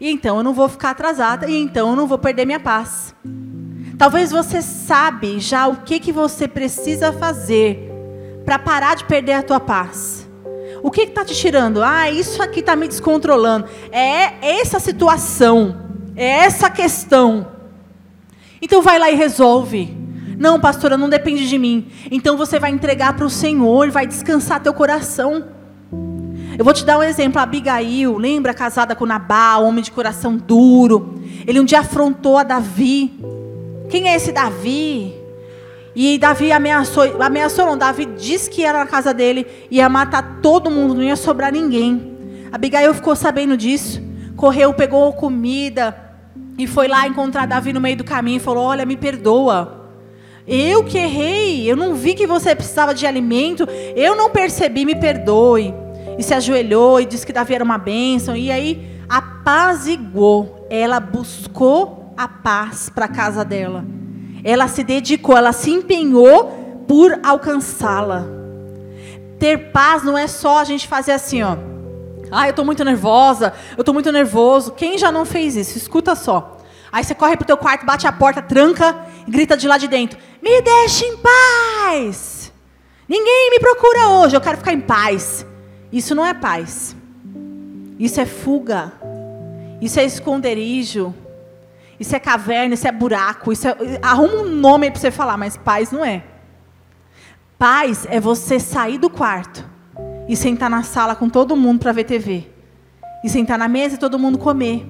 E 0.00 0.10
então 0.10 0.38
eu 0.38 0.42
não 0.42 0.52
vou 0.52 0.68
ficar 0.68 0.90
atrasada 0.90 1.48
e 1.48 1.56
então 1.56 1.90
eu 1.90 1.96
não 1.96 2.08
vou 2.08 2.18
perder 2.18 2.44
minha 2.44 2.58
paz. 2.58 3.14
Talvez 3.96 4.32
você 4.32 4.60
sabe 4.60 5.38
já 5.38 5.68
o 5.68 5.76
que, 5.76 6.00
que 6.00 6.10
você 6.10 6.48
precisa 6.48 7.12
fazer 7.12 7.90
para 8.44 8.58
parar 8.58 8.96
de 8.96 9.04
perder 9.04 9.34
a 9.34 9.42
tua 9.42 9.60
paz. 9.60 10.28
O 10.82 10.90
que 10.90 11.02
está 11.02 11.24
te 11.24 11.34
tirando? 11.34 11.82
Ah, 11.82 12.10
isso 12.10 12.42
aqui 12.42 12.58
está 12.58 12.74
me 12.74 12.88
descontrolando. 12.88 13.68
É 13.92 14.58
essa 14.60 14.80
situação. 14.80 15.80
É 16.16 16.26
essa 16.26 16.68
questão. 16.68 17.46
Então 18.60 18.82
vai 18.82 18.98
lá 18.98 19.10
e 19.10 19.14
resolve. 19.14 20.05
Não, 20.36 20.60
pastora, 20.60 20.96
não 20.96 21.08
depende 21.08 21.48
de 21.48 21.58
mim. 21.58 21.86
Então 22.10 22.36
você 22.36 22.58
vai 22.58 22.70
entregar 22.70 23.14
para 23.14 23.24
o 23.24 23.30
Senhor, 23.30 23.90
vai 23.90 24.06
descansar 24.06 24.60
teu 24.60 24.74
coração. 24.74 25.44
Eu 26.58 26.64
vou 26.64 26.72
te 26.72 26.84
dar 26.84 26.98
um 26.98 27.02
exemplo. 27.02 27.40
Abigail, 27.40 28.16
lembra, 28.16 28.54
casada 28.54 28.94
com 28.94 29.06
Nabal, 29.06 29.64
homem 29.64 29.82
de 29.82 29.90
coração 29.90 30.36
duro. 30.36 31.20
Ele 31.46 31.60
um 31.60 31.64
dia 31.64 31.80
afrontou 31.80 32.38
a 32.38 32.42
Davi. 32.42 33.12
Quem 33.88 34.08
é 34.08 34.16
esse 34.16 34.32
Davi? 34.32 35.14
E 35.94 36.18
Davi 36.18 36.52
ameaçou, 36.52 37.22
ameaçou 37.22 37.64
não, 37.64 37.78
Davi 37.78 38.04
disse 38.04 38.50
que 38.50 38.62
era 38.62 38.80
na 38.80 38.86
casa 38.86 39.14
dele, 39.14 39.46
ia 39.70 39.88
matar 39.88 40.40
todo 40.42 40.70
mundo, 40.70 40.94
não 40.94 41.02
ia 41.02 41.16
sobrar 41.16 41.50
ninguém. 41.50 42.16
Abigail 42.52 42.92
ficou 42.92 43.16
sabendo 43.16 43.56
disso, 43.56 44.02
correu, 44.36 44.74
pegou 44.74 45.10
comida 45.14 45.96
e 46.58 46.66
foi 46.66 46.86
lá 46.88 47.06
encontrar 47.06 47.46
Davi 47.46 47.72
no 47.72 47.80
meio 47.80 47.96
do 47.96 48.04
caminho 48.04 48.36
e 48.36 48.40
falou: 48.40 48.64
Olha, 48.64 48.84
me 48.84 48.96
perdoa. 48.96 49.75
Eu 50.46 50.84
que 50.84 50.96
errei, 50.96 51.68
eu 51.70 51.76
não 51.76 51.94
vi 51.94 52.14
que 52.14 52.26
você 52.26 52.54
precisava 52.54 52.94
de 52.94 53.04
alimento, 53.04 53.66
eu 53.96 54.14
não 54.14 54.30
percebi, 54.30 54.84
me 54.84 54.94
perdoe 54.94 55.74
e 56.18 56.22
se 56.22 56.32
ajoelhou 56.32 57.00
e 57.00 57.04
disse 57.04 57.26
que 57.26 57.32
Davi 57.32 57.54
era 57.54 57.64
uma 57.64 57.78
bênção. 57.78 58.36
E 58.36 58.50
aí 58.50 58.96
apaziguou. 59.08 60.66
Ela 60.70 61.00
buscou 61.00 62.12
a 62.16 62.28
paz 62.28 62.88
para 62.88 63.06
a 63.06 63.08
casa 63.08 63.44
dela. 63.44 63.84
Ela 64.44 64.68
se 64.68 64.84
dedicou, 64.84 65.36
ela 65.36 65.52
se 65.52 65.70
empenhou 65.70 66.84
por 66.86 67.18
alcançá-la. 67.24 68.24
Ter 69.38 69.72
paz 69.72 70.04
não 70.04 70.16
é 70.16 70.26
só 70.26 70.58
a 70.60 70.64
gente 70.64 70.86
fazer 70.86 71.12
assim, 71.12 71.42
ó. 71.42 71.56
Ah, 72.30 72.46
eu 72.46 72.50
estou 72.50 72.64
muito 72.64 72.84
nervosa, 72.84 73.52
eu 73.76 73.82
estou 73.82 73.92
muito 73.92 74.10
nervoso. 74.10 74.72
Quem 74.72 74.96
já 74.98 75.12
não 75.12 75.24
fez 75.24 75.56
isso? 75.56 75.76
Escuta 75.76 76.14
só. 76.14 76.58
Aí 76.90 77.04
você 77.04 77.14
corre 77.14 77.36
pro 77.36 77.46
teu 77.46 77.56
quarto, 77.56 77.84
bate 77.84 78.06
a 78.06 78.12
porta, 78.12 78.40
tranca 78.40 78.96
grita 79.28 79.56
de 79.56 79.66
lá 79.68 79.78
de 79.78 79.88
dentro: 79.88 80.18
Me 80.42 80.60
deixe 80.62 81.04
em 81.04 81.16
paz. 81.16 82.52
Ninguém 83.08 83.50
me 83.50 83.60
procura 83.60 84.08
hoje, 84.08 84.36
eu 84.36 84.40
quero 84.40 84.58
ficar 84.58 84.72
em 84.72 84.80
paz. 84.80 85.46
Isso 85.92 86.14
não 86.14 86.26
é 86.26 86.34
paz. 86.34 86.96
Isso 87.98 88.20
é 88.20 88.26
fuga. 88.26 88.92
Isso 89.80 90.00
é 90.00 90.04
esconderijo. 90.04 91.14
Isso 91.98 92.14
é 92.14 92.18
caverna, 92.18 92.74
isso 92.74 92.86
é 92.86 92.92
buraco. 92.92 93.52
Isso 93.52 93.68
é... 93.68 93.76
Arruma 94.02 94.34
um 94.34 94.48
nome 94.48 94.90
para 94.90 95.00
você 95.00 95.10
falar, 95.10 95.36
mas 95.36 95.56
paz 95.56 95.90
não 95.90 96.04
é. 96.04 96.24
Paz 97.58 98.06
é 98.10 98.20
você 98.20 98.58
sair 98.60 98.98
do 98.98 99.08
quarto 99.08 99.64
e 100.28 100.36
sentar 100.36 100.68
na 100.68 100.82
sala 100.82 101.14
com 101.14 101.28
todo 101.28 101.56
mundo 101.56 101.80
para 101.80 101.92
ver 101.92 102.04
TV. 102.04 102.46
E 103.24 103.28
sentar 103.28 103.58
na 103.58 103.68
mesa 103.68 103.94
e 103.94 103.98
todo 103.98 104.18
mundo 104.18 104.36
comer. 104.36 104.86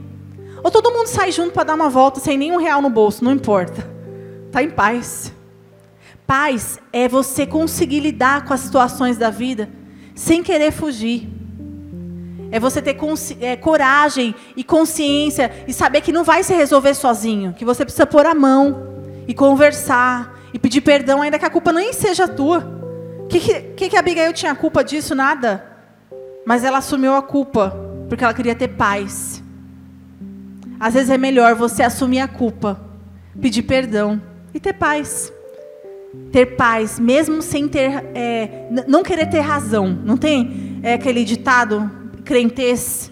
Ou 0.64 0.70
todo 0.70 0.90
mundo 0.90 1.06
sai 1.06 1.30
junto 1.30 1.52
para 1.52 1.64
dar 1.64 1.74
uma 1.74 1.88
volta 1.88 2.18
sem 2.18 2.36
nenhum 2.36 2.56
real 2.56 2.82
no 2.82 2.90
bolso, 2.90 3.22
não 3.22 3.32
importa. 3.32 3.95
Está 4.56 4.62
em 4.62 4.70
paz. 4.70 5.34
Paz 6.26 6.78
é 6.90 7.06
você 7.06 7.46
conseguir 7.46 8.00
lidar 8.00 8.46
com 8.46 8.54
as 8.54 8.60
situações 8.60 9.18
da 9.18 9.28
vida 9.28 9.68
sem 10.14 10.42
querer 10.42 10.72
fugir. 10.72 11.28
É 12.50 12.58
você 12.58 12.80
ter 12.80 12.96
é, 13.42 13.54
coragem 13.54 14.34
e 14.56 14.64
consciência 14.64 15.52
e 15.68 15.74
saber 15.74 16.00
que 16.00 16.10
não 16.10 16.24
vai 16.24 16.42
se 16.42 16.54
resolver 16.54 16.94
sozinho, 16.94 17.52
que 17.52 17.66
você 17.66 17.84
precisa 17.84 18.06
pôr 18.06 18.24
a 18.24 18.34
mão 18.34 19.04
e 19.28 19.34
conversar 19.34 20.40
e 20.54 20.58
pedir 20.58 20.80
perdão, 20.80 21.20
ainda 21.20 21.38
que 21.38 21.44
a 21.44 21.50
culpa 21.50 21.70
nem 21.70 21.92
seja 21.92 22.26
tua. 22.26 22.60
O 23.24 23.26
que, 23.26 23.38
que, 23.74 23.90
que 23.90 23.96
a 23.96 24.00
Abigail 24.00 24.32
tinha 24.32 24.54
culpa 24.54 24.82
disso? 24.82 25.14
Nada. 25.14 25.66
Mas 26.46 26.64
ela 26.64 26.78
assumiu 26.78 27.14
a 27.14 27.20
culpa 27.20 27.76
porque 28.08 28.24
ela 28.24 28.32
queria 28.32 28.54
ter 28.54 28.68
paz. 28.68 29.42
Às 30.80 30.94
vezes 30.94 31.10
é 31.10 31.18
melhor 31.18 31.54
você 31.54 31.82
assumir 31.82 32.20
a 32.20 32.28
culpa, 32.28 32.80
pedir 33.38 33.62
perdão 33.62 34.18
e 34.54 34.60
ter 34.60 34.74
paz 34.74 35.32
ter 36.32 36.56
paz, 36.56 36.98
mesmo 36.98 37.42
sem 37.42 37.68
ter, 37.68 38.04
é, 38.14 38.68
não 38.86 39.02
querer 39.02 39.26
ter 39.26 39.40
razão. 39.40 39.88
Não 40.04 40.16
tem 40.16 40.80
é, 40.82 40.94
aquele 40.94 41.24
ditado 41.24 41.90
crentez 42.24 43.10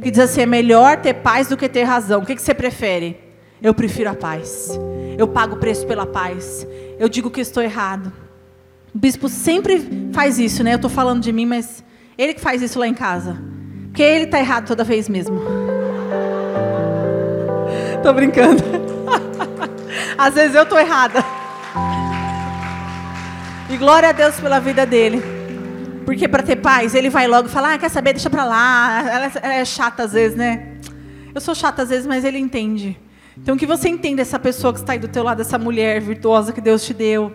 que 0.00 0.10
diz 0.10 0.20
assim: 0.20 0.42
é 0.42 0.46
melhor 0.46 0.98
ter 0.98 1.14
paz 1.14 1.48
do 1.48 1.56
que 1.56 1.68
ter 1.68 1.84
razão. 1.84 2.22
O 2.22 2.26
que, 2.26 2.34
que 2.34 2.42
você 2.42 2.54
prefere? 2.54 3.18
Eu 3.62 3.74
prefiro 3.74 4.10
a 4.10 4.14
paz. 4.14 4.78
Eu 5.16 5.26
pago 5.26 5.56
o 5.56 5.58
preço 5.58 5.86
pela 5.86 6.06
paz. 6.06 6.66
Eu 6.98 7.08
digo 7.08 7.30
que 7.30 7.40
estou 7.40 7.62
errado. 7.62 8.12
O 8.94 8.98
bispo 8.98 9.28
sempre 9.28 10.10
faz 10.12 10.38
isso, 10.38 10.62
né? 10.62 10.72
Eu 10.72 10.76
estou 10.76 10.90
falando 10.90 11.22
de 11.22 11.32
mim, 11.32 11.46
mas 11.46 11.84
ele 12.16 12.34
que 12.34 12.40
faz 12.40 12.62
isso 12.62 12.78
lá 12.78 12.86
em 12.86 12.94
casa. 12.94 13.36
Porque 13.86 14.02
ele 14.02 14.24
está 14.24 14.38
errado 14.38 14.66
toda 14.66 14.84
vez 14.84 15.08
mesmo. 15.08 15.40
Estou 17.98 18.14
brincando. 18.14 18.87
Às 20.18 20.34
vezes 20.34 20.56
eu 20.56 20.64
estou 20.64 20.80
errada. 20.80 21.24
E 23.70 23.76
glória 23.76 24.08
a 24.08 24.12
Deus 24.12 24.40
pela 24.40 24.58
vida 24.58 24.84
dele. 24.84 25.22
Porque 26.04 26.26
para 26.26 26.42
ter 26.42 26.56
paz, 26.56 26.92
ele 26.92 27.08
vai 27.08 27.28
logo 27.28 27.48
falar: 27.48 27.74
ah, 27.74 27.78
quer 27.78 27.88
saber, 27.88 28.14
deixa 28.14 28.28
para 28.28 28.44
lá. 28.44 29.04
Ela, 29.08 29.32
ela 29.40 29.54
é 29.54 29.64
chata 29.64 30.02
às 30.02 30.12
vezes, 30.12 30.36
né? 30.36 30.72
Eu 31.32 31.40
sou 31.40 31.54
chata 31.54 31.82
às 31.82 31.90
vezes, 31.90 32.04
mas 32.04 32.24
ele 32.24 32.38
entende. 32.38 32.98
Então 33.36 33.56
que 33.56 33.64
você 33.64 33.88
entenda 33.88 34.20
essa 34.20 34.40
pessoa 34.40 34.72
que 34.72 34.80
está 34.80 34.94
aí 34.94 34.98
do 34.98 35.06
teu 35.06 35.22
lado, 35.22 35.40
essa 35.40 35.56
mulher 35.56 36.00
virtuosa 36.00 36.52
que 36.52 36.60
Deus 36.60 36.84
te 36.84 36.92
deu. 36.92 37.32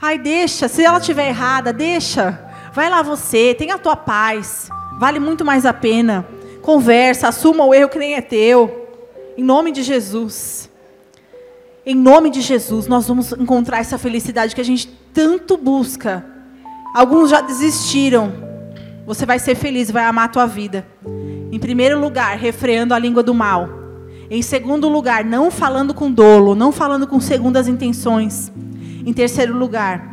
Ai, 0.00 0.18
deixa, 0.18 0.68
se 0.68 0.84
ela 0.84 0.98
estiver 0.98 1.28
errada, 1.28 1.72
deixa. 1.72 2.38
Vai 2.74 2.90
lá 2.90 3.00
você, 3.00 3.54
tenha 3.54 3.76
a 3.76 3.78
tua 3.78 3.96
paz. 3.96 4.68
Vale 4.98 5.18
muito 5.18 5.42
mais 5.42 5.64
a 5.64 5.72
pena. 5.72 6.26
Conversa, 6.60 7.28
assuma 7.28 7.64
o 7.64 7.72
erro 7.72 7.88
que 7.88 7.98
nem 7.98 8.14
é 8.14 8.20
teu. 8.20 8.88
Em 9.38 9.42
nome 9.42 9.72
de 9.72 9.82
Jesus. 9.82 10.68
Em 11.88 11.94
nome 11.94 12.30
de 12.30 12.40
Jesus, 12.40 12.88
nós 12.88 13.06
vamos 13.06 13.30
encontrar 13.30 13.78
essa 13.78 13.96
felicidade 13.96 14.56
que 14.56 14.60
a 14.60 14.64
gente 14.64 14.88
tanto 15.14 15.56
busca. 15.56 16.26
Alguns 16.92 17.30
já 17.30 17.40
desistiram. 17.40 18.32
Você 19.06 19.24
vai 19.24 19.38
ser 19.38 19.54
feliz, 19.54 19.88
vai 19.88 20.02
amar 20.02 20.24
a 20.24 20.28
tua 20.28 20.46
vida. 20.46 20.84
Em 21.52 21.60
primeiro 21.60 22.00
lugar, 22.00 22.36
refreando 22.36 22.92
a 22.92 22.98
língua 22.98 23.22
do 23.22 23.32
mal. 23.32 23.68
Em 24.28 24.42
segundo 24.42 24.88
lugar, 24.88 25.24
não 25.24 25.48
falando 25.48 25.94
com 25.94 26.10
dolo, 26.10 26.56
não 26.56 26.72
falando 26.72 27.06
com 27.06 27.20
segundas 27.20 27.68
intenções. 27.68 28.52
Em 29.06 29.12
terceiro 29.12 29.56
lugar, 29.56 30.12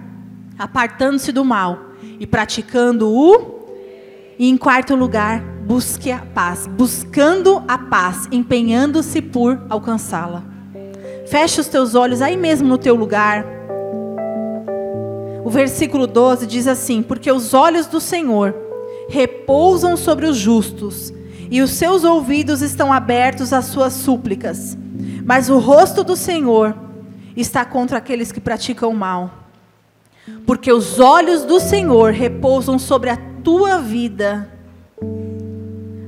apartando-se 0.60 1.32
do 1.32 1.44
mal 1.44 1.80
e 2.20 2.28
praticando 2.28 3.10
o. 3.10 3.66
E 4.38 4.48
em 4.48 4.58
quarto 4.58 4.94
lugar, 4.94 5.42
busque 5.66 6.12
a 6.12 6.20
paz, 6.20 6.68
buscando 6.68 7.64
a 7.68 7.80
paz, 7.80 8.28
empenhando-se 8.32 9.24
por 9.24 9.60
alcançá-la. 9.72 10.53
Feche 11.26 11.62
os 11.62 11.68
teus 11.68 11.96
olhos 11.96 12.22
aí 12.22 12.36
mesmo 12.36 12.68
no 12.68 12.78
teu 12.78 12.96
lugar. 12.96 13.46
O 15.44 15.50
versículo 15.50 16.08
12 16.08 16.46
diz 16.46 16.68
assim: 16.68 17.02
Porque 17.02 17.32
os 17.32 17.54
olhos 17.54 17.88
do 17.88 18.00
Senhor 18.00 18.56
repousam 19.10 19.98
sobre 19.98 20.26
os 20.26 20.38
justos, 20.38 21.14
e 21.50 21.62
os 21.62 21.72
seus 21.72 22.04
ouvidos 22.04 22.62
estão 22.62 22.92
abertos 22.92 23.54
às 23.54 23.66
suas 23.66 23.94
súplicas. 23.94 24.78
Mas 25.26 25.50
o 25.50 25.60
rosto 25.60 26.04
do 26.04 26.16
Senhor 26.16 26.76
está 27.36 27.66
contra 27.66 27.98
aqueles 27.98 28.32
que 28.32 28.40
praticam 28.40 28.90
o 28.90 28.96
mal. 28.96 29.32
Porque 30.46 30.72
os 30.72 31.00
olhos 31.00 31.44
do 31.44 31.60
Senhor 31.60 32.12
repousam 32.12 32.80
sobre 32.80 33.10
a 33.10 33.18
tua 33.44 33.80
vida. 33.80 34.50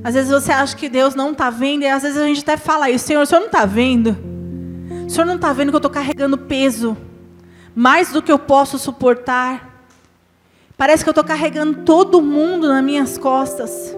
Às 0.02 0.14
vezes 0.14 0.30
você 0.30 0.52
acha 0.52 0.76
que 0.76 0.88
Deus 0.88 1.14
não 1.14 1.32
está 1.32 1.50
vendo, 1.50 1.82
e 1.82 1.88
às 1.88 2.02
vezes 2.02 2.18
a 2.18 2.26
gente 2.26 2.40
até 2.40 2.56
fala 2.56 2.88
isso: 2.88 3.06
Senhor, 3.06 3.22
o 3.22 3.26
Senhor 3.26 3.40
não 3.40 3.48
está 3.48 3.66
vendo? 3.66 4.35
O 5.06 5.10
Senhor 5.10 5.24
não 5.24 5.36
está 5.36 5.52
vendo 5.52 5.70
que 5.70 5.76
eu 5.76 5.78
estou 5.78 5.90
carregando 5.90 6.36
peso, 6.36 6.96
mais 7.74 8.12
do 8.12 8.20
que 8.20 8.32
eu 8.32 8.38
posso 8.38 8.78
suportar. 8.78 9.84
Parece 10.76 11.04
que 11.04 11.08
eu 11.08 11.12
estou 11.12 11.24
carregando 11.24 11.84
todo 11.84 12.20
mundo 12.20 12.68
nas 12.68 12.82
minhas 12.82 13.16
costas. 13.16 13.96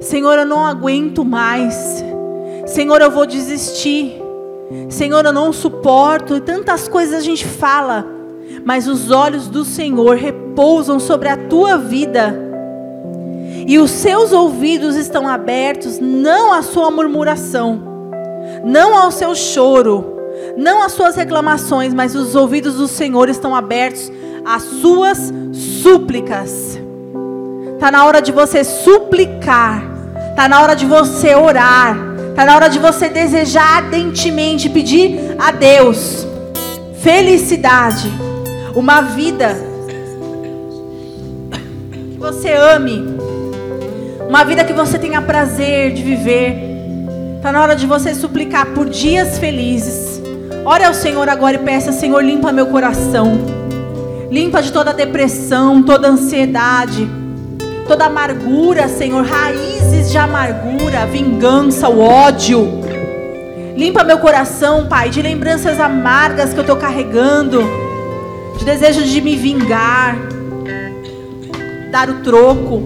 Senhor, 0.00 0.38
eu 0.38 0.46
não 0.46 0.64
aguento 0.64 1.24
mais. 1.24 2.02
Senhor, 2.66 3.00
eu 3.00 3.10
vou 3.10 3.26
desistir. 3.26 4.20
Senhor, 4.88 5.24
eu 5.24 5.32
não 5.32 5.52
suporto. 5.52 6.40
Tantas 6.40 6.88
coisas 6.88 7.14
a 7.14 7.20
gente 7.20 7.46
fala, 7.46 8.06
mas 8.64 8.88
os 8.88 9.10
olhos 9.10 9.48
do 9.48 9.64
Senhor 9.64 10.16
repousam 10.16 10.98
sobre 10.98 11.28
a 11.28 11.36
tua 11.36 11.76
vida 11.76 12.48
e 13.68 13.78
os 13.78 13.90
seus 13.90 14.32
ouvidos 14.32 14.96
estão 14.96 15.28
abertos 15.28 15.98
não 15.98 16.54
à 16.54 16.62
sua 16.62 16.90
murmuração, 16.90 17.97
não 18.64 18.96
ao 18.96 19.10
seu 19.10 19.34
choro, 19.34 20.16
não 20.56 20.82
às 20.82 20.92
suas 20.92 21.16
reclamações, 21.16 21.94
mas 21.94 22.14
os 22.14 22.34
ouvidos 22.34 22.76
do 22.76 22.88
Senhor 22.88 23.28
estão 23.28 23.54
abertos 23.54 24.10
às 24.44 24.62
suas 24.62 25.32
súplicas. 25.82 26.78
Está 27.74 27.90
na 27.90 28.04
hora 28.04 28.20
de 28.20 28.32
você 28.32 28.64
suplicar, 28.64 29.82
está 30.30 30.48
na 30.48 30.60
hora 30.60 30.74
de 30.74 30.86
você 30.86 31.34
orar, 31.34 31.96
está 32.30 32.44
na 32.44 32.56
hora 32.56 32.68
de 32.68 32.78
você 32.78 33.08
desejar 33.08 33.84
ardentemente 33.84 34.68
pedir 34.68 35.36
a 35.38 35.50
Deus 35.50 36.26
felicidade, 37.00 38.12
uma 38.74 39.00
vida 39.00 39.56
que 41.92 42.18
você 42.18 42.52
ame 42.52 43.18
uma 44.28 44.44
vida 44.44 44.62
que 44.62 44.74
você 44.74 44.98
tenha 44.98 45.22
prazer 45.22 45.94
de 45.94 46.02
viver. 46.02 46.67
Está 47.38 47.52
na 47.52 47.62
hora 47.62 47.76
de 47.76 47.86
você 47.86 48.16
suplicar 48.16 48.66
por 48.74 48.90
dias 48.90 49.38
felizes. 49.38 50.20
Ore 50.64 50.82
ao 50.82 50.92
Senhor 50.92 51.28
agora 51.28 51.54
e 51.54 51.60
peça: 51.60 51.92
Senhor, 51.92 52.20
limpa 52.20 52.50
meu 52.50 52.66
coração. 52.66 53.38
Limpa 54.28 54.60
de 54.60 54.72
toda 54.72 54.92
depressão, 54.92 55.80
toda 55.80 56.08
ansiedade, 56.08 57.08
toda 57.86 58.06
amargura, 58.06 58.88
Senhor. 58.88 59.24
Raízes 59.24 60.10
de 60.10 60.18
amargura, 60.18 61.06
vingança, 61.06 61.88
o 61.88 62.00
ódio. 62.00 62.80
Limpa 63.76 64.02
meu 64.02 64.18
coração, 64.18 64.88
Pai, 64.88 65.08
de 65.08 65.22
lembranças 65.22 65.78
amargas 65.78 66.52
que 66.52 66.58
eu 66.58 66.62
estou 66.62 66.76
carregando, 66.76 67.62
de 68.58 68.64
desejo 68.64 69.04
de 69.04 69.20
me 69.20 69.36
vingar, 69.36 70.18
dar 71.92 72.10
o 72.10 72.14
troco. 72.14 72.82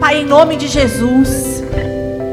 Pai, 0.00 0.22
em 0.22 0.26
nome 0.26 0.56
de 0.56 0.66
Jesus. 0.66 1.62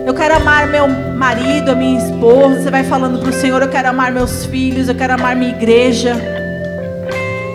Eu 0.08 0.14
quero 0.14 0.38
amar 0.38 0.68
meu 0.68 0.88
marido, 0.88 1.72
a 1.72 1.76
minha 1.76 2.02
esposa. 2.02 2.62
Você 2.62 2.72
vai 2.72 2.86
falando 2.86 3.20
para 3.20 3.30
o 3.30 3.34
Senhor: 3.34 3.62
Eu 3.62 3.68
quero 3.68 3.90
amar 3.90 4.10
meus 4.10 4.46
filhos, 4.46 4.88
eu 4.88 4.96
quero 4.96 5.16
amar 5.16 5.36
minha 5.36 5.52
igreja. 5.52 6.16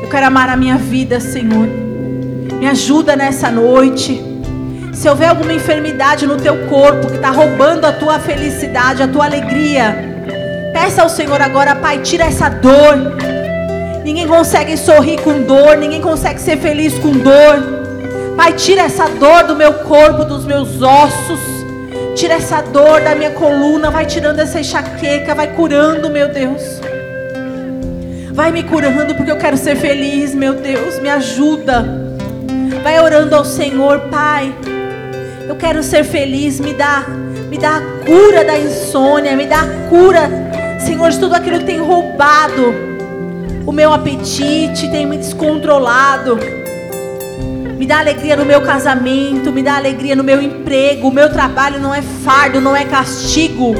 Eu 0.03 0.09
quero 0.11 0.27
amar 0.27 0.51
a 0.51 0.57
minha 0.57 0.77
vida, 0.77 1.19
Senhor. 1.19 1.67
Me 2.61 2.67
ajuda 2.69 3.17
nessa 3.17 3.51
noite. 3.51 4.23
Se 4.93 5.09
houver 5.09 5.31
alguma 5.31 5.55
enfermidade 5.55 6.27
no 6.27 6.37
teu 6.37 6.69
corpo 6.69 7.07
que 7.07 7.15
está 7.15 7.31
roubando 7.31 7.87
a 7.87 7.93
tua 7.93 8.19
felicidade, 8.19 9.03
a 9.03 9.09
tua 9.09 9.25
alegria, 9.25 9.97
peça 10.75 11.01
ao 11.01 11.09
Senhor 11.09 11.41
agora, 11.41 11.75
Pai, 11.75 12.01
tira 12.01 12.25
essa 12.25 12.51
dor. 12.51 13.17
Ninguém 14.05 14.29
consegue 14.29 14.77
sorrir 14.77 15.19
com 15.23 15.43
dor, 15.45 15.79
ninguém 15.79 16.03
consegue 16.03 16.39
ser 16.39 16.59
feliz 16.59 16.99
com 16.99 17.13
dor. 17.13 18.35
Pai, 18.37 18.53
tira 18.53 18.83
essa 18.83 19.09
dor 19.09 19.45
do 19.45 19.57
meu 19.57 19.73
corpo, 19.73 20.27
dos 20.27 20.45
meus 20.45 20.83
ossos. 20.83 21.62
Tira 22.15 22.35
essa 22.35 22.61
dor 22.61 23.01
da 23.01 23.15
minha 23.15 23.31
coluna. 23.31 23.91
Vai 23.91 24.07
tirando 24.07 24.39
essa 24.39 24.61
enxaqueca. 24.61 25.35
Vai 25.35 25.49
curando, 25.49 26.11
meu 26.11 26.29
Deus. 26.29 26.81
Vai 28.33 28.51
me 28.51 28.63
curando 28.63 29.15
porque 29.15 29.31
eu 29.31 29.39
quero 29.39 29.57
ser 29.57 29.77
feliz, 29.77 30.35
meu 30.35 30.55
Deus. 30.55 30.99
Me 31.01 31.09
ajuda. 31.09 31.85
Vai 32.83 33.01
orando 33.01 33.35
ao 33.35 33.45
Senhor, 33.45 34.01
Pai. 34.11 34.55
Eu 35.49 35.57
quero 35.57 35.83
ser 35.83 36.05
feliz. 36.05 36.61
Me 36.61 36.73
dá, 36.73 37.05
me 37.49 37.59
dá 37.59 37.77
a 37.77 37.81
cura 38.05 38.45
da 38.45 38.59
insônia. 38.59 39.37
Me 39.37 39.47
dá 39.47 39.61
a 39.61 39.89
cura, 39.89 40.31
Senhor, 40.81 41.11
de 41.11 41.19
tudo 41.19 41.35
aquilo 41.35 41.59
que 41.59 41.65
tem 41.65 41.79
roubado 41.79 42.93
o 43.67 43.71
meu 43.71 43.93
apetite, 43.93 44.91
tem 44.91 45.07
me 45.07 45.17
descontrolado 45.17 46.37
me 47.83 47.89
dá 47.89 47.99
alegria 47.99 48.37
no 48.37 48.45
meu 48.45 48.61
casamento, 48.61 49.51
me 49.51 49.61
dá 49.61 49.75
alegria 49.75 50.15
no 50.15 50.23
meu 50.23 50.41
emprego. 50.41 51.09
O 51.09 51.11
meu 51.11 51.33
trabalho 51.33 51.81
não 51.81 51.93
é 51.93 52.01
fardo, 52.01 52.61
não 52.61 52.77
é 52.77 52.85
castigo. 52.85 53.75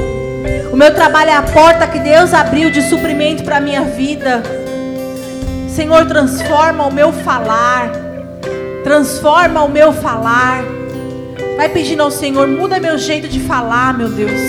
O 0.73 0.75
meu 0.75 0.93
trabalho 0.93 1.29
é 1.29 1.35
a 1.37 1.41
porta 1.41 1.87
que 1.87 1.99
Deus 1.99 2.33
abriu 2.33 2.69
de 2.69 2.81
suprimento 2.81 3.45
para 3.45 3.57
a 3.57 3.61
minha 3.61 3.83
vida. 3.83 4.43
Senhor, 5.69 6.05
transforma 6.05 6.85
o 6.85 6.91
meu 6.91 7.13
falar. 7.13 7.93
Transforma 8.83 9.63
o 9.63 9.69
meu 9.69 9.93
falar. 9.93 10.65
Vai 11.55 11.69
pedindo 11.69 12.03
ao 12.03 12.11
Senhor, 12.11 12.45
muda 12.45 12.81
meu 12.81 12.97
jeito 12.97 13.29
de 13.29 13.39
falar, 13.39 13.97
meu 13.97 14.09
Deus. 14.09 14.41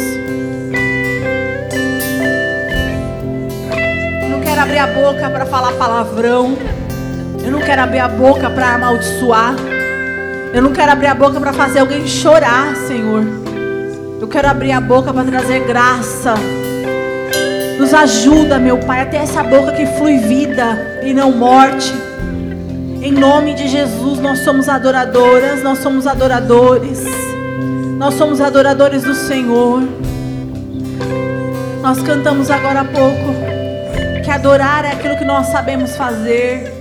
Eu 4.20 4.30
não 4.30 4.40
quero 4.40 4.60
abrir 4.60 4.78
a 4.78 4.88
boca 4.88 5.30
para 5.30 5.46
falar 5.46 5.74
palavrão. 5.74 6.58
Eu 7.44 7.52
não 7.52 7.60
quero 7.60 7.82
abrir 7.82 7.98
a 7.98 8.08
boca 8.08 8.48
para 8.48 8.74
amaldiçoar. 8.74 9.54
Eu 10.52 10.62
não 10.62 10.72
quero 10.72 10.92
abrir 10.92 11.08
a 11.08 11.14
boca 11.14 11.38
para 11.38 11.52
fazer 11.52 11.80
alguém 11.80 12.06
chorar, 12.06 12.74
Senhor. 12.74 13.22
Eu 14.20 14.26
quero 14.26 14.48
abrir 14.48 14.72
a 14.72 14.80
boca 14.80 15.12
para 15.12 15.24
trazer 15.24 15.60
graça. 15.66 16.34
Nos 17.78 17.92
ajuda, 17.92 18.58
meu 18.58 18.78
Pai, 18.78 19.02
até 19.02 19.18
essa 19.18 19.42
boca 19.42 19.72
que 19.72 19.84
flui 19.84 20.16
vida 20.16 21.00
e 21.04 21.12
não 21.12 21.32
morte. 21.32 21.92
Em 23.02 23.12
nome 23.12 23.52
de 23.52 23.68
Jesus, 23.68 24.18
nós 24.20 24.38
somos 24.38 24.66
adoradoras, 24.66 25.62
nós 25.62 25.78
somos 25.78 26.06
adoradores. 26.06 27.02
Nós 27.98 28.14
somos 28.14 28.40
adoradores 28.40 29.02
do 29.02 29.14
Senhor. 29.14 29.82
Nós 31.82 32.02
cantamos 32.02 32.50
agora 32.50 32.80
há 32.80 32.84
pouco 32.84 33.34
que 34.24 34.30
adorar 34.30 34.86
é 34.86 34.92
aquilo 34.92 35.18
que 35.18 35.24
nós 35.24 35.48
sabemos 35.48 35.94
fazer 35.94 36.73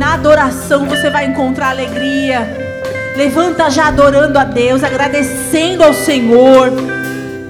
na 0.00 0.14
adoração 0.14 0.86
você 0.86 1.10
vai 1.10 1.26
encontrar 1.26 1.68
alegria. 1.68 2.48
Levanta 3.14 3.68
já 3.68 3.88
adorando 3.88 4.38
a 4.38 4.44
Deus, 4.44 4.82
agradecendo 4.82 5.84
ao 5.84 5.92
Senhor. 5.92 6.72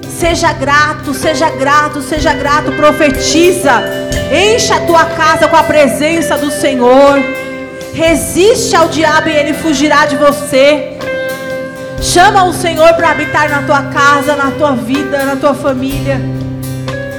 Seja 0.09 0.51
grato, 0.51 1.13
seja 1.13 1.49
grato, 1.49 2.01
seja 2.01 2.33
grato. 2.33 2.73
Profetiza. 2.73 3.81
Encha 4.29 4.75
a 4.75 4.79
tua 4.81 5.05
casa 5.05 5.47
com 5.47 5.55
a 5.55 5.63
presença 5.63 6.37
do 6.37 6.51
Senhor. 6.51 7.19
Resiste 7.93 8.75
ao 8.75 8.89
diabo 8.89 9.29
e 9.29 9.31
ele 9.33 9.53
fugirá 9.53 10.05
de 10.05 10.17
você. 10.17 10.97
Chama 12.01 12.43
o 12.43 12.53
Senhor 12.53 12.93
para 12.95 13.11
habitar 13.11 13.49
na 13.49 13.61
tua 13.61 13.83
casa, 13.83 14.35
na 14.35 14.51
tua 14.51 14.73
vida, 14.73 15.23
na 15.23 15.37
tua 15.37 15.53
família. 15.53 16.19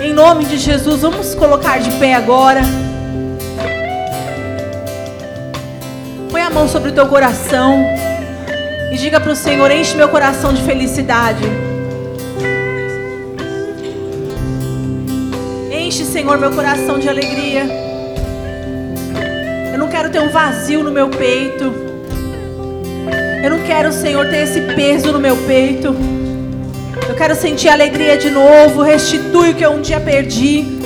Em 0.02 0.12
nome 0.12 0.44
de 0.44 0.58
Jesus, 0.58 1.00
vamos 1.00 1.34
colocar 1.34 1.78
de 1.78 1.90
pé 1.92 2.12
agora. 2.12 2.60
Põe 6.42 6.48
a 6.48 6.50
mão 6.50 6.66
sobre 6.66 6.90
o 6.90 6.92
teu 6.92 7.06
coração 7.06 7.86
e 8.90 8.96
diga 8.96 9.20
para 9.20 9.30
o 9.30 9.36
Senhor: 9.36 9.70
enche 9.70 9.96
meu 9.96 10.08
coração 10.08 10.52
de 10.52 10.60
felicidade. 10.62 11.44
Enche, 15.70 16.04
Senhor, 16.04 16.38
meu 16.38 16.50
coração 16.50 16.98
de 16.98 17.08
alegria. 17.08 17.62
Eu 19.72 19.78
não 19.78 19.88
quero 19.88 20.10
ter 20.10 20.18
um 20.18 20.30
vazio 20.30 20.82
no 20.82 20.90
meu 20.90 21.08
peito. 21.10 21.72
Eu 23.44 23.50
não 23.50 23.60
quero, 23.60 23.92
Senhor, 23.92 24.28
ter 24.28 24.38
esse 24.38 24.62
peso 24.74 25.12
no 25.12 25.20
meu 25.20 25.36
peito. 25.46 25.94
Eu 27.08 27.14
quero 27.14 27.36
sentir 27.36 27.68
alegria 27.68 28.18
de 28.18 28.30
novo. 28.30 28.82
Restitui 28.82 29.50
o 29.50 29.54
que 29.54 29.64
eu 29.64 29.70
um 29.70 29.80
dia 29.80 30.00
perdi. 30.00 30.80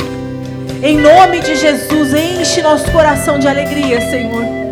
Em 0.82 0.98
nome 0.98 1.40
de 1.40 1.56
Jesus, 1.56 2.12
enche 2.12 2.60
nosso 2.60 2.92
coração 2.92 3.38
de 3.38 3.48
alegria, 3.48 4.02
Senhor. 4.02 4.65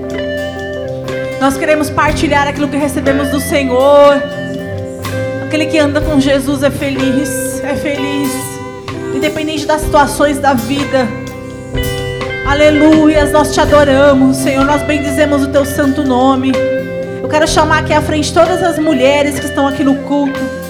Nós 1.45 1.59
queremos 1.59 1.91
partilhar 1.91 2.49
aquilo 2.49 2.67
que 2.69 2.77
recebemos 2.79 3.29
do 3.29 3.39
Senhor. 3.39 4.17
Aquele 5.45 5.67
que 5.67 5.77
anda 5.79 6.01
com 6.01 6.19
Jesus 6.19 6.63
é 6.63 6.71
feliz, 6.71 7.61
é 7.63 7.75
feliz, 7.77 8.33
independente 9.15 9.67
das 9.67 9.83
situações 9.83 10.39
da 10.39 10.55
vida. 10.55 11.07
Aleluias, 12.47 13.31
nós 13.31 13.53
te 13.53 13.61
adoramos, 13.61 14.39
Senhor, 14.39 14.65
nós 14.65 14.81
bendizemos 14.85 15.43
o 15.43 15.49
teu 15.49 15.67
santo 15.67 16.03
nome. 16.03 16.51
Eu 17.23 17.29
quero 17.29 17.47
chamar 17.47 17.81
aqui 17.81 17.93
à 17.93 18.01
frente 18.01 18.33
todas 18.33 18.63
as 18.63 18.79
mulheres 18.79 19.39
que 19.39 19.45
estão 19.45 19.69
aqui 19.69 19.85
no 19.85 19.97
culto. 19.97 20.64